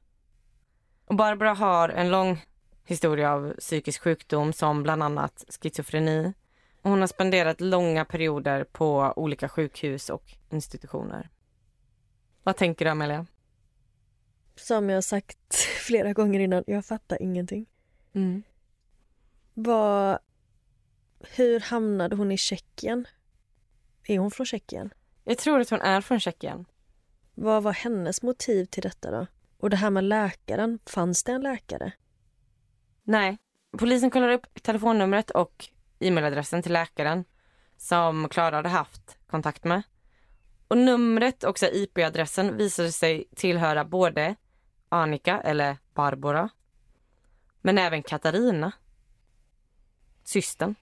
Och 1.05 1.15
Barbara 1.15 1.53
har 1.53 1.89
en 1.89 2.11
lång 2.11 2.45
historia 2.85 3.33
av 3.33 3.53
psykisk 3.59 4.01
sjukdom 4.01 4.53
som 4.53 4.83
bland 4.83 5.03
annat 5.03 5.45
schizofreni. 5.61 6.33
Och 6.81 6.89
hon 6.89 6.99
har 6.99 7.07
spenderat 7.07 7.61
långa 7.61 8.05
perioder 8.05 8.63
på 8.63 9.13
olika 9.15 9.49
sjukhus 9.49 10.09
och 10.09 10.33
institutioner. 10.49 11.29
Vad 12.43 12.57
tänker 12.57 12.85
du, 12.85 12.91
Amelia? 12.91 13.25
Som 14.59 14.89
jag 14.89 15.03
sagt 15.03 15.55
flera 15.87 16.13
gånger 16.13 16.39
innan, 16.39 16.63
jag 16.67 16.85
fattar 16.85 17.21
ingenting. 17.21 17.65
Mm. 18.13 18.43
Vad... 19.53 20.19
Hur 21.35 21.59
hamnade 21.59 22.15
hon 22.15 22.31
i 22.31 22.37
Tjeckien? 22.37 23.07
Är 24.07 24.19
hon 24.19 24.31
från 24.31 24.45
Tjeckien? 24.45 24.93
Jag 25.23 25.37
tror 25.37 25.59
att 25.59 25.69
hon 25.69 25.81
är 25.81 26.01
från 26.01 26.19
Tjeckien. 26.19 26.65
Vad 27.35 27.63
var 27.63 27.73
hennes 27.73 28.21
motiv 28.21 28.65
till 28.65 28.83
detta 28.83 29.11
då? 29.11 29.27
Och 29.57 29.69
det 29.69 29.77
här 29.77 29.89
med 29.89 30.03
läkaren, 30.03 30.79
fanns 30.85 31.23
det 31.23 31.31
en 31.31 31.41
läkare? 31.41 31.91
Nej. 33.03 33.37
Polisen 33.77 34.09
kollar 34.11 34.29
upp 34.29 34.63
telefonnumret 34.63 35.31
och 35.31 35.69
e-mailadressen 35.99 36.61
till 36.61 36.73
läkaren 36.73 37.25
som 37.77 38.29
Klara 38.29 38.55
hade 38.55 38.69
haft 38.69 39.17
kontakt 39.27 39.63
med. 39.63 39.81
Och 40.67 40.77
numret 40.77 41.43
och 41.43 41.63
IP-adressen 41.63 42.57
visade 42.57 42.91
sig 42.91 43.25
tillhöra 43.35 43.85
både 43.85 44.35
Annika, 44.89 45.41
eller 45.41 45.77
Barbara, 45.93 46.49
men 47.61 47.77
även 47.77 48.03
Katarina, 48.03 48.71
systern. 50.23 50.75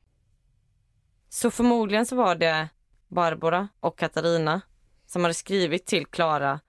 Så 1.29 1.51
förmodligen 1.51 2.05
så 2.05 2.15
var 2.15 2.35
det 2.35 2.69
Barbara 3.07 3.67
och 3.79 3.97
Katarina 3.97 4.61
som 5.05 5.23
hade 5.23 5.33
skrivit 5.33 5.85
till 5.85 6.05
Klara 6.05 6.59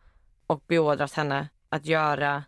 och 0.47 0.65
beordrat 0.67 1.13
henne 1.13 1.49
att 1.69 1.87
göra 1.87 2.45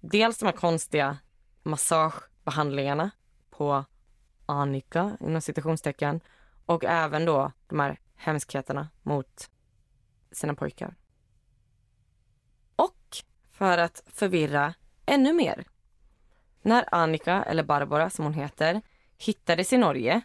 dels 0.00 0.38
de 0.38 0.44
här 0.46 0.52
konstiga 0.52 1.18
massagebehandlingarna 1.62 3.10
på 3.50 3.84
Annika 4.46 5.16
inom 5.20 5.40
citationstecken 5.40 6.20
och 6.66 6.84
även 6.84 7.24
då 7.24 7.52
de 7.68 7.80
här 7.80 7.98
hemskheterna 8.16 8.88
mot 9.02 9.50
sina 10.32 10.54
pojkar. 10.54 10.94
För 13.58 13.78
att 13.78 14.02
förvirra 14.06 14.74
ännu 15.06 15.32
mer. 15.32 15.64
När 16.62 16.94
Annika, 16.94 17.42
eller 17.42 17.62
Barbara 17.62 18.10
som 18.10 18.24
hon 18.24 18.34
heter, 18.34 18.82
hittades 19.18 19.72
i 19.72 19.76
Norge 19.76 20.20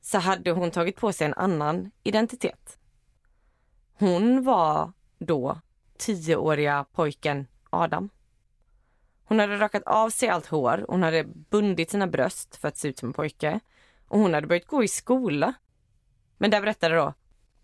så 0.00 0.18
hade 0.18 0.50
hon 0.50 0.70
tagit 0.70 0.96
på 0.96 1.12
sig 1.12 1.26
en 1.26 1.34
annan 1.34 1.90
identitet. 2.02 2.78
Hon 3.92 4.44
var 4.44 4.92
då 5.18 5.60
tioåriga 5.96 6.84
pojken 6.92 7.46
Adam. 7.70 8.10
Hon 9.24 9.38
hade 9.38 9.58
rakat 9.58 9.82
av 9.82 10.10
sig 10.10 10.28
allt 10.28 10.46
hår, 10.46 10.84
hon 10.88 11.02
hade 11.02 11.24
bundit 11.24 11.90
sina 11.90 12.06
bröst 12.06 12.56
för 12.56 12.68
att 12.68 12.76
se 12.76 12.88
ut 12.88 12.98
som 12.98 13.08
en 13.08 13.12
pojke 13.12 13.60
och 14.08 14.18
hon 14.18 14.34
hade 14.34 14.46
börjat 14.46 14.66
gå 14.66 14.84
i 14.84 14.88
skola. 14.88 15.54
Men 16.36 16.50
där 16.50 16.60
berättade 16.60 16.96
då 16.96 17.14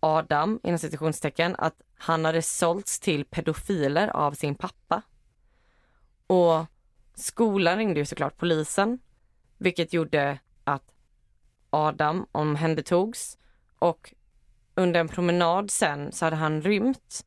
Adam, 0.05 0.61
inom 0.63 0.79
citationstecken, 0.79 1.57
att 1.59 1.75
han 1.95 2.25
hade 2.25 2.43
sålts 2.43 3.01
till 3.01 3.25
pedofiler 3.25 4.09
av 4.09 4.33
sin 4.33 4.55
pappa. 4.55 5.03
Och 6.27 6.67
skolan 7.15 7.77
ringde 7.77 8.01
ju 8.01 8.07
såklart 8.07 8.37
polisen, 8.37 8.99
vilket 9.59 9.93
gjorde 9.93 10.39
att 10.65 10.93
Adam 11.71 12.27
omhändertogs 12.33 13.39
och 13.79 14.15
under 14.75 15.01
en 15.01 15.09
promenad 15.09 15.71
sen 15.71 16.13
så 16.13 16.25
hade 16.25 16.37
han 16.37 16.63
rymt. 16.63 17.27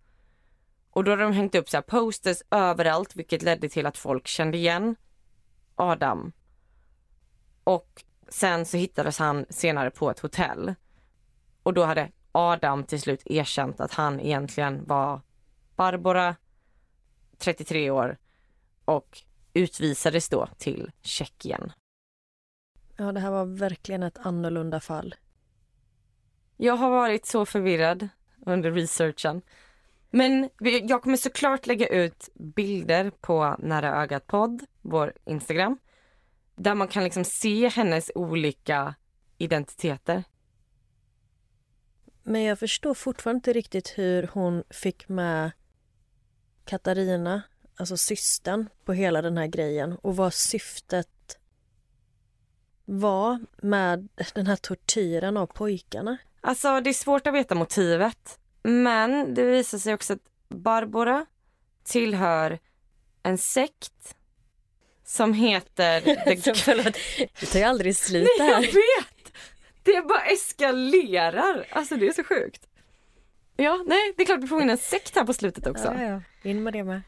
Och 0.90 1.04
då 1.04 1.12
hade 1.12 1.24
de 1.24 1.34
hängt 1.34 1.56
upp 1.56 1.70
så 1.70 1.82
posters 1.82 2.42
överallt 2.52 3.16
vilket 3.16 3.42
ledde 3.42 3.70
till 3.70 3.86
att 3.86 3.98
folk 3.98 4.28
kände 4.28 4.58
igen 4.58 4.96
Adam. 5.76 6.32
Och 7.64 8.04
sen 8.28 8.66
så 8.66 8.78
hittades 8.78 9.20
han 9.20 9.46
senare 9.50 9.92
på 9.92 10.10
ett 10.10 10.20
hotell. 10.20 10.76
Och 11.64 11.74
då 11.74 11.84
hade 11.84 12.12
Adam 12.32 12.84
till 12.84 13.02
slut 13.02 13.22
erkänt 13.26 13.80
att 13.80 13.94
han 13.94 14.20
egentligen 14.20 14.86
var 14.86 15.22
Barbara, 15.76 16.36
33 17.38 17.90
år 17.92 18.18
och 18.86 19.22
utvisades 19.54 20.30
då 20.30 20.48
till 20.58 20.92
Tjeckien. 21.02 21.72
Ja, 22.98 23.12
det 23.12 23.20
här 23.20 23.32
var 23.32 23.46
verkligen 23.46 24.04
ett 24.04 24.18
annorlunda 24.18 24.80
fall. 24.80 25.16
Jag 26.58 26.76
har 26.76 26.90
varit 26.90 27.26
så 27.26 27.46
förvirrad 27.46 28.10
under 28.46 28.72
researchen. 28.72 29.42
Men 30.10 30.50
jag 30.60 31.02
kommer 31.02 31.18
såklart 31.18 31.68
lägga 31.68 31.88
ut 31.88 32.30
bilder 32.34 33.10
på 33.10 33.56
Nära 33.60 34.02
ögat 34.02 34.28
podd, 34.28 34.64
vår 34.82 35.14
Instagram. 35.26 35.78
Där 36.56 36.76
man 36.76 36.88
kan 36.88 37.04
liksom 37.04 37.24
se 37.24 37.70
hennes 37.70 38.12
olika 38.16 38.96
identiteter. 39.38 40.24
Men 42.30 42.44
jag 42.44 42.60
förstår 42.60 42.94
fortfarande 42.94 43.38
inte 43.38 43.54
riktigt 43.54 43.94
hur 43.96 44.30
hon 44.34 44.64
fick 44.70 45.10
med 45.10 45.52
Katarina, 46.66 47.42
alltså 47.76 47.98
systern, 47.98 48.70
på 48.86 48.94
hela 48.94 49.22
den 49.22 49.38
här 49.38 49.48
grejen 49.48 49.98
och 50.02 50.16
vad 50.16 50.34
syftet 50.34 51.38
var 52.86 53.40
med 53.58 54.08
den 54.34 54.48
här 54.48 54.56
tortyren 54.56 55.38
av 55.38 55.46
pojkarna. 55.46 56.18
Alltså 56.42 56.82
det 56.82 56.90
är 56.90 56.94
svårt 56.94 57.28
att 57.28 57.34
veta 57.34 57.56
motivet. 57.56 58.40
Men 58.64 59.34
det 59.34 59.44
visar 59.44 59.78
sig 59.78 59.94
också 59.94 60.14
att 60.14 60.20
Barbara 60.50 61.26
tillhör 61.84 62.60
en 63.24 63.38
sekt 63.38 64.16
som 65.06 65.34
heter... 65.34 66.02
The... 66.42 66.54
Förlåt, 66.54 66.98
det 67.40 67.46
tar 67.46 67.60
ju 67.60 67.66
aldrig 67.66 67.98
slut 67.98 68.30
det 68.38 68.44
här. 68.44 68.52
jag 68.52 68.62
vet! 68.62 69.17
Det 69.88 70.08
bara 70.08 70.22
eskalerar. 70.22 71.68
Alltså 71.72 71.96
det 71.96 72.08
är 72.08 72.14
så 72.14 72.24
sjukt. 72.24 72.68
Ja, 73.56 73.84
nej, 73.88 74.14
det 74.18 74.24
är 74.24 74.26
klart 74.26 74.44
vi 74.44 74.48
får 74.48 74.62
in 74.62 74.70
en 74.70 74.78
sekt 74.78 75.16
här 75.16 75.24
på 75.24 75.34
slutet 75.34 75.68
också. 75.68 75.86
Ja, 75.86 76.04
ja. 76.04 76.22
In 76.44 76.64
med 76.64 76.74
det 76.74 76.84
med. 76.84 77.02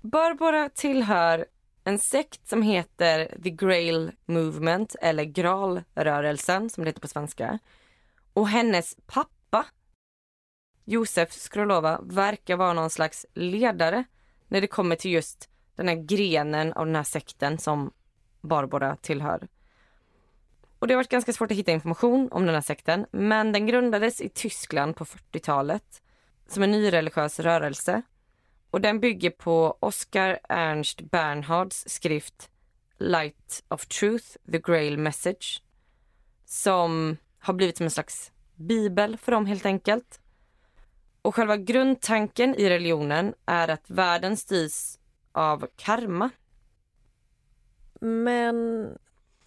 Barbara 0.00 0.68
tillhör 0.68 1.46
en 1.84 1.98
sekt 1.98 2.48
som 2.48 2.62
heter 2.62 3.36
The 3.42 3.50
Grail 3.50 4.12
Movement 4.26 4.96
eller 5.00 5.24
Gralrörelsen 5.24 6.70
som 6.70 6.84
det 6.84 6.90
heter 6.90 7.00
på 7.00 7.08
svenska. 7.08 7.58
Och 8.32 8.48
hennes 8.48 8.96
pappa, 9.06 9.66
Josef 10.84 11.32
Skrolova, 11.32 12.00
verkar 12.02 12.56
vara 12.56 12.72
någon 12.72 12.90
slags 12.90 13.26
ledare 13.34 14.04
när 14.48 14.60
det 14.60 14.66
kommer 14.66 14.96
till 14.96 15.10
just 15.10 15.48
den 15.74 15.88
här 15.88 15.96
grenen 15.96 16.72
av 16.72 16.86
den 16.86 16.96
här 16.96 17.02
sekten 17.02 17.58
som 17.58 17.92
Barbara 18.40 18.96
tillhör. 18.96 19.48
Och 20.80 20.86
det 20.86 20.94
har 20.94 20.98
varit 20.98 21.10
ganska 21.10 21.32
svårt 21.32 21.50
att 21.50 21.56
hitta 21.56 21.72
information 21.72 22.28
om 22.32 22.46
den 22.46 22.54
här 22.54 22.62
sekten, 22.62 23.06
men 23.10 23.52
den 23.52 23.66
grundades 23.66 24.20
i 24.20 24.28
Tyskland 24.28 24.96
på 24.96 25.04
40-talet 25.04 26.02
som 26.48 26.62
en 26.62 26.70
nyreligiös 26.70 27.40
rörelse. 27.40 28.02
Och 28.70 28.80
den 28.80 29.00
bygger 29.00 29.30
på 29.30 29.78
Oscar 29.80 30.38
Ernst 30.48 31.00
Bernhards 31.00 31.84
skrift 31.86 32.50
Light 32.98 33.64
of 33.68 33.86
Truth, 33.86 34.26
The 34.52 34.58
Grail 34.58 34.98
Message, 34.98 35.62
som 36.44 37.16
har 37.38 37.54
blivit 37.54 37.76
som 37.76 37.84
en 37.84 37.90
slags 37.90 38.32
bibel 38.54 39.16
för 39.16 39.32
dem 39.32 39.46
helt 39.46 39.66
enkelt. 39.66 40.20
Och 41.22 41.34
själva 41.34 41.56
grundtanken 41.56 42.54
i 42.54 42.70
religionen 42.70 43.34
är 43.46 43.68
att 43.68 43.90
världen 43.90 44.36
styrs 44.36 44.98
av 45.32 45.66
karma. 45.76 46.30
Men 48.00 48.88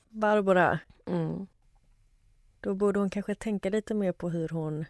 Barbara, 0.09 0.79
Mm. 1.05 1.47
då 2.59 2.73
borde 2.73 2.99
hon 2.99 3.09
kanske 3.09 3.35
tänka 3.35 3.69
lite 3.69 3.93
mer 3.93 4.11
på 4.11 4.29
hur 4.29 4.49
hon 4.49 4.85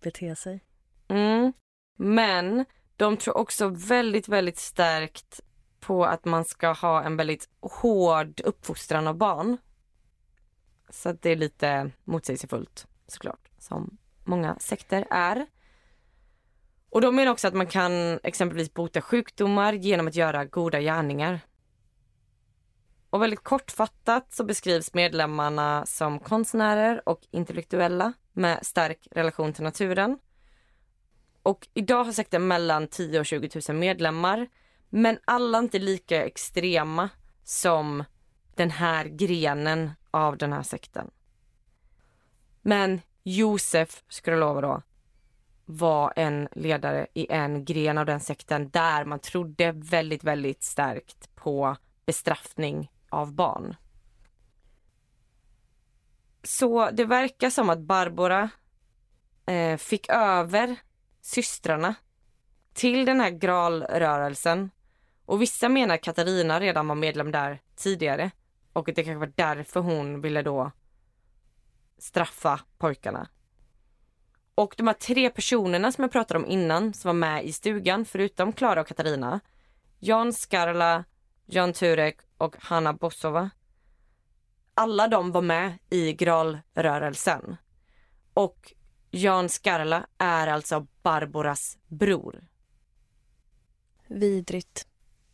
beter 0.00 0.34
sig. 0.34 0.64
Mm. 1.08 1.52
Men 1.96 2.64
de 2.96 3.16
tror 3.16 3.36
också 3.36 3.68
väldigt, 3.68 4.28
väldigt 4.28 4.58
starkt 4.58 5.40
på 5.80 6.04
att 6.04 6.24
man 6.24 6.44
ska 6.44 6.72
ha 6.72 7.02
en 7.02 7.16
väldigt 7.16 7.48
hård 7.60 8.40
uppfostran 8.44 9.06
av 9.06 9.16
barn. 9.16 9.56
Så 10.90 11.08
att 11.08 11.22
det 11.22 11.30
är 11.30 11.36
lite 11.36 11.90
motsägelsefullt 12.04 12.86
såklart, 13.06 13.48
som 13.58 13.98
många 14.24 14.58
sekter 14.58 15.06
är. 15.10 15.46
Och 16.90 17.00
de 17.00 17.16
menar 17.16 17.32
också 17.32 17.48
att 17.48 17.54
man 17.54 17.66
kan 17.66 17.92
exempelvis 18.22 18.74
bota 18.74 19.00
sjukdomar 19.00 19.72
genom 19.72 20.08
att 20.08 20.14
göra 20.14 20.44
goda 20.44 20.80
gärningar. 20.80 21.40
Och 23.14 23.22
väldigt 23.22 23.44
kortfattat 23.44 24.32
så 24.32 24.44
beskrivs 24.44 24.94
medlemmarna 24.94 25.86
som 25.86 26.18
konstnärer 26.18 27.08
och 27.08 27.20
intellektuella 27.30 28.12
med 28.32 28.66
stark 28.66 29.08
relation 29.10 29.52
till 29.52 29.64
naturen. 29.64 30.18
Och 31.42 31.68
idag 31.74 32.04
har 32.04 32.12
sekten 32.12 32.46
mellan 32.46 32.88
10 32.88 33.20
och 33.20 33.26
20 33.26 33.50
000 33.68 33.76
medlemmar. 33.76 34.48
Men 34.88 35.18
alla 35.24 35.58
inte 35.58 35.78
lika 35.78 36.24
extrema 36.24 37.08
som 37.44 38.04
den 38.54 38.70
här 38.70 39.04
grenen 39.04 39.90
av 40.10 40.36
den 40.36 40.52
här 40.52 40.62
sekten. 40.62 41.10
Men 42.62 43.00
Josef, 43.22 44.04
skulle 44.08 44.36
jag 44.36 44.40
lova 44.40 44.60
då, 44.60 44.82
var 45.64 46.12
en 46.16 46.48
ledare 46.52 47.06
i 47.14 47.32
en 47.32 47.64
gren 47.64 47.98
av 47.98 48.06
den 48.06 48.20
sekten 48.20 48.70
där 48.70 49.04
man 49.04 49.18
trodde 49.18 49.72
väldigt, 49.72 50.24
väldigt 50.24 50.62
starkt 50.62 51.34
på 51.34 51.76
bestraffning 52.06 52.90
av 53.14 53.32
barn. 53.32 53.76
Så 56.42 56.90
det 56.90 57.04
verkar 57.04 57.50
som 57.50 57.70
att 57.70 57.80
Barbara 57.80 58.50
eh, 59.46 59.76
fick 59.76 60.08
över 60.08 60.76
systrarna 61.20 61.94
till 62.72 63.04
den 63.04 63.20
här 63.20 63.30
gralrörelsen. 63.30 64.70
Och 65.24 65.42
vissa 65.42 65.68
menar 65.68 65.94
att 65.94 66.02
Katarina 66.02 66.60
redan 66.60 66.88
var 66.88 66.94
medlem 66.94 67.32
där 67.32 67.60
tidigare 67.76 68.30
och 68.72 68.88
att 68.88 68.96
det 68.96 69.04
kanske 69.04 69.26
var 69.26 69.32
därför 69.34 69.80
hon 69.80 70.20
ville 70.20 70.42
då 70.42 70.70
straffa 71.98 72.60
pojkarna. 72.78 73.28
Och 74.54 74.74
de 74.78 74.86
här 74.86 74.94
tre 74.94 75.30
personerna 75.30 75.92
som 75.92 76.02
jag 76.02 76.12
pratade 76.12 76.40
om 76.40 76.46
innan 76.46 76.94
som 76.94 77.08
var 77.08 77.14
med 77.14 77.44
i 77.44 77.52
stugan 77.52 78.04
förutom 78.04 78.52
Klara 78.52 78.80
och 78.80 78.86
Katarina. 78.86 79.40
Jan 79.98 80.32
Skarla, 80.32 81.04
Jan 81.46 81.72
Turek 81.72 82.20
och 82.38 82.56
Hanna 82.60 82.92
Bossova. 82.92 83.50
Alla 84.74 85.08
de 85.08 85.32
var 85.32 85.42
med 85.42 85.78
i 85.90 86.12
gralrörelsen. 86.12 87.56
Och 88.34 88.74
Jan 89.10 89.48
Skarla 89.48 90.06
är 90.18 90.46
alltså 90.46 90.86
Barboras 91.02 91.78
bror. 91.88 92.44
Vidrigt. 94.06 94.86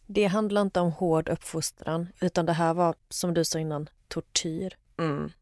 Det 0.06 0.26
handlar 0.26 0.62
inte 0.62 0.80
om 0.80 0.92
hård 0.92 1.28
uppfostran 1.28 2.08
utan 2.20 2.46
det 2.46 2.52
här 2.52 2.74
var, 2.74 2.94
som 3.08 3.34
du 3.34 3.44
sa 3.44 3.58
innan, 3.58 3.88
tortyr. 4.08 4.76
Mm. 4.98 5.32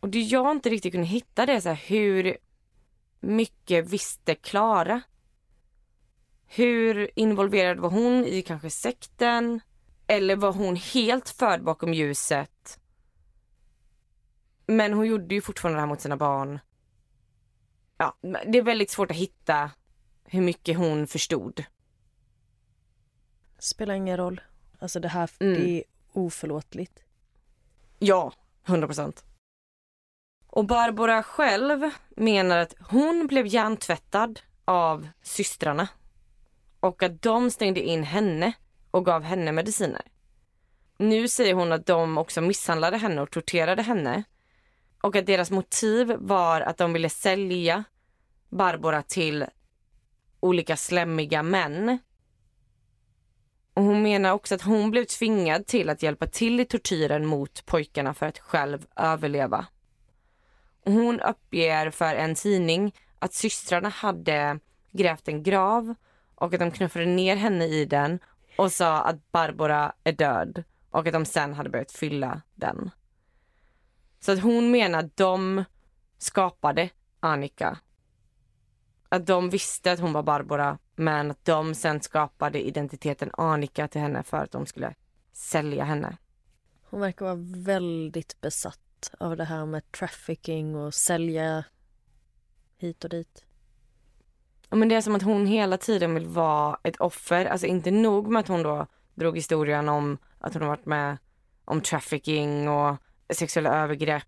Och 0.00 0.08
det 0.08 0.20
jag 0.20 0.50
inte 0.50 0.70
riktigt 0.70 0.92
kunde 0.92 1.06
hitta 1.06 1.46
det 1.46 1.52
är 1.52 1.60
så 1.60 1.68
här, 1.68 1.82
hur 1.86 2.36
mycket 3.20 3.88
visste 3.88 4.34
Klara? 4.34 5.02
Hur 6.46 7.10
involverad 7.18 7.78
var 7.78 7.90
hon 7.90 8.24
i 8.24 8.42
kanske 8.42 8.70
sekten? 8.70 9.60
Eller 10.08 10.36
var 10.36 10.52
hon 10.52 10.76
helt 10.76 11.28
förd 11.28 11.62
bakom 11.62 11.94
ljuset? 11.94 12.80
Men 14.66 14.92
hon 14.92 15.06
gjorde 15.06 15.34
ju 15.34 15.40
fortfarande 15.40 15.76
det 15.76 15.80
här 15.80 15.86
mot 15.88 16.00
sina 16.00 16.16
barn. 16.16 16.58
Ja, 17.96 18.16
det 18.46 18.58
är 18.58 18.62
väldigt 18.62 18.90
svårt 18.90 19.10
att 19.10 19.16
hitta 19.16 19.70
hur 20.24 20.40
mycket 20.40 20.76
hon 20.78 21.06
förstod. 21.06 21.64
Spelar 23.58 23.94
ingen 23.94 24.16
roll. 24.16 24.40
Alltså 24.78 25.00
det 25.00 25.08
här 25.08 25.30
Mm. 25.40 25.54
det 25.54 25.70
är 25.70 25.84
oförlåtligt. 26.12 27.04
Ja, 27.98 28.32
100 28.64 28.86
procent. 28.86 29.24
Och 30.46 30.64
Barbara 30.66 31.22
själv 31.22 31.90
menar 32.08 32.58
att 32.58 32.74
hon 32.80 33.26
blev 33.26 33.46
hjärntvättad 33.46 34.40
av 34.64 35.08
systrarna 35.22 35.88
och 36.80 37.02
att 37.02 37.22
de 37.22 37.50
stängde 37.50 37.80
in 37.80 38.02
henne 38.02 38.52
och 38.90 39.04
gav 39.04 39.22
henne 39.22 39.52
mediciner. 39.52 40.02
Nu 40.98 41.28
säger 41.28 41.54
hon 41.54 41.72
att 41.72 41.86
de 41.86 42.18
också 42.18 42.40
misshandlade 42.40 42.96
henne 42.96 43.22
och 43.22 43.30
torterade 43.30 43.82
henne 43.82 44.24
och 45.02 45.16
att 45.16 45.26
deras 45.26 45.50
motiv 45.50 46.16
var 46.18 46.60
att 46.60 46.76
de 46.76 46.92
ville 46.92 47.08
sälja 47.10 47.84
Barbara 48.48 49.02
till 49.02 49.46
olika 50.40 50.76
slämmiga 50.76 51.42
män. 51.42 51.98
Och 53.74 53.82
hon 53.82 54.02
menar 54.02 54.32
också 54.32 54.54
att 54.54 54.62
hon 54.62 54.90
blev 54.90 55.04
tvingad 55.04 55.66
till 55.66 55.90
att 55.90 56.02
hjälpa 56.02 56.26
till 56.26 56.60
i 56.60 56.64
tortyren 56.64 57.26
mot 57.26 57.66
pojkarna 57.66 58.14
för 58.14 58.26
att 58.26 58.38
själv 58.38 58.86
överleva. 58.96 59.66
Och 60.84 60.92
hon 60.92 61.20
uppger 61.20 61.90
för 61.90 62.14
en 62.14 62.34
tidning 62.34 62.94
att 63.18 63.34
systrarna 63.34 63.88
hade 63.88 64.58
grävt 64.92 65.28
en 65.28 65.42
grav 65.42 65.94
och 66.34 66.54
att 66.54 66.60
de 66.60 66.70
knuffade 66.70 67.06
ner 67.06 67.36
henne 67.36 67.66
i 67.66 67.84
den 67.84 68.18
och 68.58 68.72
sa 68.72 69.00
att 69.00 69.32
Barbara 69.32 69.92
är 70.04 70.12
död 70.12 70.64
och 70.90 71.06
att 71.06 71.12
de 71.12 71.24
sen 71.24 71.54
hade 71.54 71.70
börjat 71.70 71.92
fylla 71.92 72.42
den. 72.54 72.90
Så 74.20 74.32
att 74.32 74.40
hon 74.40 74.70
menar 74.70 74.98
att 74.98 75.16
de 75.16 75.64
skapade 76.18 76.90
Annika. 77.20 77.78
Att 79.08 79.26
de 79.26 79.50
visste 79.50 79.92
att 79.92 80.00
hon 80.00 80.12
var 80.12 80.22
Barbara 80.22 80.78
men 80.96 81.30
att 81.30 81.44
de 81.44 81.74
sen 81.74 82.00
skapade 82.00 82.66
identiteten 82.66 83.30
Annika 83.32 83.88
till 83.88 84.00
henne 84.00 84.22
för 84.22 84.36
att 84.36 84.50
de 84.50 84.66
skulle 84.66 84.94
sälja 85.32 85.84
henne. 85.84 86.16
Hon 86.82 87.00
verkar 87.00 87.24
vara 87.24 87.38
väldigt 87.64 88.40
besatt 88.40 89.14
av 89.18 89.36
det 89.36 89.44
här 89.44 89.66
med 89.66 89.92
trafficking 89.92 90.76
och 90.76 90.94
sälja 90.94 91.64
hit 92.76 93.04
och 93.04 93.10
dit. 93.10 93.44
Men 94.70 94.88
det 94.88 94.94
är 94.94 95.00
som 95.00 95.14
att 95.14 95.22
hon 95.22 95.46
hela 95.46 95.76
tiden 95.76 96.14
vill 96.14 96.26
vara 96.26 96.78
ett 96.82 96.96
offer. 96.96 97.44
Alltså 97.46 97.66
inte 97.66 97.90
nog 97.90 98.28
med 98.28 98.40
att 98.40 98.48
hon 98.48 98.62
då 98.62 98.86
drog 99.14 99.36
historien 99.36 99.88
om 99.88 100.18
att 100.38 100.52
hon 100.52 100.62
har 100.62 100.68
varit 100.68 100.86
med 100.86 101.18
om 101.64 101.80
trafficking 101.80 102.68
och 102.68 102.96
sexuella 103.30 103.82
övergrepp. 103.82 104.22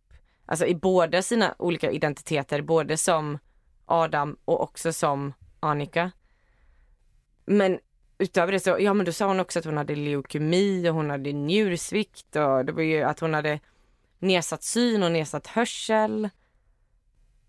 Alltså 0.46 0.66
i 0.66 0.74
båda 0.74 1.22
sina 1.22 1.54
olika 1.58 1.90
identiteter, 1.90 2.62
både 2.62 2.96
som 2.96 3.38
Adam 3.86 4.36
och 4.44 4.62
också 4.62 4.92
som 4.92 5.32
Annika. 5.60 6.10
Men 7.44 7.78
utöver 8.18 8.52
det 8.52 8.60
så, 8.60 8.76
ja 8.80 8.94
men 8.94 9.06
då 9.06 9.12
sa 9.12 9.26
hon 9.26 9.40
också 9.40 9.58
att 9.58 9.64
hon 9.64 9.76
hade 9.76 9.96
leukemi 9.96 10.88
och 10.88 10.94
hon 10.94 11.10
hade 11.10 11.32
njursvikt 11.32 12.36
och 12.36 12.64
det 12.64 12.72
var 12.72 12.82
ju 12.82 13.02
att 13.02 13.20
hon 13.20 13.34
hade 13.34 13.60
nedsatt 14.18 14.62
syn 14.62 15.02
och 15.02 15.12
nedsatt 15.12 15.46
hörsel. 15.46 16.28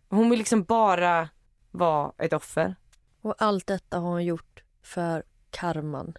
Hon 0.10 0.30
vill 0.30 0.40
liksom 0.40 0.64
bara 0.64 1.30
vara 1.72 2.12
ett 2.18 2.34
offer. 2.34 2.76
Och 3.22 3.36
allt 3.38 3.68
detta 3.68 4.00
har 4.00 4.10
hon 4.10 4.26
gjort 4.26 4.64
för 4.82 5.24
karman. 5.50 6.14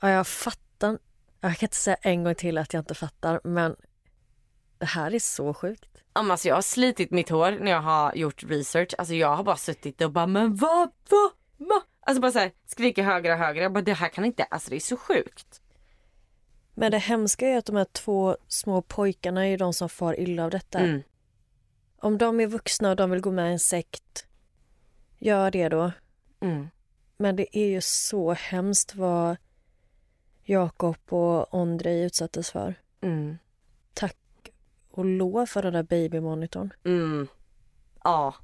Ja, 0.00 0.10
jag 0.10 0.26
fattar. 0.26 0.98
Jag 1.40 1.56
kan 1.56 1.66
inte 1.66 1.76
säga 1.76 1.96
en 2.02 2.24
gång 2.24 2.34
till 2.34 2.58
att 2.58 2.72
jag 2.72 2.80
inte 2.80 2.94
fattar, 2.94 3.40
men 3.44 3.76
det 4.78 4.86
här 4.86 5.14
är 5.14 5.18
så 5.18 5.54
sjukt. 5.54 6.02
Alltså 6.12 6.48
jag 6.48 6.54
har 6.54 6.62
slitit 6.62 7.10
mitt 7.10 7.28
hår 7.28 7.50
när 7.50 7.70
jag 7.70 7.80
har 7.80 8.14
gjort 8.14 8.42
research. 8.42 8.94
Alltså 8.98 9.14
jag 9.14 9.36
har 9.36 9.44
bara 9.44 9.56
suttit 9.56 10.00
och 10.00 10.12
bara, 10.12 10.26
men 10.26 10.56
vad, 10.56 10.90
vad, 11.10 11.30
vad? 11.56 11.82
Alltså 12.00 12.20
bara 12.20 12.32
så 12.32 12.38
här, 12.38 12.52
skriker 12.66 13.02
högre 13.02 13.32
och 13.32 13.38
högre. 13.38 13.62
Jag 13.62 13.72
bara, 13.72 13.82
det 13.82 13.92
här 13.92 14.08
kan 14.08 14.24
inte, 14.24 14.44
alltså 14.44 14.70
det 14.70 14.76
är 14.76 14.80
så 14.80 14.96
sjukt. 14.96 15.60
Men 16.74 16.90
det 16.90 16.98
hemska 16.98 17.48
är 17.48 17.58
att 17.58 17.66
de 17.66 17.76
här 17.76 17.84
två 17.84 18.36
små 18.48 18.82
pojkarna 18.82 19.46
är 19.46 19.58
de 19.58 19.74
som 19.74 19.88
far 19.88 20.20
illa 20.20 20.44
av 20.44 20.50
detta. 20.50 20.78
Mm. 20.78 21.02
Om 21.98 22.18
de 22.18 22.40
är 22.40 22.46
vuxna 22.46 22.90
och 22.90 22.96
de 22.96 23.10
vill 23.10 23.20
gå 23.20 23.30
med 23.30 23.48
i 23.48 23.52
en 23.52 23.58
sekt, 23.58 24.26
gör 25.18 25.50
det 25.50 25.68
då. 25.68 25.92
Mm. 26.40 26.68
Men 27.16 27.36
det 27.36 27.58
är 27.58 27.66
ju 27.66 27.80
så 27.80 28.32
hemskt 28.32 28.94
vad 28.94 29.36
Jakob 30.42 30.96
och 31.08 31.54
Ondrej 31.54 32.02
utsattes 32.02 32.50
för. 32.50 32.74
Mm. 33.00 33.38
Tack 33.94 34.16
och 34.90 35.04
lov 35.04 35.46
för 35.46 35.62
den 35.62 35.72
där 35.72 35.82
babymonitorn. 35.82 36.72
Mm. 36.84 37.28
Ja. 38.04 38.34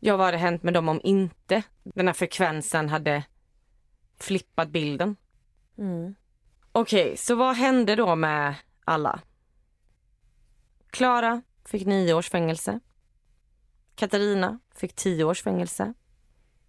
Ja, 0.00 0.16
vad 0.16 0.26
hade 0.26 0.38
hänt 0.38 0.62
med 0.62 0.74
dem 0.74 0.88
om 0.88 1.00
inte 1.04 1.62
den 1.82 2.06
här 2.06 2.14
frekvensen 2.14 2.88
hade 2.88 3.24
flippat 4.20 4.68
bilden? 4.68 5.16
Mm. 5.78 6.14
Okej, 6.72 7.16
så 7.16 7.34
vad 7.34 7.56
hände 7.56 7.94
då 7.96 8.14
med 8.14 8.54
alla? 8.84 9.20
Klara 10.90 11.42
fick 11.64 11.86
nio 11.86 12.14
års 12.14 12.30
fängelse. 12.30 12.80
Katarina 13.94 14.58
fick 14.74 14.94
tio 14.94 15.24
års 15.24 15.42
fängelse. 15.42 15.94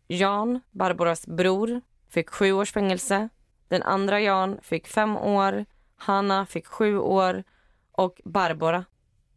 Jan, 0.08 0.60
Barbaras 0.72 1.28
bror, 1.28 1.82
fick 2.10 2.30
sju 2.30 2.51
års 2.51 2.72
fängelse. 2.72 3.30
Den 3.68 3.84
andra 3.84 4.22
Jan 4.22 4.60
fick 4.62 4.88
fem 4.88 5.18
år. 5.18 5.66
Hanna 5.95 6.45
fick 6.45 6.68
sju 6.68 6.97
år. 6.97 7.43
Och 7.91 8.22
Barbara 8.26 8.86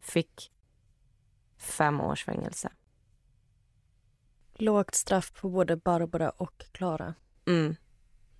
fick 0.01 0.51
fem 1.57 2.01
års 2.01 2.25
fängelse. 2.25 2.69
Lågt 4.53 4.95
straff 4.95 5.33
på 5.33 5.49
både 5.49 5.77
Barbara 5.77 6.29
och 6.29 6.65
Klara. 6.71 7.13
Mm. 7.47 7.75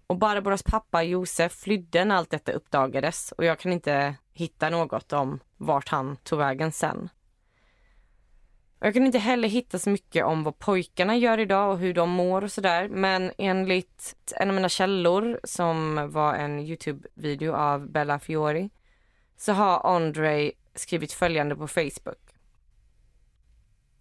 Och 0.07 0.17
Barbaras 0.17 0.63
pappa 0.63 1.03
Josef 1.03 1.53
flydde 1.53 2.05
när 2.05 2.15
allt 2.15 2.29
detta 2.29 2.51
uppdagades 2.51 3.31
och 3.31 3.45
jag 3.45 3.59
kan 3.59 3.71
inte 3.71 4.15
hitta 4.33 4.69
något 4.69 5.13
om 5.13 5.39
vart 5.57 5.89
han 5.89 6.15
tog 6.15 6.39
vägen 6.39 6.71
sen. 6.71 7.09
Jag 8.83 8.93
kan 8.93 9.05
inte 9.05 9.19
heller 9.19 9.47
hitta 9.47 9.79
så 9.79 9.89
mycket 9.89 10.25
om 10.25 10.43
vad 10.43 10.59
pojkarna 10.59 11.17
gör 11.17 11.37
idag 11.37 11.71
och 11.71 11.79
hur 11.79 11.93
de 11.93 12.09
mår 12.09 12.43
och 12.43 12.51
sådär. 12.51 12.89
Men 12.89 13.31
enligt 13.37 14.15
en 14.35 14.49
av 14.49 14.55
mina 14.55 14.69
källor 14.69 15.39
som 15.43 16.07
var 16.11 16.33
en 16.33 16.59
Youtube-video 16.59 17.53
av 17.53 17.89
Bella 17.89 18.19
Fiori 18.19 18.69
så 19.37 19.53
har 19.53 19.95
Andre 19.95 20.51
skrivit 20.75 21.13
följande 21.13 21.55
på 21.55 21.67
Facebook. 21.67 22.19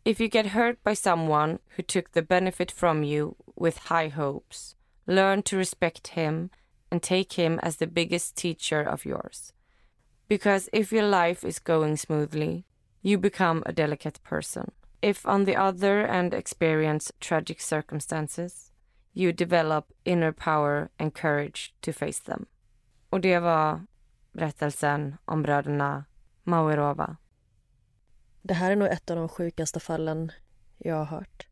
If 0.05 0.20
you 0.20 0.31
get 0.33 0.47
hurt 0.47 0.83
by 0.85 0.97
someone 0.97 1.59
who 1.76 1.83
took 1.83 2.12
the 2.12 2.22
benefit 2.22 2.72
from 2.72 3.05
you 3.05 3.35
with 3.57 3.78
high 3.93 4.14
hopes, 4.14 4.76
learn 5.07 5.43
to 5.43 5.57
respect 5.57 6.09
him 6.09 6.49
and 6.91 7.03
take 7.03 7.43
him 7.43 7.59
as 7.59 7.76
the 7.76 7.87
biggest 7.87 8.37
teacher 8.37 8.89
of 8.89 9.07
yours. 9.07 9.53
Because 10.28 10.70
if 10.72 10.93
your 10.93 11.11
life 11.11 11.49
is 11.49 11.59
going 11.59 11.97
smoothly, 11.97 12.64
you 13.03 13.18
become 13.18 13.62
a 13.66 13.72
delicate 13.72 14.22
person. 14.22 14.70
If, 15.03 15.26
on 15.26 15.44
the 15.44 15.57
other 15.57 16.07
hand, 16.07 16.34
experience 16.34 17.12
tragic 17.20 17.61
circumstances, 17.61 18.72
you 19.14 19.32
develop 19.32 19.92
inner 20.05 20.32
power 20.32 20.90
and 20.98 21.14
courage 21.14 21.74
to 21.80 21.92
face 21.92 22.22
them. 22.24 22.46
Och 23.11 23.20
det 23.20 23.38
var 23.38 23.86
berättelsen 24.32 25.16
om 25.24 25.42
bröderna 25.42 26.05
Mauerova. 26.44 27.16
Det 28.42 28.55
här 28.55 28.70
är 28.70 28.76
nog 28.76 28.88
ett 28.88 29.11
av 29.11 29.16
de 29.16 29.28
sjukaste 29.28 29.80
fallen 29.80 30.32
jag 30.78 30.96
har 30.96 31.05
hört. 31.05 31.46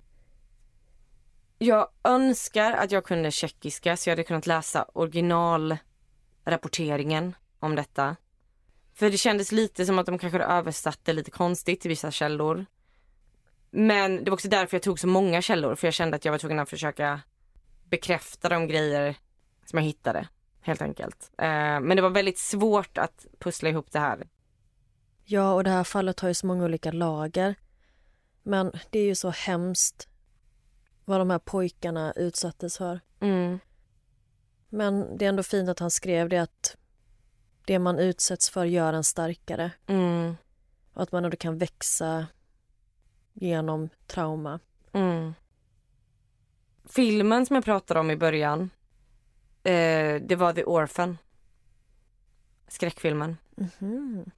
Jag 1.59 1.89
önskar 2.05 2.73
att 2.73 2.93
jag 2.93 3.05
kunde 3.05 3.31
tjeckiska 3.31 3.97
så 3.97 4.11
jag 4.11 4.13
hade 4.13 4.25
kunnat 4.25 4.47
läsa 4.47 4.87
originalrapporteringen 4.93 7.35
om 7.59 7.75
detta. 7.75 8.17
För 8.99 9.11
det 9.11 9.19
kändes 9.19 9.53
lite 9.53 9.87
som 9.87 9.99
att 9.99 10.07
de 10.07 10.19
kanske 10.19 10.39
översatte 10.39 11.13
lite 11.13 11.31
konstigt 11.31 11.81
till 11.81 11.89
vissa 11.89 12.11
källor. 12.11 12.67
Men 13.71 14.25
det 14.25 14.31
var 14.31 14.37
också 14.37 14.49
därför 14.49 14.77
jag 14.77 14.83
tog 14.83 14.99
så 14.99 15.07
många 15.07 15.43
källor 15.43 15.75
för 15.75 15.87
jag 15.87 15.95
kände 15.95 16.17
att 16.17 16.25
jag 16.25 16.33
var 16.33 16.39
tvungen 16.39 16.59
att 16.59 16.71
försöka 16.71 17.21
bekräfta 17.85 18.49
de 18.49 18.69
grejer 18.69 19.17
som 19.67 19.79
jag 19.79 19.87
hittade 19.87 20.29
helt 20.61 20.83
enkelt. 20.83 21.31
Eh, 21.39 21.47
men 21.81 21.89
det 21.97 22.03
var 22.03 22.11
väldigt 22.11 22.39
svårt 22.39 22.99
att 22.99 23.27
pussla 23.39 23.69
ihop 23.69 23.93
det 23.93 23.99
här. 23.99 24.29
Ja, 25.25 25.53
och 25.53 25.65
det 25.65 25.71
här 25.71 25.85
fallet 25.85 26.21
har 26.21 26.29
ju 26.29 26.35
så 26.35 26.47
många 26.47 26.65
olika 26.65 26.93
lager. 26.93 27.55
Men 28.43 28.73
det 28.91 28.99
är 28.99 29.05
ju 29.05 29.15
så 29.15 29.31
hemskt 29.31 30.09
vad 31.05 31.21
de 31.21 31.31
här 31.31 31.39
pojkarna 31.39 32.13
utsattes 32.13 32.79
för. 32.79 33.01
Mm. 33.21 33.59
Men 34.69 35.19
det 35.19 35.25
är 35.25 35.29
ändå 35.29 35.43
fint 35.43 35.69
att 35.69 35.79
han 35.79 35.91
skrev 35.91 36.29
det 36.29 36.39
att 36.39 36.77
det 37.69 37.79
man 37.79 37.99
utsätts 37.99 38.51
för 38.51 38.65
gör 38.65 38.93
en 38.93 39.05
starkare. 39.05 39.71
Mm. 39.87 40.37
Och 40.93 41.03
att 41.03 41.13
man 41.13 41.25
ändå 41.25 41.37
kan 41.37 41.59
växa 41.59 42.27
genom 43.33 43.89
trauma. 44.07 44.61
Mm. 44.93 45.35
Filmen 46.85 47.47
som 47.47 47.57
jag 47.57 47.65
pratade 47.65 48.01
om 48.01 48.11
i 48.11 48.17
början, 48.17 48.71
eh, 49.63 50.23
det 50.23 50.37
var 50.37 50.53
The 50.53 50.65
Orphan. 50.65 51.19
Skräckfilmen. 52.69 53.37
Mhm. 53.57 54.31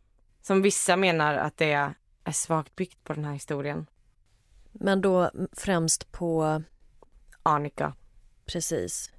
Som 0.42 0.62
vissa 0.62 0.96
menar 0.96 1.34
att 1.34 1.56
det 1.56 1.72
är 2.24 2.32
svagt 2.32 2.76
byggt 2.76 3.04
på 3.04 3.12
den 3.12 3.24
här 3.24 3.32
historien. 3.32 3.86
Men 4.72 5.00
då 5.00 5.30
främst 5.52 6.12
på, 6.12 6.62
Annika. 7.42 7.94
precis, 8.44 9.12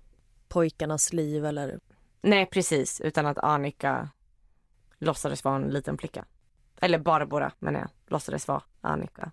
pojkarnas 0.48 1.14
liv 1.14 1.46
eller... 1.46 1.80
Nej 2.22 2.46
precis, 2.46 3.02
utan 3.02 3.26
att 3.26 3.38
Annika 3.38 4.10
låtsades 4.98 5.44
vara 5.44 5.56
en 5.56 5.70
liten 5.70 5.98
flicka. 5.98 6.26
Eller 6.80 7.00
Barbara 7.00 7.52
menar 7.60 7.80
jag, 7.80 7.90
låtsades 8.08 8.48
vara 8.48 8.64
Annika. 8.82 9.32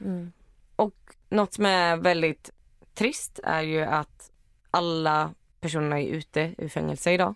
Mm. 0.00 0.32
Och 0.76 1.16
något 1.28 1.54
som 1.54 1.66
är 1.66 1.96
väldigt 1.96 2.50
trist 2.94 3.40
är 3.44 3.60
ju 3.60 3.82
att 3.82 4.32
alla 4.70 5.34
personerna 5.60 6.00
är 6.00 6.06
ute 6.06 6.54
ur 6.58 6.68
fängelse 6.68 7.12
idag. 7.12 7.34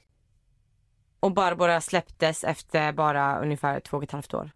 Och 1.20 1.32
Barbara 1.32 1.80
släpptes 1.80 2.44
efter 2.44 2.92
bara 2.92 3.38
ungefär 3.40 3.80
två 3.80 3.96
och 3.96 4.02
ett 4.02 4.12
halvt 4.12 4.34
år. 4.34 4.50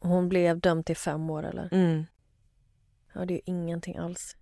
Hon 0.00 0.28
blev 0.28 0.60
dömd 0.60 0.86
till 0.86 0.96
fem 0.96 1.30
år 1.30 1.46
eller? 1.46 1.68
Mm. 1.72 2.04
Ja, 3.12 3.24
det 3.24 3.34
är 3.34 3.36
ju 3.36 3.42
ingenting 3.44 3.96
alls. 3.96 4.36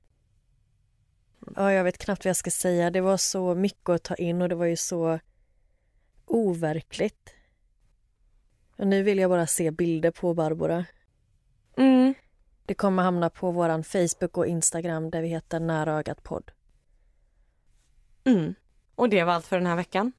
Ja, 1.57 1.73
jag 1.73 1.85
vet 1.85 1.99
knappt 1.99 2.25
vad 2.25 2.29
jag 2.29 2.37
ska 2.37 2.51
säga. 2.51 2.91
Det 2.91 3.01
var 3.01 3.17
så 3.17 3.55
mycket 3.55 3.89
att 3.89 4.03
ta 4.03 4.15
in 4.15 4.43
och 4.43 4.49
det 4.49 4.55
var 4.55 4.67
ju 4.67 4.77
så 4.77 5.19
overkligt. 6.27 7.35
Och 8.77 8.87
nu 8.87 9.03
vill 9.03 9.19
jag 9.19 9.31
bara 9.31 9.47
se 9.47 9.71
bilder 9.71 10.11
på 10.11 10.35
Barbara. 10.35 10.85
Mm. 11.77 12.15
Det 12.67 12.75
kommer 12.75 13.03
hamna 13.03 13.31
på 13.31 13.51
våran 13.51 13.85
Facebook 13.85 14.37
och 14.37 14.47
Instagram 14.47 15.11
där 15.11 15.23
vi 15.23 15.29
heter 15.29 15.61
Nära 15.61 15.93
ögat 15.93 16.23
podd. 16.23 16.51
Mm. 18.25 18.55
Och 18.95 19.09
det 19.09 19.25
var 19.25 19.33
allt 19.33 19.47
för 19.47 19.57
den 19.57 19.67
här 19.67 19.77
veckan. 19.77 20.13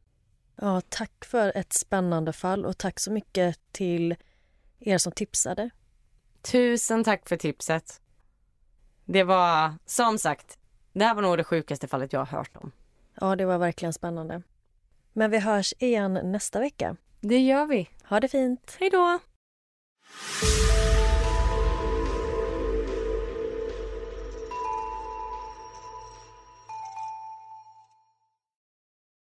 Ja, 0.55 0.81
tack 0.89 1.25
för 1.25 1.57
ett 1.57 1.73
spännande 1.73 2.33
fall 2.33 2.65
och 2.65 2.77
tack 2.77 2.99
så 2.99 3.11
mycket 3.11 3.59
till 3.71 4.15
er 4.79 4.97
som 4.97 5.11
tipsade. 5.11 5.69
Tusen 6.41 7.03
tack 7.03 7.29
för 7.29 7.37
tipset. 7.37 8.01
Det 9.05 9.23
var 9.23 9.73
som 9.85 10.17
sagt, 10.17 10.56
det 10.99 11.05
här 11.05 11.15
var 11.15 11.21
nog 11.21 11.37
det 11.37 11.43
sjukaste 11.43 11.87
fallet 11.87 12.13
jag 12.13 12.19
har 12.19 12.37
hört 12.37 12.57
om. 12.57 12.71
Ja, 13.19 13.35
det 13.35 13.45
var 13.45 13.57
verkligen 13.57 13.93
spännande. 13.93 14.41
Men 15.13 15.31
vi 15.31 15.39
hörs 15.39 15.73
igen 15.79 16.13
nästa 16.23 16.59
vecka. 16.59 16.95
Det 17.21 17.39
gör 17.39 17.65
vi. 17.65 17.89
Ha 18.03 18.19
det 18.19 18.27
fint! 18.27 18.77
Hej 18.79 18.89
då! 18.89 19.19